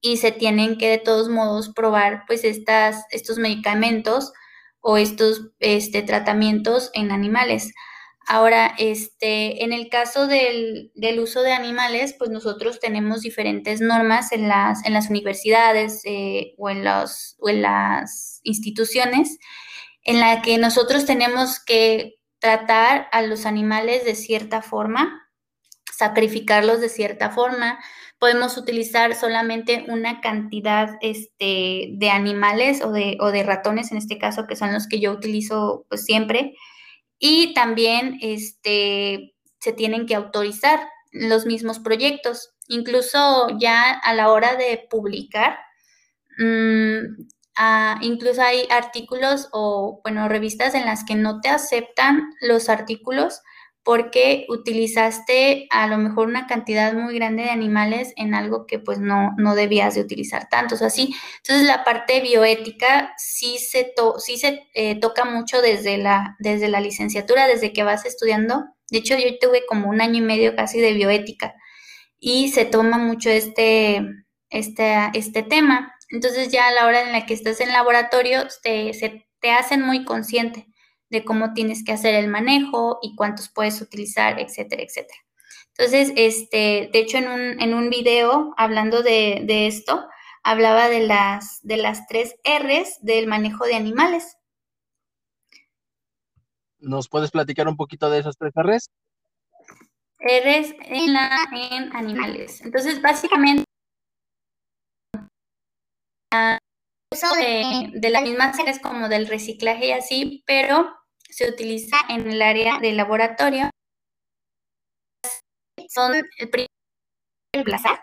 y 0.00 0.18
se 0.18 0.30
tienen 0.30 0.78
que 0.78 0.88
de 0.88 0.98
todos 0.98 1.28
modos 1.28 1.72
probar 1.74 2.24
pues 2.28 2.44
estas, 2.44 3.04
estos 3.10 3.38
medicamentos 3.38 4.32
o 4.80 4.98
estos 4.98 5.50
este, 5.58 6.02
tratamientos 6.02 6.90
en 6.94 7.10
animales. 7.10 7.72
Ahora, 8.28 8.74
este, 8.78 9.62
en 9.62 9.72
el 9.72 9.88
caso 9.88 10.26
del, 10.26 10.90
uso 11.20 11.42
de 11.42 11.52
animales, 11.52 12.12
pues 12.18 12.28
nosotros 12.28 12.80
tenemos 12.80 13.20
diferentes 13.20 13.80
normas 13.80 14.32
en 14.32 14.48
las, 14.48 14.84
en 14.84 14.94
las 14.94 15.10
universidades 15.10 16.02
eh, 16.04 16.54
o, 16.58 16.68
en 16.68 16.84
los, 16.84 17.36
o 17.38 17.48
en 17.48 17.62
las 17.62 18.35
instituciones 18.46 19.38
en 20.02 20.20
la 20.20 20.40
que 20.40 20.56
nosotros 20.58 21.04
tenemos 21.04 21.60
que 21.60 22.14
tratar 22.38 23.08
a 23.12 23.22
los 23.22 23.44
animales 23.44 24.04
de 24.04 24.14
cierta 24.14 24.62
forma, 24.62 25.28
sacrificarlos 25.92 26.80
de 26.80 26.88
cierta 26.88 27.30
forma. 27.30 27.78
Podemos 28.18 28.56
utilizar 28.56 29.14
solamente 29.14 29.84
una 29.88 30.20
cantidad 30.20 30.96
este, 31.00 31.90
de 31.92 32.10
animales 32.10 32.82
o 32.82 32.92
de, 32.92 33.18
o 33.20 33.30
de 33.30 33.42
ratones, 33.42 33.92
en 33.92 33.98
este 33.98 34.18
caso, 34.18 34.46
que 34.46 34.56
son 34.56 34.72
los 34.72 34.86
que 34.86 35.00
yo 35.00 35.12
utilizo 35.12 35.86
pues, 35.88 36.04
siempre 36.04 36.54
y 37.18 37.54
también 37.54 38.18
este, 38.20 39.34
se 39.60 39.72
tienen 39.72 40.06
que 40.06 40.14
autorizar 40.14 40.80
los 41.12 41.46
mismos 41.46 41.78
proyectos. 41.78 42.54
Incluso 42.68 43.48
ya 43.58 43.92
a 43.92 44.14
la 44.14 44.30
hora 44.30 44.56
de 44.56 44.86
publicar, 44.90 45.58
mm, 46.38 47.26
ah, 47.56 47.98
incluso 48.00 48.42
hay 48.42 48.66
artículos 48.70 49.48
o, 49.52 50.00
bueno, 50.02 50.28
revistas 50.28 50.74
en 50.74 50.86
las 50.86 51.04
que 51.04 51.14
no 51.14 51.40
te 51.40 51.48
aceptan 51.48 52.30
los 52.40 52.68
artículos 52.68 53.42
porque 53.86 54.46
utilizaste 54.48 55.68
a 55.70 55.86
lo 55.86 55.96
mejor 55.96 56.26
una 56.26 56.48
cantidad 56.48 56.92
muy 56.92 57.14
grande 57.14 57.44
de 57.44 57.50
animales 57.50 58.12
en 58.16 58.34
algo 58.34 58.66
que 58.66 58.80
pues 58.80 58.98
no, 58.98 59.30
no 59.38 59.54
debías 59.54 59.94
de 59.94 60.00
utilizar 60.00 60.48
tantos 60.48 60.82
así. 60.82 61.14
Entonces 61.36 61.68
la 61.68 61.84
parte 61.84 62.20
bioética 62.20 63.14
sí 63.16 63.58
se, 63.58 63.94
sí 64.18 64.38
se 64.38 64.66
eh, 64.74 64.98
toca 64.98 65.24
mucho 65.24 65.62
desde 65.62 65.98
la, 65.98 66.34
desde 66.40 66.66
la 66.66 66.80
licenciatura, 66.80 67.46
desde 67.46 67.72
que 67.72 67.84
vas 67.84 68.04
estudiando. 68.04 68.64
De 68.90 68.98
hecho, 68.98 69.16
yo 69.16 69.38
tuve 69.40 69.64
como 69.68 69.88
un 69.88 70.00
año 70.00 70.16
y 70.16 70.26
medio 70.26 70.56
casi 70.56 70.80
de 70.80 70.92
bioética 70.92 71.54
y 72.18 72.48
se 72.48 72.64
toma 72.64 72.98
mucho 72.98 73.30
este, 73.30 74.02
este, 74.50 74.96
este 75.14 75.44
tema. 75.44 75.94
Entonces 76.10 76.50
ya 76.50 76.68
a 76.68 76.72
la 76.72 76.86
hora 76.86 77.02
en 77.02 77.12
la 77.12 77.26
que 77.26 77.34
estás 77.34 77.60
en 77.60 77.72
laboratorio 77.72 78.46
te, 78.62 78.92
se, 78.94 79.28
te 79.40 79.50
hacen 79.50 79.82
muy 79.82 80.04
consciente 80.04 80.66
de 81.10 81.24
cómo 81.24 81.52
tienes 81.52 81.84
que 81.84 81.92
hacer 81.92 82.14
el 82.14 82.28
manejo 82.28 82.98
y 83.02 83.14
cuántos 83.14 83.48
puedes 83.48 83.80
utilizar, 83.80 84.40
etcétera, 84.40 84.82
etcétera. 84.82 85.18
Entonces, 85.78 86.12
este, 86.16 86.88
de 86.92 86.98
hecho, 86.98 87.18
en 87.18 87.28
un, 87.28 87.60
en 87.60 87.74
un 87.74 87.90
video 87.90 88.54
hablando 88.56 89.02
de, 89.02 89.42
de, 89.44 89.66
esto, 89.66 90.08
hablaba 90.42 90.88
de 90.88 91.06
las, 91.06 91.60
de 91.62 91.76
las 91.76 92.06
tres 92.06 92.34
R's 92.44 92.98
del 93.02 93.26
manejo 93.26 93.66
de 93.66 93.74
animales. 93.74 94.38
¿Nos 96.78 97.08
puedes 97.08 97.30
platicar 97.30 97.68
un 97.68 97.76
poquito 97.76 98.08
de 98.10 98.20
esas 98.20 98.36
tres 98.38 98.52
R's? 98.56 98.88
R's 100.18 100.74
en, 100.80 101.12
la, 101.12 101.30
en 101.52 101.94
animales. 101.94 102.62
Entonces, 102.62 103.02
básicamente, 103.02 103.65
de, 106.30 107.90
de 107.92 108.10
las 108.10 108.22
mismas 108.22 108.56
series 108.56 108.80
como 108.80 109.08
del 109.08 109.26
reciclaje 109.26 109.86
y 109.86 109.92
así, 109.92 110.42
pero 110.46 110.94
se 111.28 111.48
utiliza 111.48 111.96
en 112.08 112.30
el 112.30 112.42
área 112.42 112.78
de 112.78 112.92
laboratorio. 112.92 113.70
Son 115.88 116.14
el 116.14 116.68
reemplazar. 117.54 118.00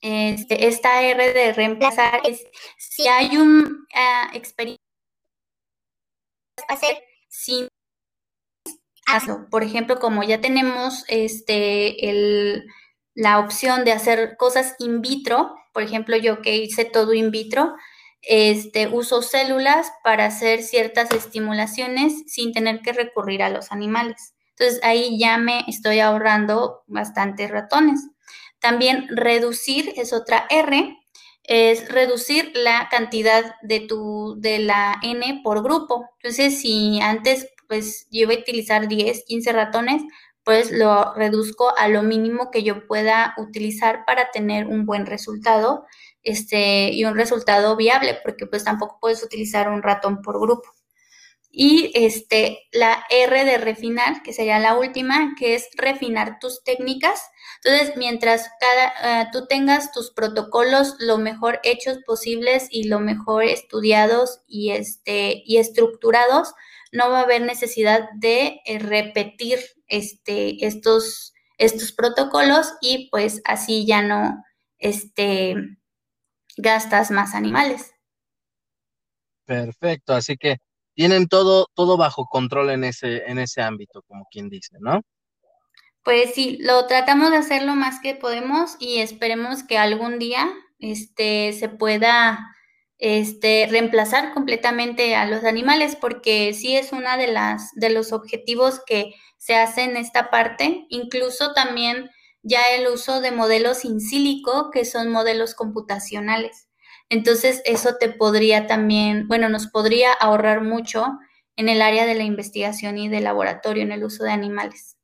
Este, 0.00 0.68
esta 0.68 1.02
R 1.02 1.32
de 1.32 1.52
reemplazar 1.52 2.20
es 2.24 2.44
si 2.78 3.08
hay 3.08 3.36
un 3.36 3.86
uh, 3.94 4.36
experimento 4.36 4.82
hacer 6.68 7.02
sin 7.28 7.68
caso. 9.04 9.46
Por 9.50 9.62
ejemplo, 9.62 9.98
como 9.98 10.22
ya 10.22 10.40
tenemos 10.40 11.04
este 11.08 12.08
el, 12.10 12.66
la 13.14 13.38
opción 13.38 13.84
de 13.84 13.92
hacer 13.92 14.36
cosas 14.36 14.74
in 14.78 15.00
vitro, 15.00 15.54
por 15.76 15.82
ejemplo, 15.82 16.16
yo 16.16 16.40
que 16.40 16.56
hice 16.56 16.86
todo 16.86 17.12
in 17.12 17.30
vitro, 17.30 17.74
este, 18.22 18.88
uso 18.88 19.20
células 19.20 19.92
para 20.02 20.24
hacer 20.24 20.62
ciertas 20.62 21.10
estimulaciones 21.10 22.14
sin 22.28 22.54
tener 22.54 22.80
que 22.80 22.94
recurrir 22.94 23.42
a 23.42 23.50
los 23.50 23.70
animales. 23.70 24.32
Entonces 24.52 24.80
ahí 24.82 25.18
ya 25.18 25.36
me 25.36 25.64
estoy 25.68 26.00
ahorrando 26.00 26.82
bastantes 26.86 27.50
ratones. 27.50 28.08
También 28.58 29.06
reducir 29.10 29.92
es 29.96 30.14
otra 30.14 30.46
R, 30.48 30.96
es 31.42 31.86
reducir 31.90 32.52
la 32.54 32.88
cantidad 32.90 33.56
de 33.60 33.80
tu 33.80 34.34
de 34.38 34.60
la 34.60 34.98
N 35.02 35.42
por 35.44 35.62
grupo. 35.62 36.08
Entonces, 36.22 36.58
si 36.58 37.02
antes 37.02 37.48
pues 37.68 38.06
yo 38.10 38.22
iba 38.22 38.32
a 38.32 38.38
utilizar 38.38 38.88
10, 38.88 39.24
15 39.26 39.52
ratones, 39.52 40.02
pues 40.46 40.70
lo 40.70 41.12
reduzco 41.14 41.76
a 41.76 41.88
lo 41.88 42.04
mínimo 42.04 42.52
que 42.52 42.62
yo 42.62 42.86
pueda 42.86 43.34
utilizar 43.36 44.04
para 44.06 44.30
tener 44.30 44.68
un 44.68 44.86
buen 44.86 45.04
resultado 45.04 45.86
este, 46.22 46.90
y 46.92 47.04
un 47.04 47.16
resultado 47.16 47.74
viable, 47.74 48.16
porque 48.22 48.46
pues 48.46 48.62
tampoco 48.62 48.98
puedes 49.00 49.24
utilizar 49.24 49.68
un 49.68 49.82
ratón 49.82 50.22
por 50.22 50.40
grupo. 50.40 50.70
Y 51.50 51.90
este, 51.94 52.60
la 52.70 53.04
R 53.10 53.44
de 53.44 53.58
refinar, 53.58 54.22
que 54.22 54.32
sería 54.32 54.60
la 54.60 54.76
última, 54.76 55.34
que 55.36 55.56
es 55.56 55.68
refinar 55.74 56.38
tus 56.38 56.62
técnicas. 56.62 57.28
Entonces, 57.64 57.96
mientras 57.96 58.48
cada, 58.60 59.24
uh, 59.24 59.30
tú 59.32 59.48
tengas 59.48 59.90
tus 59.90 60.12
protocolos 60.12 60.94
lo 61.00 61.18
mejor 61.18 61.58
hechos 61.64 61.98
posibles 62.06 62.68
y 62.70 62.84
lo 62.84 63.00
mejor 63.00 63.42
estudiados 63.42 64.42
y, 64.46 64.70
este, 64.70 65.42
y 65.44 65.56
estructurados, 65.56 66.54
no 66.92 67.10
va 67.10 67.18
a 67.18 67.22
haber 67.22 67.42
necesidad 67.42 68.08
de 68.14 68.60
eh, 68.64 68.78
repetir 68.78 69.58
este, 69.88 70.66
estos, 70.66 71.32
estos 71.58 71.92
protocolos 71.92 72.72
y 72.80 73.08
pues 73.10 73.42
así 73.44 73.86
ya 73.86 74.02
no, 74.02 74.42
este, 74.78 75.54
gastas 76.56 77.10
más 77.10 77.34
animales. 77.34 77.92
Perfecto, 79.44 80.14
así 80.14 80.36
que 80.36 80.56
tienen 80.94 81.28
todo, 81.28 81.68
todo 81.74 81.96
bajo 81.96 82.26
control 82.26 82.70
en 82.70 82.84
ese, 82.84 83.22
en 83.26 83.38
ese 83.38 83.62
ámbito, 83.62 84.02
como 84.08 84.26
quien 84.30 84.48
dice, 84.48 84.76
¿no? 84.80 85.02
Pues 86.02 86.34
sí, 86.34 86.58
lo 86.60 86.86
tratamos 86.86 87.30
de 87.30 87.36
hacer 87.36 87.62
lo 87.64 87.74
más 87.74 88.00
que 88.00 88.14
podemos 88.14 88.76
y 88.78 88.98
esperemos 88.98 89.62
que 89.62 89.76
algún 89.76 90.18
día 90.18 90.48
este, 90.78 91.52
se 91.52 91.68
pueda 91.68 92.55
este, 92.98 93.66
reemplazar 93.70 94.32
completamente 94.32 95.14
a 95.14 95.26
los 95.26 95.44
animales, 95.44 95.96
porque 95.96 96.54
sí 96.54 96.76
es 96.76 96.92
una 96.92 97.16
de 97.16 97.28
las 97.28 97.72
de 97.74 97.90
los 97.90 98.12
objetivos 98.12 98.80
que 98.86 99.14
se 99.36 99.54
hace 99.54 99.84
en 99.84 99.96
esta 99.96 100.30
parte. 100.30 100.86
Incluso 100.88 101.52
también 101.52 102.10
ya 102.42 102.62
el 102.76 102.86
uso 102.88 103.20
de 103.20 103.32
modelos 103.32 103.84
in 103.84 104.00
sílico, 104.00 104.70
que 104.70 104.84
son 104.84 105.10
modelos 105.10 105.54
computacionales. 105.54 106.68
Entonces, 107.08 107.62
eso 107.64 107.96
te 108.00 108.08
podría 108.08 108.66
también, 108.66 109.28
bueno, 109.28 109.48
nos 109.48 109.68
podría 109.68 110.12
ahorrar 110.12 110.62
mucho 110.62 111.06
en 111.56 111.68
el 111.68 111.82
área 111.82 112.06
de 112.06 112.14
la 112.14 112.24
investigación 112.24 112.98
y 112.98 113.08
de 113.08 113.20
laboratorio 113.20 113.82
en 113.82 113.92
el 113.92 114.04
uso 114.04 114.24
de 114.24 114.30
animales. 114.30 114.96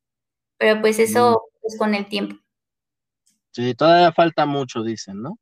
Pero 0.59 0.80
pues 0.80 0.99
eso 0.99 1.43
es 1.62 1.76
con 1.78 1.95
el 1.95 2.07
tiempo. 2.07 2.36
Sí, 3.53 3.74
todavía 3.74 4.12
falta 4.12 4.47
mucho, 4.47 4.82
dicen, 4.82 5.22
¿no? 5.22 5.38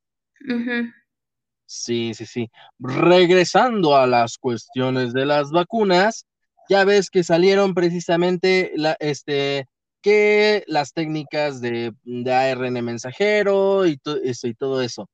Sí, 1.72 2.14
sí, 2.14 2.26
sí. 2.26 2.50
Regresando 2.80 3.94
a 3.94 4.08
las 4.08 4.38
cuestiones 4.38 5.12
de 5.12 5.24
las 5.24 5.52
vacunas, 5.52 6.26
ya 6.68 6.84
ves 6.84 7.10
que 7.10 7.22
salieron 7.22 7.74
precisamente 7.74 8.72
este, 8.98 9.66
que 10.02 10.64
las 10.66 10.92
técnicas 10.92 11.60
de, 11.60 11.94
ARN 12.26 12.84
mensajero 12.84 13.86
y, 13.86 14.00
y 14.02 14.54
todo 14.54 14.82
eso. 14.82 15.08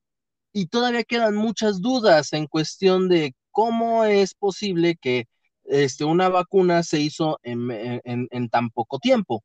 Y 0.51 0.65
todavía 0.67 1.03
quedan 1.03 1.35
muchas 1.35 1.79
dudas 1.79 2.33
en 2.33 2.47
cuestión 2.47 3.07
de 3.07 3.35
cómo 3.51 4.03
es 4.05 4.33
posible 4.33 4.95
que 4.99 5.25
este, 5.65 6.05
una 6.05 6.27
vacuna 6.29 6.81
se 6.81 6.99
hizo 6.99 7.39
en, 7.43 7.69
en, 8.03 8.49
tan 8.49 8.71
poco 8.71 8.97
tiempo. 8.97 9.43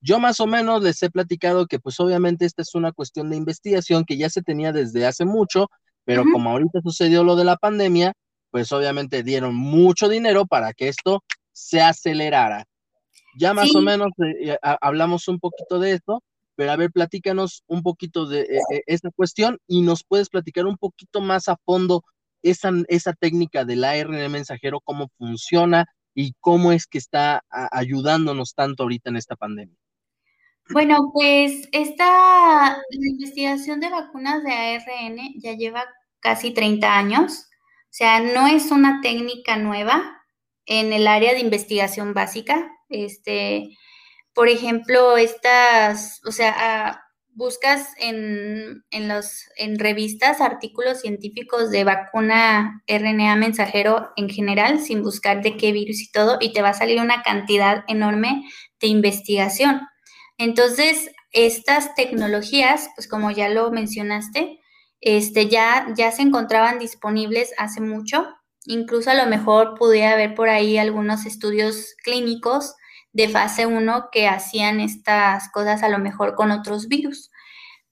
Yo 0.00 0.18
más 0.18 0.40
o 0.40 0.46
menos 0.46 0.82
les 0.82 1.02
he 1.02 1.10
platicado 1.10 1.66
que 1.66 1.78
pues 1.78 2.00
obviamente 2.00 2.46
esta 2.46 2.62
es 2.62 2.74
una 2.74 2.92
cuestión 2.92 3.28
de 3.28 3.36
investigación 3.36 4.06
que 4.06 4.16
ya 4.16 4.30
se 4.30 4.42
tenía 4.42 4.72
desde 4.72 5.06
hace 5.06 5.26
mucho, 5.26 5.68
pero 6.04 6.24
como 6.30 6.50
ahorita 6.50 6.80
sucedió 6.82 7.24
lo 7.24 7.36
de 7.36 7.44
la 7.44 7.56
pandemia, 7.56 8.12
pues 8.50 8.70
obviamente 8.72 9.22
dieron 9.22 9.54
mucho 9.54 10.08
dinero 10.08 10.46
para 10.46 10.72
que 10.72 10.88
esto 10.88 11.24
se 11.52 11.80
acelerara. 11.80 12.64
Ya 13.36 13.52
más 13.52 13.74
o 13.74 13.80
menos 13.80 14.10
eh, 14.18 14.56
hablamos 14.60 15.26
un 15.28 15.40
poquito 15.40 15.78
de 15.78 15.92
esto, 15.92 16.22
pero 16.54 16.70
a 16.70 16.76
ver, 16.76 16.92
platícanos 16.92 17.64
un 17.66 17.82
poquito 17.82 18.26
de 18.26 18.42
eh, 18.42 18.60
eh, 18.72 18.82
esa 18.86 19.10
cuestión 19.10 19.58
y 19.66 19.82
nos 19.82 20.04
puedes 20.04 20.28
platicar 20.28 20.66
un 20.66 20.76
poquito 20.76 21.20
más 21.20 21.48
a 21.48 21.56
fondo 21.64 22.04
esa, 22.42 22.70
esa 22.88 23.12
técnica 23.12 23.64
del 23.64 23.82
ARN 23.82 24.30
mensajero, 24.30 24.80
cómo 24.80 25.08
funciona 25.18 25.86
y 26.14 26.34
cómo 26.38 26.70
es 26.70 26.86
que 26.86 26.98
está 26.98 27.42
ayudándonos 27.50 28.54
tanto 28.54 28.84
ahorita 28.84 29.10
en 29.10 29.16
esta 29.16 29.34
pandemia. 29.34 29.76
Bueno, 30.70 31.10
pues 31.12 31.68
esta 31.72 32.78
investigación 32.90 33.80
de 33.80 33.90
vacunas 33.90 34.42
de 34.42 34.52
ARN 34.52 35.18
ya 35.38 35.52
lleva 35.54 35.84
casi 36.20 36.52
30 36.52 36.96
años, 36.96 37.48
o 37.84 37.88
sea, 37.90 38.20
no 38.20 38.46
es 38.46 38.70
una 38.70 39.00
técnica 39.02 39.56
nueva 39.58 40.22
en 40.66 40.92
el 40.94 41.06
área 41.06 41.34
de 41.34 41.40
investigación 41.40 42.14
básica, 42.14 42.70
este, 42.88 43.76
por 44.34 44.48
ejemplo, 44.48 45.16
estas, 45.18 46.20
o 46.26 46.32
sea, 46.32 46.54
ah, 46.58 47.02
buscas 47.34 47.88
en, 47.98 48.84
en, 48.90 49.08
los, 49.08 49.44
en 49.56 49.78
revistas 49.78 50.40
artículos 50.40 51.00
científicos 51.00 51.70
de 51.70 51.84
vacuna 51.84 52.82
RNA 52.88 53.36
mensajero 53.36 54.10
en 54.16 54.30
general, 54.30 54.80
sin 54.80 55.02
buscar 55.02 55.42
de 55.42 55.56
qué 55.58 55.72
virus 55.72 56.00
y 56.02 56.10
todo, 56.12 56.38
y 56.40 56.52
te 56.54 56.62
va 56.62 56.70
a 56.70 56.74
salir 56.74 57.00
una 57.00 57.22
cantidad 57.22 57.84
enorme 57.88 58.44
de 58.80 58.86
investigación. 58.88 59.82
Entonces, 60.38 61.10
estas 61.32 61.94
tecnologías, 61.94 62.90
pues 62.94 63.08
como 63.08 63.30
ya 63.30 63.48
lo 63.48 63.70
mencionaste, 63.70 64.60
este, 65.00 65.48
ya, 65.48 65.86
ya 65.96 66.10
se 66.12 66.22
encontraban 66.22 66.78
disponibles 66.78 67.52
hace 67.58 67.80
mucho. 67.80 68.26
Incluso 68.66 69.10
a 69.10 69.14
lo 69.14 69.26
mejor 69.26 69.74
pudiera 69.78 70.12
haber 70.12 70.34
por 70.34 70.48
ahí 70.48 70.78
algunos 70.78 71.26
estudios 71.26 71.94
clínicos 72.02 72.74
de 73.12 73.28
fase 73.28 73.66
1 73.66 74.08
que 74.10 74.26
hacían 74.26 74.80
estas 74.80 75.50
cosas 75.52 75.82
a 75.82 75.88
lo 75.88 75.98
mejor 75.98 76.34
con 76.34 76.50
otros 76.50 76.88
virus. 76.88 77.30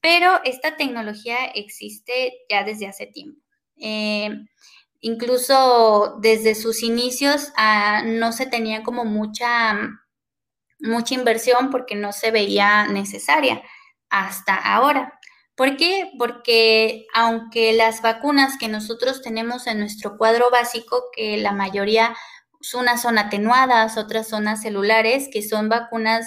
Pero 0.01 0.41
esta 0.45 0.77
tecnología 0.77 1.47
existe 1.55 2.33
ya 2.51 2.65
desde 2.65 2.89
hace 2.89 3.07
tiempo. 3.07 3.41
Eh, 3.77 4.31
incluso 5.01 6.19
desde 6.21 6.55
sus 6.55 6.83
inicios 6.83 7.53
ah, 7.57 8.03
no 8.05 8.33
se 8.33 8.47
tenía 8.47 8.83
como 8.83 9.05
mucha 9.05 9.79
mucha 10.83 11.15
inversión 11.15 11.71
porque 11.71 11.95
no 11.95 12.13
se 12.13 12.31
veía 12.31 12.87
necesaria 12.87 13.63
hasta 14.11 14.55
ahora. 14.55 15.19
¿Por 15.55 15.77
qué? 15.77 16.11
Porque 16.19 17.07
aunque 17.15 17.73
las 17.73 18.03
vacunas 18.03 18.59
que 18.59 18.69
nosotros 18.69 19.23
tenemos 19.23 19.67
en 19.67 19.79
nuestro 19.81 20.17
cuadro 20.19 20.51
básico, 20.51 21.05
que 21.15 21.37
la 21.37 21.53
mayoría 21.53 22.15
unas 22.75 23.03
son 23.03 23.19
atenuadas, 23.19 23.99
otras 23.99 24.29
son 24.29 24.57
celulares, 24.57 25.29
que 25.33 25.43
son 25.43 25.69
vacunas 25.69 26.27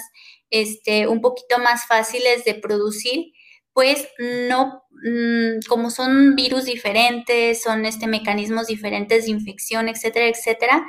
este, 0.50 1.08
un 1.08 1.20
poquito 1.20 1.58
más 1.58 1.86
fáciles 1.86 2.44
de 2.44 2.54
producir, 2.54 3.32
pues 3.72 4.08
no, 4.48 4.84
mm, 5.04 5.66
como 5.68 5.90
son 5.90 6.34
virus 6.34 6.64
diferentes, 6.64 7.62
son 7.62 7.84
este, 7.84 8.06
mecanismos 8.06 8.66
diferentes 8.66 9.24
de 9.24 9.32
infección, 9.32 9.88
etcétera, 9.88 10.26
etcétera, 10.28 10.86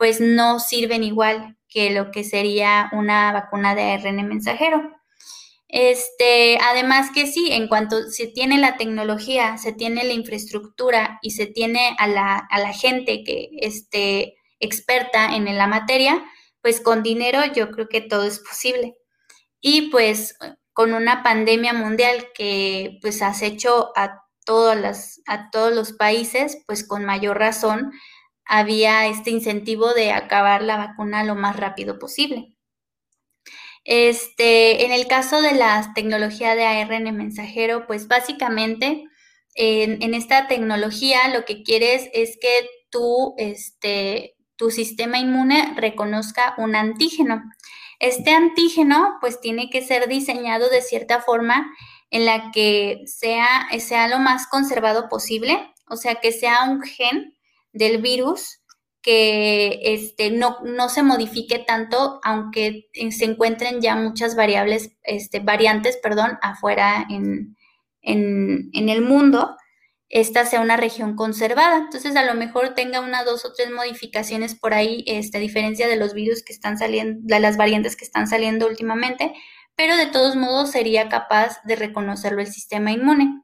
pues 0.00 0.18
no 0.18 0.60
sirven 0.60 1.04
igual 1.04 1.58
que 1.68 1.90
lo 1.90 2.10
que 2.10 2.24
sería 2.24 2.88
una 2.92 3.32
vacuna 3.32 3.74
de 3.74 3.82
ARN 3.82 4.26
mensajero. 4.26 4.96
Este, 5.68 6.56
además 6.56 7.10
que 7.14 7.26
sí, 7.26 7.52
en 7.52 7.68
cuanto 7.68 8.08
se 8.08 8.26
tiene 8.26 8.56
la 8.56 8.78
tecnología, 8.78 9.58
se 9.58 9.74
tiene 9.74 10.04
la 10.04 10.14
infraestructura 10.14 11.18
y 11.20 11.32
se 11.32 11.44
tiene 11.44 11.94
a 11.98 12.06
la, 12.06 12.38
a 12.38 12.60
la 12.60 12.72
gente 12.72 13.24
que 13.24 13.50
esté 13.60 14.36
experta 14.58 15.36
en 15.36 15.44
la 15.58 15.66
materia, 15.66 16.24
pues 16.62 16.80
con 16.80 17.02
dinero 17.02 17.40
yo 17.54 17.70
creo 17.70 17.90
que 17.90 18.00
todo 18.00 18.24
es 18.24 18.38
posible. 18.38 18.96
Y 19.60 19.90
pues 19.90 20.34
con 20.72 20.94
una 20.94 21.22
pandemia 21.22 21.74
mundial 21.74 22.28
que 22.34 22.98
pues 23.02 23.20
has 23.20 23.42
hecho 23.42 23.92
a, 23.96 24.24
todas 24.46 24.80
las, 24.80 25.20
a 25.26 25.50
todos 25.50 25.74
los 25.74 25.92
países, 25.92 26.56
pues 26.66 26.88
con 26.88 27.04
mayor 27.04 27.38
razón 27.38 27.92
había 28.44 29.06
este 29.06 29.30
incentivo 29.30 29.92
de 29.94 30.12
acabar 30.12 30.62
la 30.62 30.76
vacuna 30.76 31.24
lo 31.24 31.34
más 31.34 31.56
rápido 31.56 31.98
posible. 31.98 32.56
Este, 33.84 34.84
en 34.84 34.92
el 34.92 35.06
caso 35.06 35.40
de 35.40 35.52
la 35.52 35.92
tecnología 35.94 36.54
de 36.54 36.66
ARN 36.66 37.16
mensajero, 37.16 37.86
pues 37.86 38.08
básicamente 38.08 39.04
en, 39.54 40.14
esta 40.14 40.48
tecnología 40.48 41.28
lo 41.32 41.44
que 41.44 41.62
quieres 41.62 42.08
es 42.12 42.38
que 42.40 42.68
tú, 42.90 43.34
este, 43.38 44.36
tu 44.56 44.70
sistema 44.70 45.18
inmune 45.18 45.74
reconozca 45.76 46.54
un 46.58 46.76
antígeno. 46.76 47.42
Este 47.98 48.30
antígeno 48.30 49.18
pues 49.20 49.40
tiene 49.40 49.70
que 49.70 49.82
ser 49.82 50.08
diseñado 50.08 50.68
de 50.70 50.82
cierta 50.82 51.20
forma 51.20 51.70
en 52.10 52.26
la 52.26 52.50
que 52.52 53.02
sea, 53.06 53.68
sea 53.78 54.08
lo 54.08 54.18
más 54.18 54.46
conservado 54.46 55.08
posible, 55.08 55.72
o 55.88 55.96
sea, 55.96 56.16
que 56.16 56.32
sea 56.32 56.64
un 56.64 56.82
gen 56.82 57.34
del 57.72 58.00
virus 58.02 58.60
que 59.02 59.80
este, 59.82 60.30
no, 60.30 60.58
no, 60.64 60.88
se 60.88 61.02
modifique 61.02 61.58
tanto, 61.58 62.20
aunque 62.22 62.90
se 63.10 63.24
encuentren 63.24 63.80
ya 63.80 63.96
muchas 63.96 64.36
variables, 64.36 64.92
este, 65.02 65.40
variantes, 65.40 65.96
perdón, 65.96 66.38
afuera 66.42 67.06
en, 67.08 67.56
en, 68.02 68.68
en 68.72 68.88
el 68.90 69.00
mundo 69.00 69.56
esta 70.10 70.44
sea 70.44 70.60
una 70.60 70.76
región 70.76 71.14
conservada. 71.14 71.78
Entonces, 71.78 72.16
a 72.16 72.24
lo 72.24 72.34
mejor 72.34 72.74
tenga 72.74 73.00
una, 73.00 73.22
dos 73.22 73.44
o 73.44 73.52
tres 73.52 73.70
modificaciones 73.70 74.56
por 74.56 74.74
ahí, 74.74 75.04
esta 75.06 75.38
diferencia 75.38 75.88
de 75.88 75.96
los 75.96 76.14
virus 76.14 76.42
que 76.42 76.52
están 76.52 76.76
saliendo, 76.76 77.20
de 77.22 77.40
las 77.40 77.56
variantes 77.56 77.96
que 77.96 78.04
están 78.04 78.26
saliendo 78.26 78.66
últimamente, 78.66 79.32
pero 79.76 79.96
de 79.96 80.06
todos 80.06 80.34
modos 80.34 80.72
sería 80.72 81.08
capaz 81.08 81.62
de 81.64 81.76
reconocerlo 81.76 82.40
el 82.40 82.48
sistema 82.48 82.90
inmune. 82.90 83.40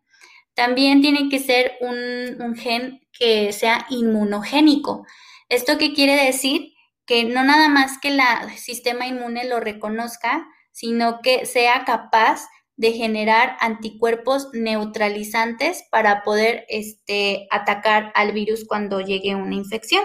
También 0.57 1.03
tiene 1.03 1.29
que 1.29 1.39
ser 1.39 1.73
un, 1.81 2.57
gen 2.57 3.07
que 3.13 3.53
sea 3.53 3.87
inmunogénico. 3.91 5.07
¿Esto 5.51 5.77
qué 5.77 5.93
quiere 5.93 6.17
decir? 6.17 6.73
Que 7.05 7.25
no 7.25 7.45
nada 7.45 7.69
más 7.69 7.99
que 7.99 8.09
el 8.09 8.21
sistema 8.57 9.07
inmune 9.07 9.47
lo 9.47 9.61
reconozca, 9.61 10.49
sino 10.73 11.21
que 11.21 11.45
sea 11.45 11.85
capaz 11.85 12.49
de 12.77 12.93
generar 12.93 13.59
anticuerpos 13.61 14.49
neutralizantes 14.55 15.85
para 15.91 16.23
poder 16.23 16.65
este, 16.71 17.47
atacar 17.51 18.11
al 18.15 18.33
virus 18.33 18.65
cuando 18.67 19.03
llegue 19.03 19.35
una 19.35 19.55
infección. 19.55 20.05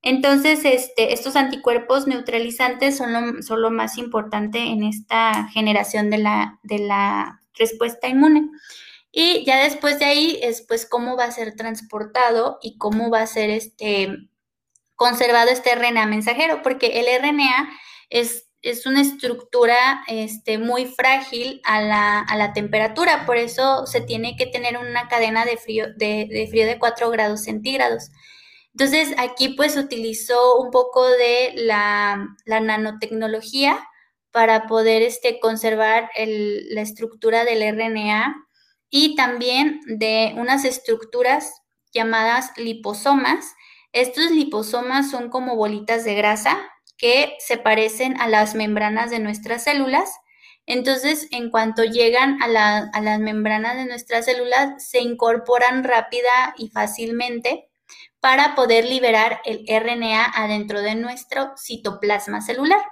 Entonces, 0.00 0.64
este, 0.64 1.12
estos 1.12 1.36
anticuerpos 1.36 2.06
neutralizantes 2.06 2.96
son 2.96 3.12
lo, 3.12 3.42
son 3.42 3.60
lo, 3.60 3.70
más 3.70 3.98
importante 3.98 4.60
en 4.60 4.82
esta 4.82 5.48
generación 5.48 6.08
de 6.08 6.18
la, 6.18 6.58
de 6.62 6.78
la 6.78 7.42
respuesta 7.54 8.08
inmune. 8.08 8.48
Y 9.16 9.44
ya 9.44 9.62
después 9.62 9.98
de 10.00 10.06
ahí 10.06 10.40
es 10.42 10.62
pues 10.62 10.86
cómo 10.86 11.16
va 11.16 11.24
a 11.24 11.30
ser 11.30 11.54
transportado 11.54 12.58
y 12.60 12.78
cómo 12.78 13.10
va 13.10 13.20
a 13.20 13.26
ser 13.26 13.50
este, 13.50 14.08
conservado 14.96 15.50
este 15.50 15.74
RNA 15.74 16.06
mensajero, 16.06 16.62
porque 16.62 16.98
el 16.98 17.06
RNA 17.22 17.70
es 18.10 18.44
es 18.64 18.86
una 18.86 19.02
estructura 19.02 20.02
este, 20.08 20.56
muy 20.56 20.86
frágil 20.86 21.60
a 21.64 21.82
la, 21.82 22.52
temperatura, 22.54 23.26
por 23.26 23.36
eso 23.36 23.86
se 23.86 24.00
tiene 24.00 24.36
que 24.36 24.46
tener 24.46 24.78
una 24.78 25.06
cadena 25.08 25.44
de 25.44 25.58
frío 25.58 25.86
de, 25.96 26.46
frío 26.48 26.66
de 26.66 26.78
4 26.78 27.10
grados 27.10 27.42
centígrados. 27.44 28.10
Entonces, 28.72 29.14
aquí 29.18 29.50
pues 29.50 29.76
utilizó 29.76 30.58
un 30.58 30.70
poco 30.70 31.06
de 31.06 31.52
la, 31.56 32.26
nanotecnología 32.46 33.86
para 34.30 34.66
poder 34.66 35.02
este, 35.02 35.38
conservar 35.40 36.10
la 36.16 36.80
estructura 36.80 37.44
del 37.44 37.62
RNA 37.70 38.34
y 38.96 39.16
también 39.16 39.80
de 39.86 40.34
unas 40.36 40.64
estructuras 40.64 41.62
llamadas 41.92 42.52
liposomas. 42.56 43.56
Estos 43.92 44.30
liposomas 44.30 45.10
son 45.10 45.30
como 45.30 45.56
bolitas 45.56 46.04
de 46.04 46.14
grasa 46.14 46.62
que 46.96 47.34
se 47.40 47.56
parecen 47.56 48.20
a 48.20 48.28
las 48.28 48.54
membranas 48.54 49.10
de 49.10 49.18
nuestras 49.18 49.64
células. 49.64 50.12
Entonces, 50.64 51.26
en 51.32 51.50
cuanto 51.50 51.82
llegan 51.82 52.40
a, 52.40 52.46
las 52.46 53.18
membranas 53.18 53.74
de 53.74 53.86
nuestras 53.86 54.26
células, 54.26 54.88
se 54.88 55.00
incorporan 55.00 55.82
rápida 55.82 56.54
y 56.56 56.68
fácilmente 56.68 57.68
para 58.20 58.54
poder 58.54 58.84
liberar 58.84 59.40
el 59.44 59.64
RNA 59.66 60.24
adentro 60.36 60.82
de 60.82 60.94
nuestro 60.94 61.50
citoplasma 61.56 62.42
celular. 62.42 62.82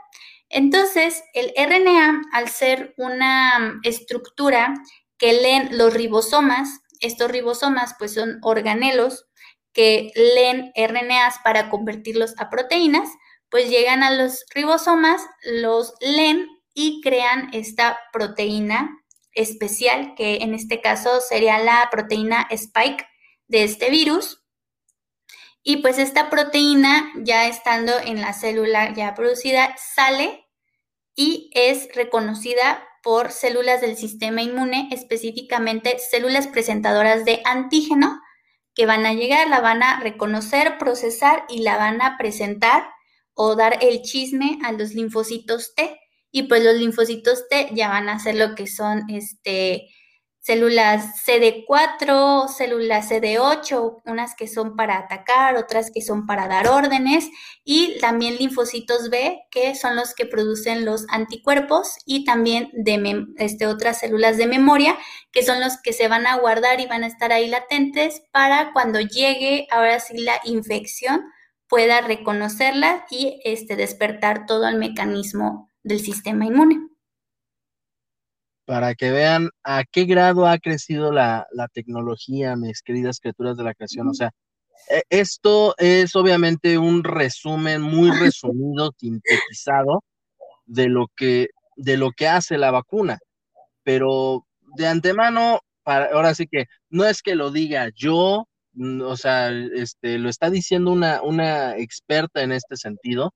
Entonces, 0.49 1.23
el 1.33 1.53
RNA, 1.57 2.23
al 2.33 2.49
ser 2.49 2.93
una 2.97 3.79
estructura 3.85 4.75
que 5.23 5.35
leen 5.35 5.79
los 5.79 5.95
ribosomas, 5.95 6.81
estos 6.99 7.31
ribosomas 7.31 7.95
pues 7.97 8.13
son 8.13 8.41
organelos 8.43 9.29
que 9.73 10.11
leen 10.17 10.73
RNAs 10.75 11.37
para 11.45 11.71
convertirlos 11.71 12.35
a 12.39 12.51
proteínas, 12.51 13.09
pues 13.49 13.71
llegan 13.71 14.03
a 14.03 14.11
los 14.11 14.45
ribosomas, 14.53 15.23
los 15.45 15.95
leen 16.01 16.49
y 16.75 17.01
crean 17.03 17.51
esta 17.53 18.01
proteína 18.13 18.99
especial, 19.33 20.15
que 20.17 20.39
en 20.39 20.55
este 20.55 20.81
caso 20.81 21.21
sería 21.21 21.61
la 21.61 21.89
proteína 21.93 22.49
spike 22.51 23.07
de 23.47 23.63
este 23.63 23.91
virus. 23.91 24.43
Y 25.63 25.77
pues 25.83 25.99
esta 25.99 26.31
proteína, 26.31 27.13
ya 27.19 27.47
estando 27.47 27.93
en 28.01 28.21
la 28.21 28.33
célula 28.33 28.93
ya 28.93 29.15
producida, 29.15 29.77
sale 29.95 30.49
y 31.15 31.49
es 31.55 31.87
reconocida 31.95 32.85
por 33.03 33.31
células 33.31 33.81
del 33.81 33.97
sistema 33.97 34.43
inmune, 34.43 34.89
específicamente 34.93 35.97
células 35.99 36.47
presentadoras 36.47 37.25
de 37.25 37.43
antígeno, 37.45 38.21
que 38.75 38.87
van 38.87 39.05
a 39.05 39.13
llegar, 39.13 39.49
la 39.49 39.61
van 39.61 39.83
a 39.83 40.01
reconocer, 40.01 40.79
procesar 40.79 41.45
y 41.49 41.63
la 41.63 41.77
van 41.77 42.01
a 42.01 42.17
presentar 42.17 42.89
o 43.35 43.55
dar 43.57 43.79
el 43.83 44.03
chisme 44.03 44.59
a 44.65 44.73
los 44.73 44.95
linfocitos 44.95 45.75
T. 45.75 45.99
Y 46.31 46.45
pues 46.45 46.65
los 46.65 46.77
linfocitos 46.77 47.49
T 47.49 47.69
ya 47.73 47.89
van 47.89 48.09
a 48.09 48.19
ser 48.19 48.37
lo 48.37 48.55
que 48.55 48.67
son 48.67 49.05
este, 49.11 49.89
células 50.43 51.25
CD4, 51.25 52.49
células 52.49 53.11
CD8, 53.11 54.03
unas 54.05 54.35
que 54.35 54.49
son 54.49 54.75
para 54.75 54.99
atacar, 54.99 55.57
otras 55.57 55.93
que 55.93 56.03
son 56.03 56.27
para 56.27 56.49
dar 56.49 56.67
órdenes, 56.67 57.31
y 57.65 57.99
también 58.01 58.37
linfocitos 58.37 59.09
B, 59.09 59.39
que 59.53 59.77
son 59.77 59.95
los 59.95 60.15
que 60.15 60.27
producen 60.27 60.85
los 60.85 61.07
anticuerpos, 61.09 61.95
y 62.07 62.25
también 62.25 62.71
de 62.73 63.25
este, 63.39 63.69
otras 63.69 64.01
células 64.01 64.37
de 64.37 64.49
memoria, 64.49 64.99
que 65.31 65.45
son 65.45 65.61
los 65.61 65.81
que 65.81 65.93
se 65.93 66.09
van 66.09 66.27
a 66.27 66.37
guardar 66.39 66.81
y 66.81 66.87
van 66.87 67.05
a 67.05 67.07
estar 67.07 67.31
ahí 67.33 67.49
latentes 67.49 68.23
para 68.33 68.73
cuando 68.73 68.99
llegue 68.99 69.69
ahora 69.71 70.01
sí 70.01 70.19
la 70.19 70.41
infección 70.45 71.23
pueda 71.69 72.01
reconocerla 72.01 73.07
y 73.11 73.41
este, 73.45 73.77
despertar 73.77 74.45
todo 74.47 74.67
el 74.67 74.77
mecanismo 74.77 75.71
del 75.85 76.01
sistema 76.01 76.47
inmune. 76.47 76.92
Para 78.65 78.95
que 78.95 79.11
vean 79.11 79.51
a 79.65 79.85
qué 79.85 80.05
grado 80.05 80.47
ha 80.47 80.59
crecido 80.59 81.13
la, 81.13 81.47
tecnología, 81.73 82.57
mis 82.57 82.83
queridas 82.83 83.19
criaturas 83.21 83.57
de 83.57 83.65
la 83.65 83.75
creación. 83.75 84.09
O 84.09 84.15
sea, 84.15 84.31
e, 84.91 85.03
esto 85.11 85.75
es 85.79 86.15
obviamente 86.17 86.79
un 86.79 87.05
resumen 87.05 87.83
muy 87.83 88.11
resumido, 88.33 88.93
sintetizado 88.99 90.05
de 90.67 90.89
lo 90.89 91.09
que, 91.17 91.49
de 91.77 91.97
lo 91.97 92.13
que 92.13 92.29
hace 92.29 92.59
la 92.59 92.71
vacuna. 92.71 93.19
Pero 93.83 94.47
de 94.77 94.87
antemano, 94.87 95.61
para, 95.83 96.07
ahora 96.13 96.35
sí 96.35 96.47
que 96.47 96.67
no 96.89 97.05
es 97.05 97.23
que 97.23 97.35
lo 97.35 97.51
diga 97.51 97.91
yo, 97.95 98.47
Mm, 98.75 99.03
o 99.03 99.17
sea, 99.17 99.51
este, 99.51 100.19
lo 100.19 100.29
está 100.29 100.51
diciendo 100.51 100.93
una, 100.93 101.23
una 101.23 101.77
experta 101.77 102.43
en 102.43 102.53
este 102.53 102.77
sentido, 102.77 103.35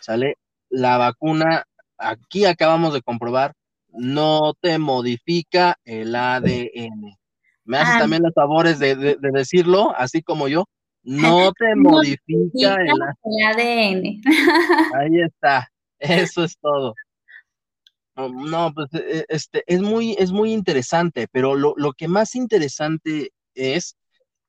¿sale? 0.00 0.36
La 0.70 0.98
vacuna 0.98 1.64
aquí 1.98 2.44
acabamos 2.44 2.94
de 2.94 3.02
comprobar, 3.02 3.52
no 3.88 4.54
te 4.60 4.78
modifica 4.78 5.78
el 5.84 6.14
ADN. 6.14 7.16
Me 7.64 7.78
haces 7.78 7.94
ah. 7.96 7.98
también 8.00 8.22
los 8.22 8.34
favores 8.34 8.78
de, 8.78 9.16
decirlo, 9.20 9.94
así 9.96 10.22
como 10.22 10.48
yo. 10.48 10.66
No 11.02 11.52
te 11.58 11.74
modifica 11.76 12.76
el, 12.76 13.02
ADN. 13.02 14.22
Ahí 14.94 15.20
está, 15.20 15.68
eso 15.98 16.44
es 16.44 16.56
todo. 16.58 16.94
No, 18.16 18.72
pues 18.72 18.88
e, 18.94 19.26
este, 19.28 19.62
es, 19.66 19.82
muy, 19.82 20.16
es 20.18 20.32
muy 20.32 20.52
interesante, 20.52 21.28
pero 21.30 21.54
lo, 21.54 21.74
lo 21.76 21.92
que 21.92 22.08
más 22.08 22.34
interesante 22.34 23.30
es, 23.54 23.96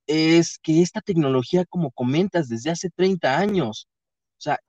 es 0.08 0.58
que 0.60 0.82
esta 0.82 1.02
tecnología, 1.02 1.66
como 1.66 1.92
comentas, 1.92 2.48
desde 2.48 2.70
hace 2.70 2.90
30 2.90 3.38
años, 3.38 3.88
o 4.38 4.42
sea, 4.42 4.60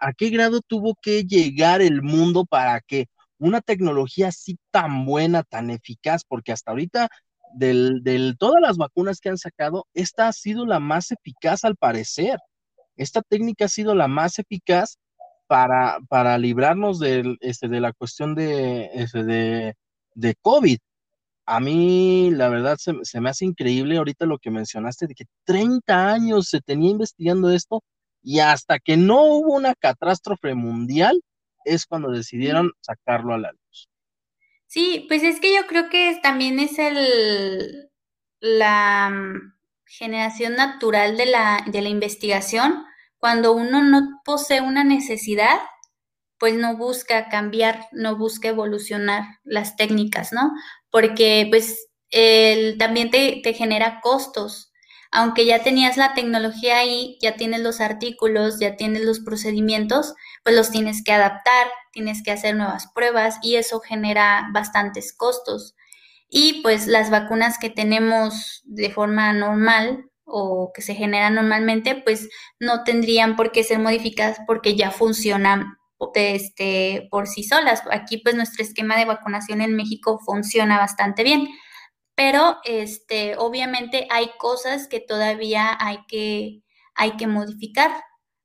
a, 0.00 0.12
qué 0.12 0.30
grado 0.30 0.60
tuvo 0.60 0.94
que 1.00 1.24
llegar 1.24 1.80
el 1.80 2.02
mundo 2.02 2.44
para 2.44 2.80
que 2.80 3.06
una 3.38 3.60
tecnología 3.60 4.28
así 4.28 4.58
tan 4.70 5.04
buena, 5.06 5.42
tan 5.42 5.70
eficaz, 5.70 6.22
porque 6.26 6.52
hasta 6.52 6.70
ahorita, 6.70 7.08
de 7.54 8.34
todas 8.38 8.60
las 8.60 8.76
vacunas 8.76 9.20
que 9.20 9.28
han 9.28 9.38
sacado, 9.38 9.86
esta 9.94 10.28
ha 10.28 10.32
sido 10.32 10.66
la 10.66 10.80
más 10.80 11.10
eficaz 11.12 11.64
al 11.64 11.76
parecer. 11.76 12.38
Esta 12.96 13.22
técnica 13.22 13.66
ha 13.66 13.68
sido 13.68 13.94
la 13.94 14.08
más 14.08 14.38
eficaz 14.38 14.98
para, 15.46 15.98
para 16.08 16.38
librarnos 16.38 16.98
de, 16.98 17.36
este, 17.40 17.68
de 17.68 17.80
la 17.80 17.92
cuestión 17.92 18.34
de, 18.34 18.90
este, 18.94 19.74
de 20.14 20.34
COVID. 20.40 20.78
A 21.46 21.60
mí, 21.60 22.30
la 22.32 22.48
verdad, 22.48 22.76
se, 22.78 22.92
se, 23.02 23.20
me 23.20 23.30
hace 23.30 23.44
increíble 23.44 23.98
ahorita 23.98 24.26
lo 24.26 24.38
que 24.38 24.50
mencionaste, 24.50 25.06
de 25.06 25.14
que 25.14 25.26
30 25.44 26.12
años 26.12 26.48
se 26.48 26.60
tenía 26.60 26.90
investigando 26.90 27.50
esto 27.50 27.82
y 28.22 28.40
hasta 28.40 28.80
que 28.80 28.96
no 28.96 29.22
hubo 29.24 29.54
una 29.54 29.74
catástrofe 29.74 30.54
mundial 30.54 31.22
es 31.66 31.86
cuando 31.86 32.10
decidieron 32.10 32.72
sacarlo 32.80 33.34
a 33.34 33.38
la 33.38 33.52
luz. 33.52 33.88
Sí, 34.66 35.04
pues 35.08 35.22
es 35.22 35.40
que 35.40 35.54
yo 35.54 35.66
creo 35.66 35.88
que 35.90 36.18
también 36.22 36.58
es 36.58 36.78
el 36.78 37.90
la 38.40 39.10
mm, 39.10 39.54
generación 39.86 40.56
natural 40.56 41.16
de 41.16 41.26
la, 41.26 41.64
de 41.66 41.82
la 41.82 41.88
investigación. 41.88 42.84
Cuando 43.18 43.52
uno 43.52 43.82
no 43.82 44.20
posee 44.24 44.60
una 44.60 44.84
necesidad, 44.84 45.58
pues 46.38 46.54
no 46.54 46.76
busca 46.76 47.28
cambiar, 47.28 47.86
no 47.92 48.16
busca 48.16 48.48
evolucionar 48.48 49.24
las 49.44 49.76
técnicas, 49.76 50.32
¿no? 50.32 50.52
Porque 50.90 51.46
pues 51.50 51.88
el, 52.10 52.78
también 52.78 53.10
te, 53.10 53.40
te 53.42 53.54
genera 53.54 54.00
costos 54.00 54.72
aunque 55.16 55.46
ya 55.46 55.62
tenías 55.62 55.96
la 55.96 56.12
tecnología 56.12 56.76
ahí, 56.76 57.16
ya 57.22 57.36
tienes 57.36 57.60
los 57.62 57.80
artículos, 57.80 58.60
ya 58.60 58.76
tienes 58.76 59.00
los 59.02 59.20
procedimientos, 59.20 60.14
pues 60.44 60.54
los 60.54 60.70
tienes 60.70 61.02
que 61.02 61.12
adaptar, 61.12 61.68
tienes 61.90 62.22
que 62.22 62.32
hacer 62.32 62.54
nuevas 62.54 62.88
pruebas 62.94 63.38
y 63.40 63.56
eso 63.56 63.80
genera 63.80 64.46
bastantes 64.52 65.14
costos. 65.16 65.74
Y 66.28 66.60
pues 66.62 66.86
las 66.86 67.08
vacunas 67.08 67.58
que 67.58 67.70
tenemos 67.70 68.62
de 68.66 68.90
forma 68.90 69.32
normal 69.32 70.10
o 70.26 70.70
que 70.74 70.82
se 70.82 70.94
generan 70.94 71.34
normalmente, 71.34 71.94
pues 71.94 72.28
no 72.60 72.84
tendrían 72.84 73.36
por 73.36 73.52
qué 73.52 73.64
ser 73.64 73.78
modificadas 73.78 74.36
porque 74.46 74.76
ya 74.76 74.90
funcionan 74.90 75.78
este, 76.14 77.08
por 77.10 77.26
sí 77.26 77.42
solas. 77.42 77.82
Aquí 77.90 78.18
pues 78.18 78.34
nuestro 78.34 78.62
esquema 78.62 78.98
de 78.98 79.06
vacunación 79.06 79.62
en 79.62 79.76
México 79.76 80.20
funciona 80.22 80.76
bastante 80.76 81.22
bien 81.22 81.48
pero 82.16 82.58
este, 82.64 83.36
obviamente 83.36 84.08
hay 84.10 84.30
cosas 84.38 84.88
que 84.88 85.00
todavía 85.00 85.76
hay 85.78 85.98
que, 86.08 86.62
hay 86.94 87.16
que 87.18 87.26
modificar, 87.26 87.92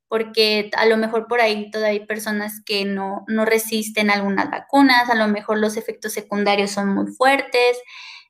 porque 0.10 0.70
a 0.76 0.86
lo 0.86 0.98
mejor 0.98 1.28
por 1.28 1.40
ahí 1.40 1.72
todavía 1.72 2.02
hay 2.02 2.06
personas 2.06 2.62
que 2.66 2.84
no, 2.84 3.24
no 3.28 3.46
resisten 3.46 4.12
algunas 4.12 4.52
vacunas, 4.52 5.10
a 5.10 5.16
lo 5.16 5.28
mejor 5.30 5.58
los 5.58 5.78
efectos 5.78 6.12
secundarios 6.14 6.72
son 6.72 6.90
muy 6.94 7.08
fuertes, 7.14 7.78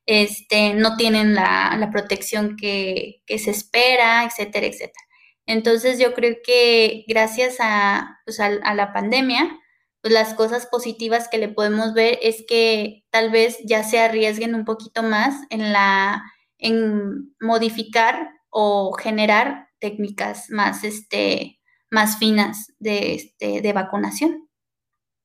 este, 0.05 0.75
no 0.75 0.95
tienen 0.95 1.33
la, 1.33 1.75
la 1.79 1.89
protección 1.89 2.55
que, 2.55 3.23
que, 3.25 3.39
se 3.39 3.51
espera, 3.51 4.23
etcétera, 4.25 4.67
etcétera. 4.67 5.05
Entonces 5.47 5.99
yo 5.99 6.13
creo 6.13 6.35
que 6.43 7.03
gracias 7.07 7.57
a, 7.59 8.19
pues, 8.25 8.39
a, 8.39 8.47
a 8.63 8.75
la 8.75 8.93
pandemia, 8.93 9.59
pues 10.01 10.13
las 10.13 10.33
cosas 10.33 10.65
positivas 10.65 11.27
que 11.29 11.37
le 11.37 11.47
podemos 11.47 11.93
ver 11.93 12.17
es 12.21 12.43
que 12.47 13.05
tal 13.11 13.31
vez 13.31 13.59
ya 13.63 13.83
se 13.83 13.99
arriesguen 13.99 14.55
un 14.55 14.65
poquito 14.65 15.03
más 15.03 15.35
en 15.49 15.71
la 15.71 16.23
en 16.57 17.33
modificar 17.39 18.29
o 18.49 18.93
generar 18.93 19.69
técnicas 19.79 20.49
más 20.49 20.83
este 20.83 21.59
más 21.89 22.17
finas 22.17 22.73
de 22.79 23.13
este 23.13 23.61
de 23.61 23.73
vacunación. 23.73 24.49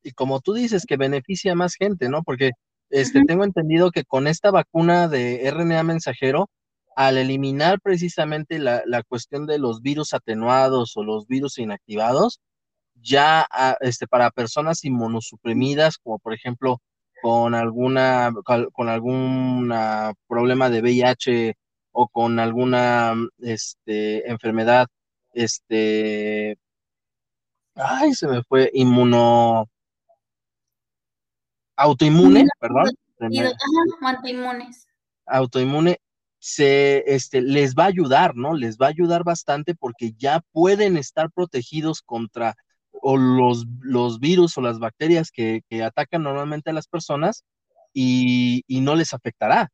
Y 0.03 0.11
como 0.11 0.39
tú 0.39 0.53
dices 0.53 0.85
que 0.85 0.97
beneficia 0.97 1.53
a 1.53 1.55
más 1.55 1.75
gente, 1.75 2.07
¿no? 2.09 2.23
Porque 2.23 2.51
este 2.89 3.23
tengo 3.25 3.43
entendido 3.43 3.91
que 3.91 4.03
con 4.05 4.27
esta 4.27 4.51
vacuna 4.51 5.07
de 5.07 5.49
RNA 5.51 5.83
mensajero 5.83 6.49
al 6.95 7.17
eliminar 7.17 7.79
precisamente 7.81 8.57
la, 8.59 8.81
la 8.85 9.03
cuestión 9.03 9.45
de 9.45 9.59
los 9.59 9.81
virus 9.81 10.13
atenuados 10.13 10.97
o 10.97 11.03
los 11.03 11.27
virus 11.27 11.59
inactivados, 11.59 12.39
ya 13.01 13.45
ah, 13.51 13.77
este, 13.81 14.07
para 14.07 14.31
personas 14.31 14.83
inmunosuprimidas, 14.85 15.97
como 15.97 16.19
por 16.19 16.33
ejemplo 16.33 16.81
con 17.21 17.55
alguna 17.55 18.31
con 18.73 18.89
algún 18.89 19.73
problema 20.27 20.69
de 20.69 20.81
VIH 20.81 21.55
o 21.91 22.07
con 22.07 22.39
alguna 22.39 23.15
este, 23.39 24.29
enfermedad, 24.29 24.87
este, 25.33 26.57
ay, 27.75 28.13
se 28.13 28.27
me 28.27 28.43
fue, 28.43 28.69
inmuno, 28.73 29.67
autoinmune, 31.75 32.47
perdón. 32.59 32.91
autoinmunes. 34.01 34.87
Autoinmune, 35.25 35.97
se, 36.39 37.03
este, 37.07 37.41
les 37.41 37.75
va 37.75 37.85
a 37.85 37.87
ayudar, 37.87 38.35
¿no? 38.35 38.53
Les 38.53 38.77
va 38.77 38.87
a 38.87 38.89
ayudar 38.89 39.23
bastante 39.23 39.75
porque 39.75 40.13
ya 40.13 40.41
pueden 40.51 40.97
estar 40.97 41.31
protegidos 41.31 42.01
contra 42.01 42.55
o 43.01 43.17
los, 43.17 43.65
los 43.81 44.19
virus 44.19 44.57
o 44.57 44.61
las 44.61 44.79
bacterias 44.79 45.31
que, 45.31 45.61
atacan 45.83 46.23
normalmente 46.23 46.69
a 46.69 46.73
las 46.73 46.87
personas 46.87 47.43
y, 47.93 48.63
no 48.69 48.95
les 48.95 49.13
afectará. 49.13 49.69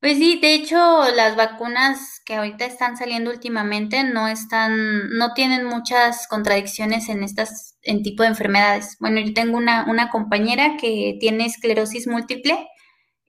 Pues 0.00 0.18
sí, 0.18 0.40
de 0.40 0.54
hecho, 0.54 0.76
las 1.14 1.36
vacunas 1.36 2.20
que 2.24 2.34
ahorita 2.34 2.64
están 2.64 2.96
saliendo 2.96 3.30
últimamente 3.30 4.02
no 4.02 4.26
están, 4.26 5.10
no 5.10 5.32
tienen 5.32 5.64
muchas 5.64 6.26
contradicciones 6.26 7.08
en 7.08 7.22
estas, 7.22 7.78
en 7.82 8.02
tipo 8.02 8.24
de 8.24 8.30
enfermedades. 8.30 8.96
Bueno, 8.98 9.20
yo 9.20 9.32
tengo 9.32 9.56
una, 9.56 9.88
una 9.88 10.10
compañera 10.10 10.76
que 10.76 11.16
tiene 11.20 11.46
esclerosis 11.46 12.08
múltiple 12.08 12.66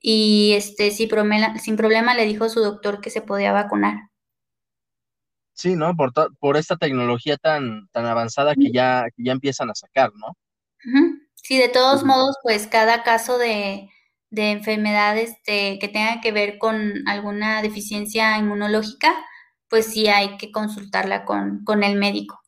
y 0.01 0.53
este, 0.53 0.89
sin 0.91 1.09
problema, 1.09 1.57
sin 1.59 1.77
problema 1.77 2.15
le 2.15 2.25
dijo 2.25 2.45
a 2.45 2.49
su 2.49 2.59
doctor 2.59 3.01
que 3.01 3.11
se 3.11 3.21
podía 3.21 3.53
vacunar. 3.53 4.12
Sí, 5.53 5.75
¿no? 5.75 5.95
Por, 5.95 6.11
por 6.39 6.57
esta 6.57 6.75
tecnología 6.75 7.37
tan, 7.37 7.87
tan 7.91 8.05
avanzada 8.05 8.55
que 8.55 8.71
ya, 8.71 9.05
ya 9.17 9.31
empiezan 9.31 9.69
a 9.69 9.75
sacar, 9.75 10.11
¿no? 10.15 10.35
Sí, 11.35 11.57
de 11.57 11.69
todos 11.69 12.03
modos, 12.03 12.37
pues 12.41 12.67
cada 12.67 13.03
caso 13.03 13.37
de, 13.37 13.89
de 14.29 14.51
enfermedad 14.51 15.17
este, 15.17 15.77
que 15.77 15.87
tenga 15.87 16.19
que 16.21 16.31
ver 16.31 16.57
con 16.57 17.07
alguna 17.07 17.61
deficiencia 17.61 18.37
inmunológica, 18.37 19.13
pues 19.69 19.85
sí 19.85 20.07
hay 20.07 20.37
que 20.37 20.51
consultarla 20.51 21.23
con, 21.23 21.63
con 21.63 21.83
el 21.83 21.95
médico. 21.97 22.41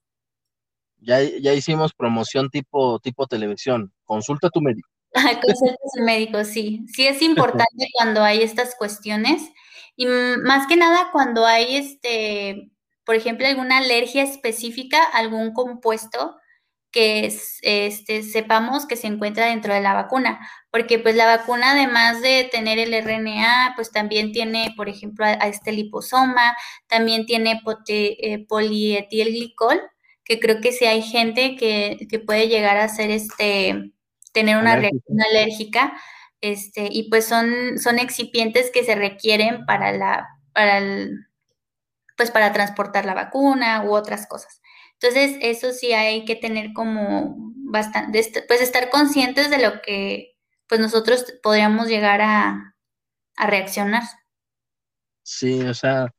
Ya, 0.98 1.22
ya 1.22 1.54
hicimos 1.54 1.94
promoción 1.94 2.50
tipo, 2.50 3.00
tipo 3.00 3.28
televisión. 3.28 3.94
Consulta 4.04 4.48
a 4.48 4.50
tu 4.50 4.62
médico. 4.62 4.90
Consulta 5.14 5.76
a 5.76 5.98
tu 5.98 6.04
médico, 6.04 6.44
sí. 6.44 6.86
Sí 6.88 7.06
es 7.06 7.22
importante 7.22 7.88
cuando 7.94 8.24
hay 8.24 8.42
estas 8.42 8.76
cuestiones 8.76 9.44
y 9.96 10.08
más 10.08 10.68
que 10.68 10.76
nada 10.76 11.10
cuando 11.12 11.46
hay 11.46 11.76
este 11.76 12.72
por 13.06 13.16
ejemplo, 13.16 13.48
alguna 13.48 13.78
alergia 13.78 14.24
específica, 14.24 15.04
algún 15.04 15.54
compuesto 15.54 16.36
que 16.96 17.26
este, 17.26 18.24
sepamos 18.24 18.86
que 18.86 18.96
se 18.96 19.08
encuentra 19.08 19.48
dentro 19.48 19.74
de 19.74 19.82
la 19.82 19.94
vacuna, 19.94 20.40
porque 20.72 20.98
pues 20.98 21.14
la 21.16 21.26
vacuna 21.26 21.72
además 21.72 22.22
de 22.22 22.48
tener 22.50 22.80
el 22.80 22.94
RNA, 22.94 23.74
pues 23.76 23.92
también 23.92 24.32
tiene, 24.32 24.74
por 24.78 24.88
ejemplo, 24.88 25.26
a, 25.26 25.34
este 25.34 25.74
liposoma, 25.74 26.56
también 26.88 27.26
tiene 27.26 27.62
eh, 27.90 28.46
polietilglicol, 28.48 29.82
que 30.24 30.40
creo 30.40 30.62
que 30.62 30.72
sí 30.72 30.86
hay 30.86 31.02
gente 31.02 31.58
que, 31.58 32.08
que 32.10 32.20
puede 32.20 32.48
llegar 32.48 32.78
a 32.78 32.88
ser 32.88 33.12
este, 33.12 33.92
tener 34.32 34.56
una 34.56 34.78
reacción 34.78 35.22
alérgica, 35.30 35.94
este, 36.40 36.88
y 36.90 37.10
pues 37.10 37.26
son, 37.26 37.78
son 37.78 38.00
excipientes 38.00 38.72
que 38.72 38.86
se 38.86 38.96
requieren 38.96 39.66
para 39.66 39.92
la, 39.92 40.28
para 40.54 40.78
el, 40.78 41.28
pues 42.16 42.32
para 42.32 42.54
transportar 42.54 43.06
la 43.06 43.14
vacuna 43.14 43.84
u 43.84 43.94
otras 43.94 44.28
cosas. 44.28 44.62
Entonces, 44.94 45.38
eso 45.42 45.72
sí 45.72 45.94
hay 45.94 46.26
que 46.26 46.36
tener 46.36 46.74
como 46.74 47.36
bastante, 47.56 48.24
pues 48.48 48.62
estar 48.62 48.90
conscientes 48.90 49.50
de 49.50 49.60
lo 49.60 49.82
que 49.82 50.36
pues 50.68 50.82
nosotros 50.82 51.26
podríamos 51.44 51.88
llegar 51.88 52.22
a, 52.22 52.76
a 53.36 53.48
reaccionar. 53.48 54.04
Sí, 55.22 55.62
o 55.62 55.74
sea, 55.74 56.12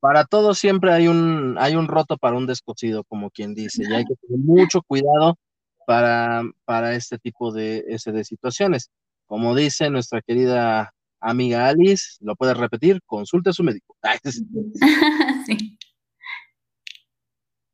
para 0.00 0.24
todo 0.24 0.54
siempre 0.54 0.92
hay 0.92 1.08
un, 1.08 1.56
hay 1.58 1.76
un 1.76 1.88
roto 1.88 2.18
para 2.18 2.36
un 2.36 2.46
descosido, 2.46 3.04
como 3.04 3.30
quien 3.30 3.54
dice, 3.54 3.84
y 3.88 3.92
hay 3.92 4.04
que 4.04 4.14
tener 4.16 4.38
mucho 4.38 4.82
cuidado 4.82 5.38
para, 5.86 6.42
para 6.64 6.94
este 6.94 7.18
tipo 7.18 7.52
de, 7.52 7.84
ese 7.88 8.12
de 8.12 8.24
situaciones. 8.24 8.90
Como 9.26 9.54
dice 9.54 9.88
nuestra 9.90 10.20
querida 10.20 10.92
amiga 11.24 11.68
Alice, 11.68 12.16
lo 12.20 12.36
puedes 12.36 12.56
repetir, 12.56 13.00
consulte 13.06 13.50
a 13.50 13.52
su 13.52 13.62
médico. 13.62 13.96
sí. 15.46 15.78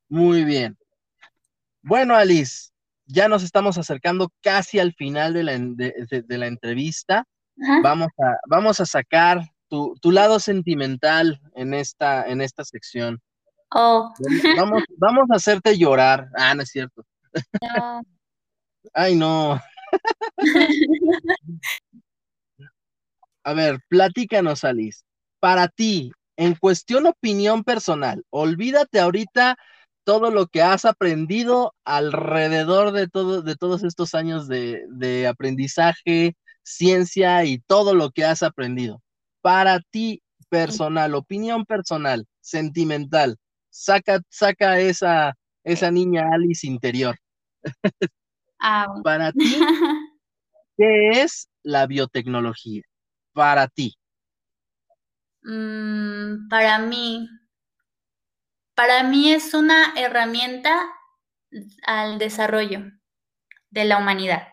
Muy 0.09 0.45
bien. 0.45 0.77
Bueno, 1.83 2.15
Alice, 2.15 2.71
ya 3.07 3.29
nos 3.29 3.43
estamos 3.43 3.79
acercando 3.79 4.31
casi 4.43 4.79
al 4.79 4.93
final 4.95 5.35
de 5.35 5.43
la, 5.43 5.59
de, 5.59 6.39
la 6.39 6.47
entrevista. 6.47 7.25
Vamos 7.83 8.09
a, 8.19 8.37
vamos 8.49 8.81
a 8.81 8.87
sacar 8.87 9.41
tu, 9.69 9.95
tu, 10.01 10.11
lado 10.11 10.41
sentimental 10.41 11.41
en 11.55 11.75
esta, 11.75 12.27
en 12.27 12.41
esta 12.41 12.65
sección. 12.65 13.21
Oh. 13.73 14.13
Vamos, 14.57 14.83
vamos 14.97 15.31
a 15.31 15.37
hacerte 15.37 15.77
llorar. 15.79 16.29
Ah, 16.37 16.55
no 16.55 16.63
es 16.63 16.71
cierto. 16.71 17.05
No. 17.63 18.03
Ay, 18.95 19.15
no. 19.15 19.61
A 23.45 23.55
ver, 23.55 23.81
platícanos, 23.89 24.65
Alice. 24.65 25.03
Para 25.41 25.69
ti, 25.69 26.13
en 26.37 26.55
cuestión 26.55 27.07
opinión 27.07 27.65
personal, 27.65 28.25
olvídate 28.31 29.01
ahorita 29.01 29.57
todo 30.05 30.31
lo 30.31 30.47
que 30.47 30.63
has 30.63 30.85
aprendido 30.85 31.75
alrededor 31.85 32.93
de, 32.93 33.09
todo, 33.09 33.43
de 33.43 33.57
todos 33.57 33.85
estos 33.85 34.15
años 34.15 34.49
de, 34.49 34.85
de 34.89 35.27
aprendizaje, 35.27 36.37
ciencia 36.63 37.45
y 37.45 37.59
todo 37.59 37.95
lo 37.95 38.11
que 38.11 38.25
has 38.25 38.43
aprendido. 38.43 39.03
Para 39.41 39.81
ti, 39.81 40.23
personal, 40.49 41.15
opinión 41.15 41.65
personal, 41.65 42.27
sentimental, 42.41 43.37
saca, 43.71 44.21
saca 44.29 44.81
esa, 44.81 45.35
esa 45.65 45.91
niña 45.91 46.31
Alice 46.33 46.67
interior. 46.67 47.17
Para 49.03 49.33
ti, 49.33 49.55
¿qué 50.77 51.23
es 51.23 51.49
la 51.63 51.87
biotecnología? 51.87 52.83
Para 53.41 53.67
ti. 53.69 53.97
Mm, 55.43 56.47
para 56.51 56.79
mí, 56.79 57.27
para 58.75 59.03
mí 59.03 59.33
es 59.33 59.55
una 59.55 59.95
herramienta 59.97 60.79
al 61.87 62.19
desarrollo 62.19 62.81
de 63.71 63.85
la 63.87 63.97
humanidad. 63.97 64.47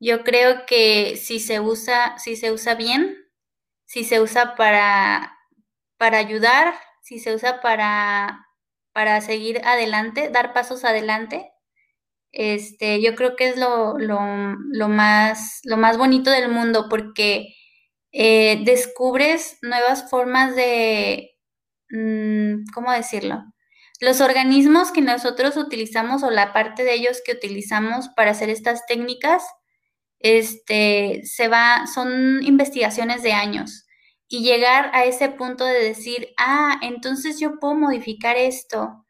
Yo 0.00 0.24
creo 0.24 0.64
que 0.64 1.16
si 1.18 1.38
se 1.38 1.60
usa, 1.60 2.16
si 2.16 2.36
se 2.36 2.50
usa 2.50 2.76
bien, 2.76 3.14
si 3.84 4.04
se 4.04 4.22
usa 4.22 4.56
para, 4.56 5.38
para 5.98 6.16
ayudar, 6.16 6.74
si 7.02 7.18
se 7.18 7.34
usa 7.34 7.60
para, 7.60 8.46
para 8.94 9.20
seguir 9.20 9.60
adelante, 9.66 10.30
dar 10.30 10.54
pasos 10.54 10.84
adelante, 10.86 11.53
este, 12.34 13.00
yo 13.00 13.14
creo 13.14 13.36
que 13.36 13.48
es 13.48 13.56
lo, 13.56 13.94
más, 14.88 15.62
bonito 15.96 16.30
del 16.30 16.50
mundo 16.50 16.88
porque 16.90 17.54
eh, 18.12 18.60
descubres 18.64 19.58
nuevas 19.62 20.10
formas 20.10 20.56
de, 20.56 21.30
mm, 21.90 22.64
¿cómo 22.74 22.90
decirlo? 22.90 23.44
Los 24.00 24.20
organismos 24.20 24.90
que 24.90 25.00
nosotros 25.00 25.56
utilizamos 25.56 26.24
o 26.24 26.30
la 26.30 26.52
parte 26.52 26.82
de 26.82 26.94
ellos 26.94 27.22
que 27.24 27.32
utilizamos 27.32 28.08
para 28.16 28.32
hacer 28.32 28.50
estas 28.50 28.84
técnicas, 28.86 29.44
este, 30.18 31.22
se 31.24 31.46
va, 31.46 31.86
son 31.86 32.42
investigaciones 32.42 33.22
de 33.22 33.32
años. 33.32 33.86
Y 34.26 34.42
llegar 34.42 34.90
a 34.92 35.04
ese 35.04 35.28
punto 35.28 35.64
de 35.64 35.84
decir, 35.84 36.28
ah, 36.36 36.80
entonces 36.82 37.38
yo 37.38 37.60
puedo 37.60 37.76
modificar 37.76 38.36
esto, 38.36 39.03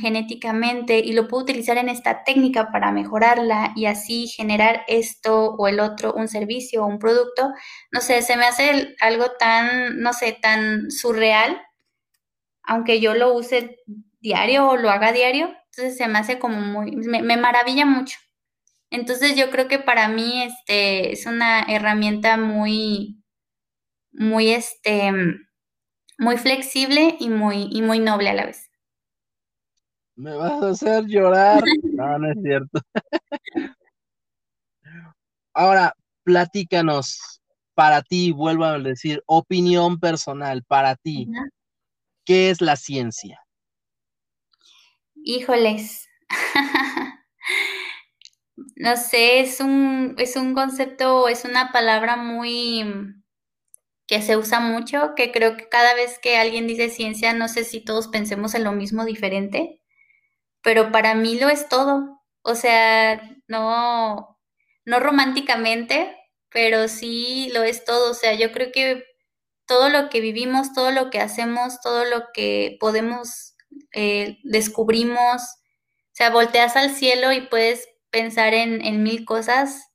genéticamente 0.00 0.98
y 0.98 1.12
lo 1.12 1.28
puedo 1.28 1.44
utilizar 1.44 1.78
en 1.78 1.88
esta 1.88 2.24
técnica 2.24 2.70
para 2.72 2.92
mejorarla 2.92 3.72
y 3.76 3.86
así 3.86 4.28
generar 4.28 4.82
esto 4.88 5.52
o 5.56 5.68
el 5.68 5.80
otro, 5.80 6.12
un 6.14 6.28
servicio 6.28 6.84
o 6.84 6.86
un 6.86 6.98
producto, 6.98 7.52
no 7.92 8.00
sé, 8.00 8.22
se 8.22 8.36
me 8.36 8.44
hace 8.44 8.94
algo 9.00 9.32
tan, 9.38 10.00
no 10.00 10.12
sé, 10.12 10.32
tan 10.40 10.90
surreal, 10.90 11.60
aunque 12.62 13.00
yo 13.00 13.14
lo 13.14 13.34
use 13.34 13.76
diario 14.20 14.68
o 14.68 14.76
lo 14.76 14.90
haga 14.90 15.12
diario, 15.12 15.46
entonces 15.70 15.96
se 15.96 16.08
me 16.08 16.18
hace 16.18 16.38
como 16.38 16.60
muy, 16.60 16.92
me, 16.96 17.22
me 17.22 17.36
maravilla 17.36 17.86
mucho. 17.86 18.18
Entonces 18.90 19.36
yo 19.36 19.50
creo 19.50 19.68
que 19.68 19.78
para 19.80 20.08
mí 20.08 20.42
este 20.44 21.12
es 21.12 21.26
una 21.26 21.62
herramienta 21.64 22.36
muy, 22.38 23.22
muy, 24.12 24.50
este, 24.50 25.12
muy 26.18 26.36
flexible 26.38 27.16
y 27.18 27.28
muy, 27.28 27.68
y 27.72 27.82
muy 27.82 27.98
noble 27.98 28.30
a 28.30 28.34
la 28.34 28.46
vez. 28.46 28.67
Me 30.18 30.34
vas 30.34 30.60
a 30.60 30.70
hacer 30.70 31.06
llorar. 31.06 31.62
No, 31.94 32.18
no 32.18 32.30
es 32.30 32.38
cierto. 32.42 32.80
Ahora, 35.52 35.94
platícanos, 36.24 37.40
para 37.74 38.02
ti, 38.02 38.32
vuelvo 38.32 38.64
a 38.64 38.78
decir, 38.78 39.22
opinión 39.26 39.98
personal, 39.98 40.64
para 40.64 40.96
ti, 40.96 41.28
¿qué 42.24 42.50
es 42.50 42.60
la 42.60 42.76
ciencia? 42.76 43.40
Híjoles. 45.14 46.08
no 48.76 48.96
sé, 48.96 49.40
es 49.40 49.60
un, 49.60 50.14
es 50.18 50.36
un 50.36 50.54
concepto, 50.54 51.28
es 51.28 51.44
una 51.44 51.72
palabra 51.72 52.16
muy 52.16 52.84
que 54.06 54.22
se 54.22 54.36
usa 54.36 54.60
mucho, 54.60 55.14
que 55.16 55.32
creo 55.32 55.56
que 55.56 55.68
cada 55.68 55.94
vez 55.94 56.18
que 56.18 56.36
alguien 56.36 56.66
dice 56.66 56.90
ciencia, 56.90 57.34
no 57.34 57.48
sé 57.48 57.64
si 57.64 57.80
todos 57.84 58.08
pensemos 58.08 58.54
en 58.54 58.64
lo 58.64 58.72
mismo 58.72 59.04
diferente 59.04 59.77
pero 60.62 60.92
para 60.92 61.14
mí 61.14 61.38
lo 61.38 61.48
es 61.48 61.68
todo. 61.68 62.20
O 62.42 62.54
sea, 62.54 63.20
no, 63.48 64.38
no 64.84 65.00
románticamente, 65.00 66.16
pero 66.50 66.88
sí 66.88 67.50
lo 67.54 67.62
es 67.62 67.84
todo. 67.84 68.10
O 68.10 68.14
sea, 68.14 68.34
yo 68.34 68.52
creo 68.52 68.72
que 68.72 69.04
todo 69.66 69.88
lo 69.90 70.08
que 70.10 70.20
vivimos, 70.20 70.72
todo 70.74 70.90
lo 70.92 71.10
que 71.10 71.20
hacemos, 71.20 71.80
todo 71.82 72.04
lo 72.04 72.26
que 72.34 72.76
podemos, 72.80 73.54
eh, 73.94 74.38
descubrimos, 74.44 75.42
o 75.42 76.14
sea, 76.14 76.30
volteas 76.30 76.76
al 76.76 76.90
cielo 76.94 77.32
y 77.32 77.42
puedes 77.48 77.88
pensar 78.10 78.54
en, 78.54 78.84
en 78.84 79.02
mil 79.02 79.24
cosas 79.24 79.88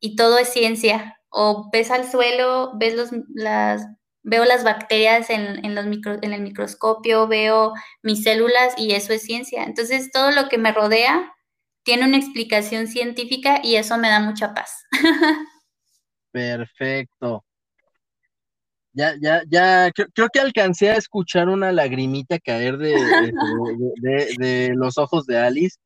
y 0.00 0.16
todo 0.16 0.38
es 0.38 0.48
ciencia. 0.50 1.16
O 1.30 1.70
ves 1.72 1.90
al 1.90 2.10
suelo, 2.10 2.72
ves 2.78 2.94
los, 2.94 3.10
las 3.34 3.86
veo 4.22 4.44
las 4.44 4.64
bacterias 4.64 5.30
en, 5.30 5.74
los 5.74 5.86
en 5.86 6.32
el 6.32 6.42
microscopio, 6.42 7.26
veo 7.26 7.72
mis 8.02 8.22
células 8.22 8.74
y 8.76 8.92
eso 8.92 9.12
es 9.12 9.22
ciencia. 9.22 9.64
Entonces, 9.64 10.10
todo 10.12 10.30
lo 10.30 10.48
que 10.48 10.58
me 10.58 10.72
rodea 10.72 11.32
tiene 11.82 12.06
una 12.06 12.18
explicación 12.18 12.86
científica 12.86 13.60
y 13.62 13.76
eso 13.76 13.98
me 13.98 14.08
da 14.08 14.20
mucha 14.20 14.54
paz. 14.54 14.84
Perfecto. 16.30 17.44
Ya, 18.94 19.14
ya, 19.20 19.42
ya, 19.48 19.90
creo, 19.90 20.28
que 20.30 20.40
alcancé 20.40 20.90
a 20.90 20.96
escuchar 20.96 21.48
una 21.48 21.72
lagrimita 21.72 22.38
caer 22.38 22.76
de, 22.76 22.92
de, 24.38 24.72
los 24.74 24.98
ojos 24.98 25.24
de 25.24 25.38
Alice. 25.38 25.78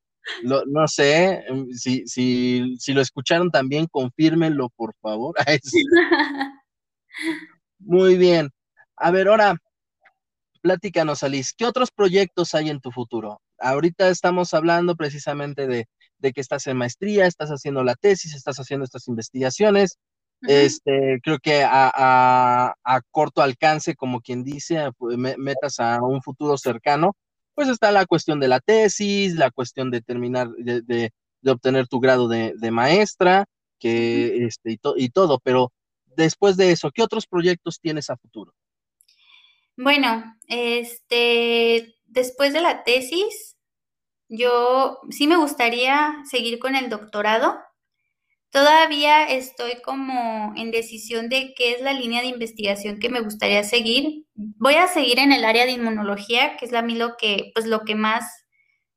no 0.42 0.88
sé, 0.88 1.44
em, 1.46 1.70
si, 1.70 2.04
si, 2.06 2.76
si 2.78 2.92
lo 2.92 3.00
escucharon 3.00 3.50
también, 3.50 3.86
confírmenlo, 3.86 4.70
por 4.70 4.92
favor. 5.00 5.36
Muy 7.78 8.16
bien. 8.16 8.50
A 8.96 9.10
ver, 9.10 9.28
ahora, 9.28 9.56
platícanos, 10.62 11.22
Alice, 11.22 11.52
¿qué 11.56 11.64
otros 11.66 11.90
proyectos 11.90 12.54
hay 12.54 12.70
en 12.70 12.80
tu 12.80 12.90
futuro? 12.90 13.40
Ahorita 13.58 14.08
estamos 14.08 14.54
hablando 14.54 14.96
precisamente 14.96 15.66
de, 15.66 15.86
que 16.20 16.40
estás 16.40 16.66
en 16.66 16.76
maestría, 16.76 17.26
estás 17.26 17.50
haciendo 17.50 17.84
la 17.84 17.94
tesis, 17.94 18.34
estás 18.34 18.56
haciendo 18.58 18.84
estas 18.84 19.08
investigaciones. 19.08 19.98
Este, 20.42 21.18
creo 21.22 21.38
que 21.38 21.64
a, 21.64 22.74
corto 23.10 23.42
alcance, 23.42 23.94
como 23.94 24.20
quien 24.20 24.44
dice, 24.44 24.90
pues, 24.98 25.16
metas 25.16 25.80
a 25.80 26.02
un 26.02 26.22
futuro 26.22 26.58
cercano, 26.58 27.16
pues 27.54 27.68
está 27.68 27.90
la 27.92 28.04
cuestión 28.06 28.38
de 28.40 28.48
la 28.48 28.60
tesis, 28.60 29.34
la 29.34 29.50
cuestión 29.50 29.90
de 29.90 30.02
terminar, 30.02 30.48
de, 30.50 31.10
obtener 31.46 31.86
tu 31.88 32.00
grado 32.00 32.28
de, 32.28 32.70
maestra, 32.70 33.46
que, 33.78 34.44
este, 34.46 34.72
y, 34.72 34.80
y 34.96 35.08
todo, 35.10 35.38
pero 35.42 35.72
después 36.16 36.56
de 36.56 36.72
eso, 36.72 36.90
¿qué 36.90 37.02
otros 37.02 37.26
proyectos 37.26 37.80
tienes 37.80 38.10
a 38.10 38.16
futuro? 38.16 38.54
Bueno, 39.76 40.24
este, 40.48 41.96
después 42.06 42.52
de 42.52 42.62
la 42.62 42.82
tesis, 42.82 43.56
yo 44.28 45.00
sí 45.10 45.26
me 45.26 45.36
gustaría 45.36 46.14
seguir 46.28 46.58
con 46.58 46.74
el 46.74 46.88
doctorado. 46.88 47.58
Todavía 48.50 49.24
estoy 49.28 49.82
como 49.84 50.54
en 50.56 50.70
decisión 50.70 51.28
de 51.28 51.52
qué 51.54 51.72
es 51.72 51.82
la 51.82 51.92
línea 51.92 52.22
de 52.22 52.28
investigación 52.28 52.98
que 52.98 53.10
me 53.10 53.20
gustaría 53.20 53.62
seguir. 53.64 54.24
Voy 54.34 54.74
a 54.74 54.88
seguir 54.88 55.18
en 55.18 55.32
el 55.32 55.44
área 55.44 55.66
de 55.66 55.72
inmunología, 55.72 56.56
que 56.56 56.64
es 56.64 56.72
a 56.72 56.82
mí 56.82 56.94
lo 56.94 57.16
que, 57.16 57.50
pues 57.54 57.66
lo 57.66 57.84
que 57.84 57.94
más, 57.94 58.24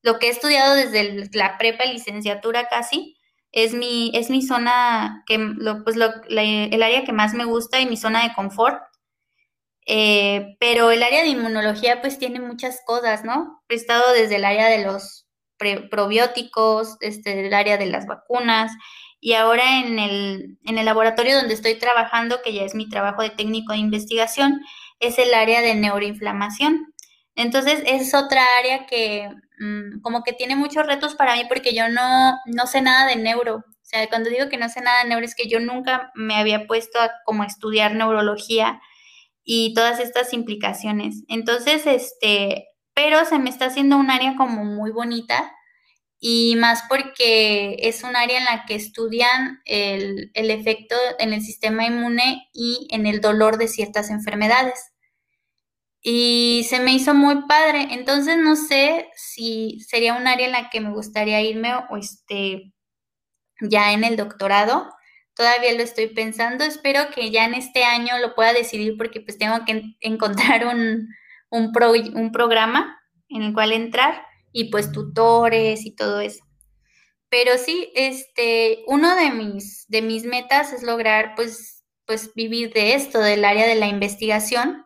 lo 0.02 0.18
que 0.18 0.28
he 0.28 0.30
estudiado 0.30 0.76
desde 0.76 1.28
la 1.34 1.58
prepa 1.58 1.86
licenciatura 1.86 2.70
casi 2.70 3.19
es 3.52 3.74
mi, 3.74 4.12
es 4.14 4.30
mi 4.30 4.42
zona, 4.42 5.24
que, 5.28 5.38
lo, 5.38 5.84
pues 5.84 5.96
el 5.96 6.84
área 6.84 7.04
que 7.04 7.14
más 7.14 7.34
me 7.34 7.46
gusta 7.46 7.80
y 7.80 7.86
mi 7.86 7.98
zona 7.98 8.24
de 8.24 8.34
confort. 8.34 8.82
Eh, 9.86 10.56
pero 10.60 10.92
el 10.92 11.02
área 11.02 11.24
de 11.24 11.30
inmunología 11.30 12.02
pues 12.02 12.20
tiene 12.20 12.40
muchas 12.40 12.82
cosas, 12.86 13.24
¿no? 13.24 13.64
He 13.70 13.76
estado 13.76 14.14
desde 14.14 14.36
el 14.36 14.46
área 14.46 14.68
de 14.68 14.86
los, 14.86 15.30
probióticos, 15.90 16.98
este, 17.02 17.48
el 17.48 17.54
área 17.54 17.78
de 17.78 17.88
las 17.88 18.06
vacunas. 18.06 18.72
Y 19.20 19.34
ahora 19.34 19.82
en 19.82 20.00
el, 20.00 20.58
en 20.64 20.78
el 20.78 20.86
laboratorio 20.86 21.36
donde 21.36 21.54
estoy 21.54 21.76
trabajando, 21.76 22.42
que 22.44 22.54
ya 22.54 22.64
es 22.64 22.74
mi 22.76 22.90
trabajo 22.90 23.22
de 23.22 23.30
técnico 23.30 23.74
de 23.74 23.80
investigación, 23.80 24.62
es 25.00 25.20
el 25.20 25.34
área 25.34 25.62
de 25.62 25.76
neuroinflamación. 25.76 26.94
Entonces 27.36 27.84
es 27.86 28.14
otra 28.14 28.44
área 28.60 28.86
que 28.86 29.30
mm, 29.60 30.02
como 30.02 30.24
que 30.24 30.34
tiene 30.34 30.56
muchos 30.56 30.86
retos 30.86 31.16
para 31.16 31.36
mí 31.36 31.44
porque 31.48 31.74
yo 31.74 31.90
no, 31.90 32.38
no 32.46 32.68
sé 32.68 32.82
nada 32.82 33.08
de 33.08 33.16
neuro. 33.16 33.58
O 33.58 33.86
sea, 33.90 34.08
cuando 34.10 34.30
digo 34.30 34.50
que 34.50 34.58
no 34.58 34.70
sé 34.70 34.82
nada 34.82 35.04
de 35.04 35.10
neuro 35.10 35.26
es 35.26 35.36
que 35.36 35.48
yo 35.48 35.60
nunca 35.60 36.12
me 36.16 36.36
había 36.36 36.68
puesto 36.68 37.00
a 37.00 37.12
como 37.26 37.44
estudiar 37.44 37.96
neurología 37.96 38.82
y 39.44 39.74
todas 39.74 40.00
estas 40.00 40.34
implicaciones. 40.34 41.24
Entonces, 41.28 41.88
este, 41.88 42.68
pero 42.94 43.26
se 43.26 43.40
me 43.40 43.50
está 43.50 43.66
haciendo 43.66 43.98
un 43.98 44.12
área 44.12 44.36
como 44.36 44.64
muy 44.66 44.92
bonita 44.92 45.52
y 46.20 46.56
más 46.58 46.84
porque 46.90 47.78
es 47.80 48.04
un 48.04 48.16
área 48.16 48.38
en 48.38 48.46
la 48.46 48.66
que 48.66 48.76
estudian 48.76 49.62
el, 49.66 50.32
el 50.34 50.52
efecto 50.52 50.96
en 51.18 51.34
el 51.34 51.42
sistema 51.42 51.86
inmune 51.86 52.50
y 52.54 52.88
en 52.92 53.06
el 53.08 53.22
dolor 53.22 53.58
de 53.58 53.68
ciertas 53.68 54.10
enfermedades 54.10 54.92
y 56.02 56.66
se 56.70 56.80
me 56.80 56.94
hizo 56.94 57.14
muy 57.14 57.44
padre. 57.48 57.88
Entonces 57.92 58.38
no 58.38 58.56
sé 58.56 59.10
si 59.16 59.80
sería 59.82 60.14
un 60.14 60.28
área 60.28 60.48
en 60.48 60.54
la 60.54 60.70
que 60.70 60.82
me 60.82 60.92
gustaría 60.92 61.42
irme 61.42 61.74
o 61.90 61.98
este 61.98 62.74
ya 63.62 63.92
en 63.94 64.04
el 64.04 64.16
doctorado. 64.16 64.90
Todavía 65.36 65.74
lo 65.74 65.84
estoy 65.84 66.08
pensando. 66.08 66.64
Espero 66.64 67.10
que 67.14 67.32
ya 67.32 67.46
en 67.46 67.54
este 67.54 67.84
año 67.84 68.18
lo 68.20 68.36
pueda 68.36 68.54
decidir 68.54 68.98
porque 68.98 69.22
pues 69.22 69.38
tengo 69.38 69.66
que 69.66 69.96
encontrar 70.02 70.66
un, 70.66 71.10
un, 71.50 71.74
un 72.16 72.32
programa 72.32 73.00
en 73.30 73.44
el 73.44 73.54
cual 73.54 73.72
entrar 73.72 74.26
y 74.52 74.72
pues 74.72 74.92
tutores 74.92 75.86
y 75.86 75.96
todo 75.96 76.20
eso. 76.22 76.44
Pero 77.30 77.58
sí, 77.58 77.92
este, 77.94 78.84
uno 78.88 79.16
de 79.16 79.30
mis, 79.32 79.86
de 79.88 80.02
mis 80.02 80.24
metas 80.24 80.74
es 80.74 80.82
lograr 80.82 81.34
pues, 81.36 81.84
pues 82.06 82.34
vivir 82.34 82.74
de 82.74 82.96
esto, 82.96 83.20
del 83.20 83.46
área 83.46 83.68
de 83.68 83.76
la 83.76 83.88
investigación 83.88 84.84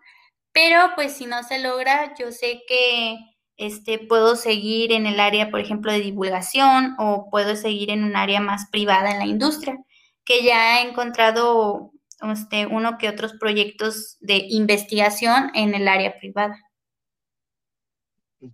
pero 0.53 0.91
pues 0.95 1.13
si 1.13 1.25
no 1.25 1.43
se 1.43 1.59
logra, 1.59 2.13
yo 2.17 2.31
sé 2.31 2.61
que 2.67 3.17
este, 3.57 3.99
puedo 3.99 4.35
seguir 4.35 4.91
en 4.91 5.05
el 5.05 5.19
área, 5.19 5.49
por 5.49 5.59
ejemplo, 5.59 5.91
de 5.91 5.99
divulgación 5.99 6.95
o 6.99 7.29
puedo 7.29 7.55
seguir 7.55 7.89
en 7.89 8.03
un 8.03 8.15
área 8.15 8.39
más 8.39 8.69
privada 8.69 9.11
en 9.11 9.19
la 9.19 9.25
industria, 9.25 9.77
que 10.25 10.43
ya 10.43 10.79
he 10.79 10.89
encontrado 10.89 11.91
este, 12.21 12.67
uno 12.67 12.97
que 12.97 13.09
otros 13.09 13.33
proyectos 13.33 14.17
de 14.21 14.45
investigación 14.49 15.51
en 15.55 15.75
el 15.75 15.87
área 15.87 16.17
privada. 16.17 16.55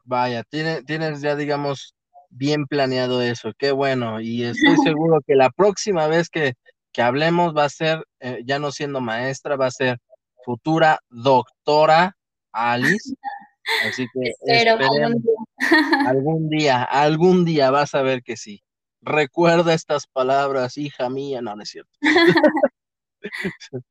Vaya, 0.03 0.43
tienes 0.43 1.21
ya, 1.21 1.35
digamos, 1.35 1.95
bien 2.29 2.65
planeado 2.65 3.21
eso, 3.21 3.51
qué 3.57 3.71
bueno, 3.71 4.21
y 4.21 4.43
estoy 4.43 4.77
seguro 4.83 5.19
que 5.25 5.35
la 5.35 5.49
próxima 5.49 6.07
vez 6.07 6.29
que, 6.29 6.53
que 6.91 7.01
hablemos 7.01 7.55
va 7.55 7.65
a 7.65 7.69
ser, 7.69 8.05
eh, 8.19 8.41
ya 8.45 8.59
no 8.59 8.71
siendo 8.71 9.01
maestra, 9.01 9.55
va 9.55 9.65
a 9.65 9.71
ser 9.71 9.97
futura 10.43 10.99
doctora 11.09 12.15
Alice. 12.51 13.13
Así 13.85 14.07
que 14.13 14.33
algún 16.07 16.49
día. 16.49 16.83
algún 16.83 17.45
día, 17.45 17.71
vas 17.71 17.93
a 17.93 18.01
ver 18.01 18.23
que 18.23 18.35
sí. 18.35 18.63
Recuerda 19.01 19.73
estas 19.73 20.07
palabras, 20.07 20.77
hija 20.77 21.09
mía, 21.09 21.41
no, 21.41 21.55
no 21.55 21.63
es 21.63 21.69
cierto. 21.69 21.91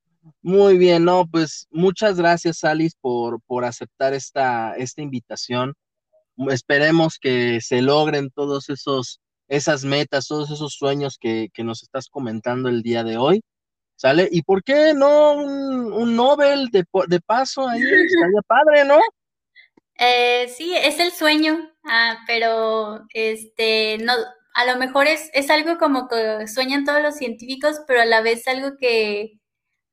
Muy 0.43 0.77
bien, 0.77 1.05
no, 1.05 1.27
pues 1.27 1.67
muchas 1.71 2.19
gracias, 2.19 2.63
Alice, 2.65 2.97
por, 3.01 3.41
por 3.43 3.65
aceptar 3.65 4.13
esta, 4.13 4.75
esta 4.75 5.01
invitación. 5.01 5.75
Esperemos 6.51 7.19
que 7.19 7.61
se 7.61 7.81
logren 7.81 8.31
todos 8.31 8.69
esos, 8.69 9.21
esas 9.49 9.85
metas, 9.85 10.27
todos 10.27 10.51
esos 10.51 10.75
sueños 10.75 11.17
que, 11.19 11.49
que 11.55 11.65
nos 11.65 11.83
estás 11.83 12.09
comentando 12.09 12.69
el 12.69 12.83
día 12.83 13.05
de 13.05 13.17
hoy. 13.17 13.41
¿Sale? 13.99 14.29
¿Y 14.31 14.43
por 14.43 14.63
qué 14.63 14.95
no 14.95 15.33
un, 15.33 16.15
Nobel 16.15 16.69
de, 16.69 16.85
de, 17.09 17.21
paso 17.21 17.67
ahí? 17.67 17.81
Estaría 17.81 18.43
padre, 18.47 18.85
¿no? 18.85 19.01
Eh, 19.99 20.49
sí, 20.57 20.73
es 20.77 21.01
el 21.01 21.11
sueño, 21.11 21.69
ah, 21.83 22.19
pero 22.25 23.05
este, 23.13 23.99
no, 23.99 24.13
a 24.55 24.67
lo 24.67 24.79
mejor 24.79 25.09
es, 25.09 25.29
es 25.35 25.51
algo 25.51 25.79
como 25.79 26.07
que 26.07 26.47
sueñan 26.47 26.85
todos 26.85 27.03
los 27.03 27.17
científicos, 27.17 27.81
pero 27.89 28.01
a 28.01 28.05
la 28.05 28.21
vez 28.21 28.47
algo 28.47 28.77
que 28.79 29.41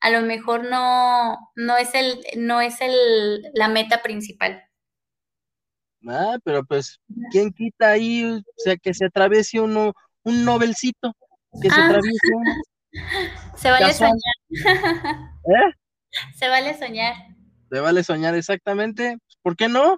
a 0.01 0.11
lo 0.11 0.21
mejor 0.21 0.69
no, 0.69 1.35
no 1.55 1.75
es 1.75 1.95
el, 1.95 2.23
no 2.37 2.61
es 2.61 2.81
el, 2.81 3.41
la 3.55 3.69
meta 3.69 4.03
principal. 4.03 4.63
Ah, 6.07 6.37
pero 6.43 6.63
pues, 6.63 6.99
¿quién 7.31 7.51
quita 7.51 7.89
ahí? 7.89 8.23
O 8.23 8.43
sea, 8.57 8.77
que 8.77 8.93
se 8.93 9.05
atraviese 9.05 9.59
uno, 9.59 9.93
un 10.21 10.45
Nobelcito, 10.45 11.15
que 11.59 11.71
se 11.71 11.81
ah. 11.81 11.87
atraviese 11.87 12.27
uno. 12.35 12.51
Se 13.55 13.69
vale 13.71 13.93
soñar. 13.93 14.19
¿Eh? 14.49 15.73
Se 16.35 16.47
vale 16.47 16.77
soñar. 16.77 17.15
Se 17.71 17.79
vale 17.79 18.03
soñar, 18.03 18.35
exactamente. 18.35 19.17
¿Por 19.41 19.55
qué 19.55 19.67
no? 19.67 19.97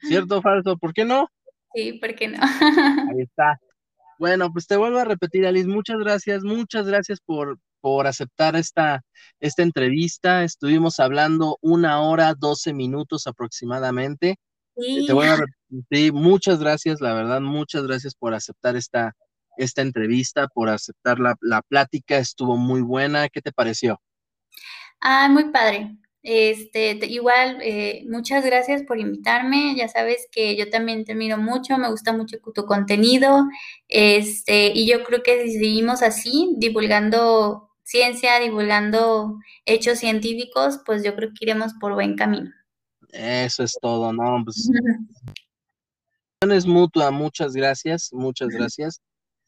¿Cierto 0.00 0.38
o 0.38 0.42
falso? 0.42 0.76
¿Por 0.76 0.92
qué 0.92 1.04
no? 1.04 1.28
Sí, 1.74 1.94
¿por 1.94 2.14
qué 2.14 2.28
no? 2.28 2.38
Ahí 2.42 3.22
está. 3.22 3.58
Bueno, 4.18 4.52
pues 4.52 4.66
te 4.66 4.76
vuelvo 4.76 4.98
a 4.98 5.04
repetir, 5.04 5.46
Alice, 5.46 5.68
muchas 5.68 5.98
gracias, 5.98 6.44
muchas 6.44 6.86
gracias 6.86 7.20
por, 7.20 7.58
por 7.80 8.06
aceptar 8.06 8.56
esta, 8.56 9.02
esta 9.40 9.62
entrevista. 9.62 10.44
Estuvimos 10.44 11.00
hablando 11.00 11.58
una 11.60 12.00
hora, 12.02 12.34
doce 12.34 12.72
minutos 12.72 13.26
aproximadamente. 13.26 14.36
Sí. 14.76 15.06
Te 15.06 15.12
voy 15.12 15.26
a 15.26 15.36
repetir, 15.36 16.12
muchas 16.12 16.60
gracias, 16.60 17.00
la 17.00 17.14
verdad, 17.14 17.40
muchas 17.40 17.86
gracias 17.86 18.14
por 18.14 18.34
aceptar 18.34 18.76
esta, 18.76 19.12
esta 19.56 19.82
entrevista, 19.82 20.48
por 20.48 20.68
aceptar 20.68 21.18
la, 21.18 21.62
plática. 21.62 22.18
Estuvo 22.18 22.56
muy 22.56 22.80
buena. 22.80 23.28
¿Qué 23.28 23.40
te 23.40 23.52
pareció? 23.52 24.00
Ah, 25.00 25.28
muy 25.28 25.50
padre. 25.50 25.96
Este, 26.22 26.98
igual, 27.06 27.58
eh, 27.62 28.04
muchas 28.08 28.44
gracias 28.44 28.84
por 28.84 28.98
invitarme. 28.98 29.74
Ya 29.76 29.88
sabes 29.88 30.28
que 30.30 30.56
yo 30.56 30.70
también 30.70 31.04
te 31.04 31.14
miro 31.14 31.36
mucho, 31.36 31.78
me 31.78 31.90
gusta 31.90 32.12
mucho 32.12 32.38
tu 32.54 32.64
contenido. 32.64 33.44
Este, 33.88 34.68
y 34.74 34.86
yo 34.86 35.02
creo 35.04 35.22
que 35.22 35.46
si 35.46 35.54
seguimos 35.54 36.02
así, 36.02 36.54
divulgando 36.58 37.70
ciencia, 37.82 38.38
divulgando 38.38 39.38
hechos 39.64 39.98
científicos, 39.98 40.80
pues 40.86 41.02
yo 41.04 41.14
creo 41.16 41.30
que 41.30 41.44
iremos 41.44 41.72
por 41.80 41.94
buen 41.94 42.16
camino. 42.16 42.50
Eso 43.10 43.62
es 43.62 43.76
todo, 43.80 44.12
¿no? 44.12 44.42
Pues, 44.44 44.70
es 46.50 46.66
mutua, 46.66 47.10
muchas 47.10 47.52
gracias, 47.52 48.08
muchas 48.12 48.48
gracias. 48.48 49.00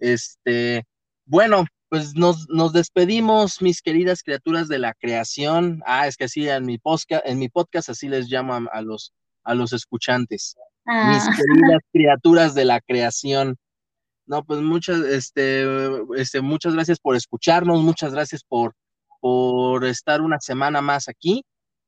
Este, 0.05 0.85
bueno, 1.25 1.65
pues 1.89 2.15
nos, 2.15 2.47
nos, 2.51 2.75
despedimos, 2.75 3.63
mis 3.63 3.81
queridas 3.81 4.23
criaturas 4.23 4.69
de 4.69 4.79
la 4.79 4.93
creación. 4.93 5.83
Ah, 5.87 6.07
es 6.07 6.17
que 6.17 6.25
así 6.25 6.47
en 6.47 6.67
mi 6.67 6.77
podcast, 6.77 7.25
en 7.27 7.39
mi 7.39 7.49
podcast 7.49 7.89
así 7.89 8.09
les 8.09 8.29
llamo 8.29 8.69
a, 8.71 8.83
los, 8.83 9.15
a 9.45 9.55
los 9.55 9.73
escuchantes. 9.73 10.57
Mis 10.85 11.23
ah. 11.23 11.37
queridas 11.37 11.81
criaturas 11.91 12.55
de 12.55 12.67
la 12.67 12.81
creación. 12.83 13.57
No, 14.27 14.45
pues 14.45 14.61
muchas, 14.61 14.99
este, 15.01 15.65
este, 16.17 16.43
muchas 16.43 16.75
gracias 16.75 16.99
por 16.99 17.17
escucharnos, 17.17 17.81
muchas 17.83 18.13
gracias 18.13 18.43
por, 18.45 18.75
por 19.21 19.85
estar 19.87 20.21
una 20.21 20.39
semana 20.41 20.83
más 20.83 21.09
aquí. 21.09 21.45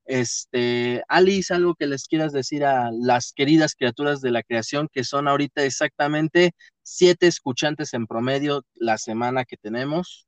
Este, 0.07 1.03
Alice, 1.09 1.53
algo 1.53 1.75
que 1.75 1.87
les 1.87 2.07
quieras 2.07 2.33
decir 2.33 2.65
a 2.65 2.91
las 2.93 3.33
queridas 3.33 3.75
criaturas 3.75 4.21
de 4.21 4.31
la 4.31 4.43
creación, 4.43 4.89
que 4.93 5.05
son 5.05 5.29
ahorita 5.29 5.65
exactamente 5.65 6.53
siete 6.83 7.27
escuchantes 7.27 7.93
en 7.95 8.07
promedio 8.07 8.63
la 8.75 8.99
semana 8.99 9.45
que 9.45 9.57
tenemos. 9.57 10.27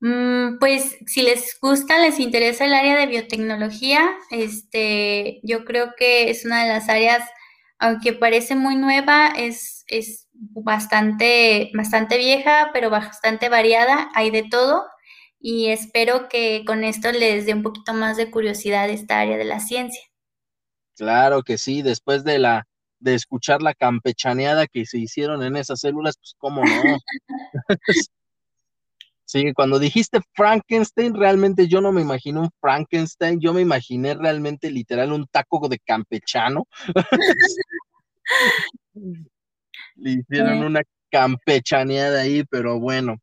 Mm, 0.00 0.58
pues 0.58 0.96
si 1.06 1.22
les 1.22 1.58
gusta, 1.60 1.98
les 1.98 2.18
interesa 2.18 2.64
el 2.64 2.72
área 2.72 2.96
de 2.96 3.06
biotecnología, 3.06 4.10
este, 4.30 5.40
yo 5.42 5.66
creo 5.66 5.92
que 5.96 6.30
es 6.30 6.46
una 6.46 6.62
de 6.62 6.68
las 6.70 6.88
áreas, 6.88 7.22
aunque 7.78 8.14
parece 8.14 8.56
muy 8.56 8.76
nueva, 8.76 9.28
es, 9.36 9.84
es 9.88 10.26
bastante, 10.32 11.70
bastante 11.74 12.16
vieja, 12.16 12.70
pero 12.72 12.88
bastante 12.88 13.50
variada, 13.50 14.10
hay 14.14 14.30
de 14.30 14.44
todo 14.44 14.86
y 15.40 15.68
espero 15.68 16.28
que 16.28 16.64
con 16.66 16.84
esto 16.84 17.10
les 17.10 17.46
dé 17.46 17.54
un 17.54 17.62
poquito 17.62 17.94
más 17.94 18.18
de 18.18 18.30
curiosidad 18.30 18.90
esta 18.90 19.20
área 19.20 19.38
de 19.38 19.44
la 19.44 19.58
ciencia. 19.58 20.02
Claro 20.96 21.42
que 21.42 21.56
sí, 21.56 21.80
después 21.80 22.24
de 22.24 22.38
la 22.38 22.66
de 23.00 23.14
escuchar 23.14 23.62
la 23.62 23.72
campechaneada 23.72 24.66
que 24.66 24.84
se 24.84 24.98
hicieron 24.98 25.42
en 25.42 25.56
esas 25.56 25.80
células, 25.80 26.18
pues 26.18 26.34
cómo 26.36 26.62
no. 26.62 26.98
sí, 29.24 29.54
cuando 29.54 29.78
dijiste 29.78 30.20
Frankenstein, 30.34 31.14
realmente 31.14 31.66
yo 31.66 31.80
no 31.80 31.92
me 31.92 32.02
imaginé 32.02 32.40
un 32.40 32.50
Frankenstein, 32.60 33.40
yo 33.40 33.54
me 33.54 33.62
imaginé 33.62 34.12
realmente 34.14 34.70
literal 34.70 35.12
un 35.12 35.26
taco 35.26 35.66
de 35.68 35.78
campechano. 35.78 36.66
Le 39.96 40.10
hicieron 40.10 40.62
una 40.62 40.82
campechaneada 41.10 42.20
ahí, 42.20 42.44
pero 42.44 42.78
bueno. 42.78 43.16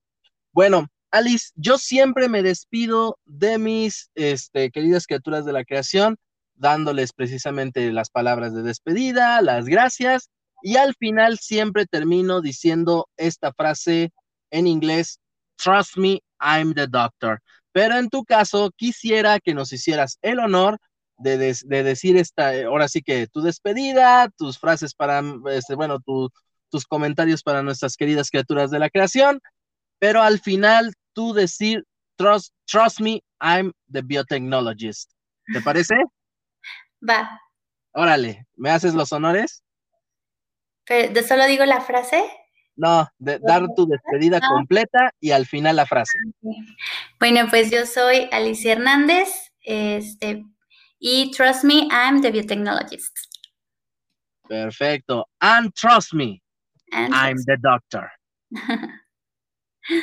Bueno, 0.52 0.88
Alice, 1.12 1.52
yo 1.56 1.78
siempre 1.78 2.28
me 2.28 2.44
despido 2.44 3.18
de 3.26 3.58
mis 3.58 4.10
este, 4.16 4.72
queridas 4.72 5.08
criaturas 5.08 5.46
de 5.46 5.54
la 5.54 5.64
creación, 5.64 6.18
dándoles 6.56 7.14
precisamente 7.14 7.92
las 7.92 8.10
palabras 8.10 8.54
de 8.54 8.64
despedida, 8.64 9.42
las 9.42 9.66
gracias, 9.66 10.30
Y 10.64 10.78
al 10.78 10.96
final 10.96 11.38
siempre 11.38 11.86
termino 11.86 12.42
diciendo 12.42 13.08
esta 13.16 13.54
frase 13.54 14.12
en 14.52 14.68
inglés, 14.68 15.20
Trust 15.56 15.98
me, 15.98 16.22
I'm 16.40 16.74
the 16.74 16.88
doctor. 16.88 17.42
Pero 17.72 17.96
en 17.98 18.10
tu 18.10 18.24
caso, 18.26 18.72
quisiera 18.76 19.40
que 19.40 19.54
nos 19.54 19.72
hicieras 19.72 20.18
el 20.22 20.40
honor 20.40 20.80
de, 21.18 21.38
decir 21.38 22.18
esta, 22.18 22.52
ahora 22.66 22.88
sí 22.88 23.02
que 23.02 23.28
tu 23.28 23.42
despedida, 23.42 24.30
tus 24.38 24.60
frases 24.60 24.94
para, 24.94 25.22
este, 25.52 25.76
bueno, 25.76 26.00
tus 26.00 26.86
comentarios 26.88 27.44
para 27.44 27.64
nuestras 27.64 27.96
queridas 27.96 28.30
criaturas 28.30 28.72
de 28.72 28.80
la 28.80 28.90
creación, 28.90 29.42
pero 30.00 30.22
al 30.22 30.40
final 30.40 30.94
tú 31.14 31.34
decir, 31.34 31.84
trust, 32.16 32.54
trust 32.66 33.00
me, 33.00 33.22
I'm 33.40 33.72
the 33.92 34.02
biotechnologist. 34.02 35.12
¿Te 35.54 35.62
parece? 35.62 35.96
Va. 37.08 37.40
Órale, 37.94 38.46
¿me 38.56 38.70
haces 38.70 38.94
los 38.94 39.12
honores? 39.12 39.64
¿De 40.88 41.24
solo 41.24 41.46
digo 41.46 41.66
la 41.66 41.82
frase? 41.82 42.24
No, 42.76 43.08
de, 43.18 43.40
dar 43.40 43.66
tu 43.76 43.88
despedida 43.88 44.40
completa 44.40 45.12
y 45.20 45.32
al 45.32 45.46
final 45.46 45.76
la 45.76 45.86
frase. 45.86 46.18
Bueno, 47.20 47.48
pues 47.50 47.72
yo 47.72 47.86
soy 47.86 48.30
Alicia 48.32 48.74
Hernández, 48.74 49.30
este, 49.62 50.46
y 51.00 51.32
trust 51.32 51.64
me, 51.64 51.88
I'm 51.92 52.22
the 52.22 52.32
biotechnologist. 52.32 53.18
Perfecto. 54.48 55.28
And 55.42 55.74
trust 55.74 56.14
me, 56.14 56.42
I'm 56.92 57.38
the 57.46 57.58
doctor. 57.60 58.10
you 59.90 60.02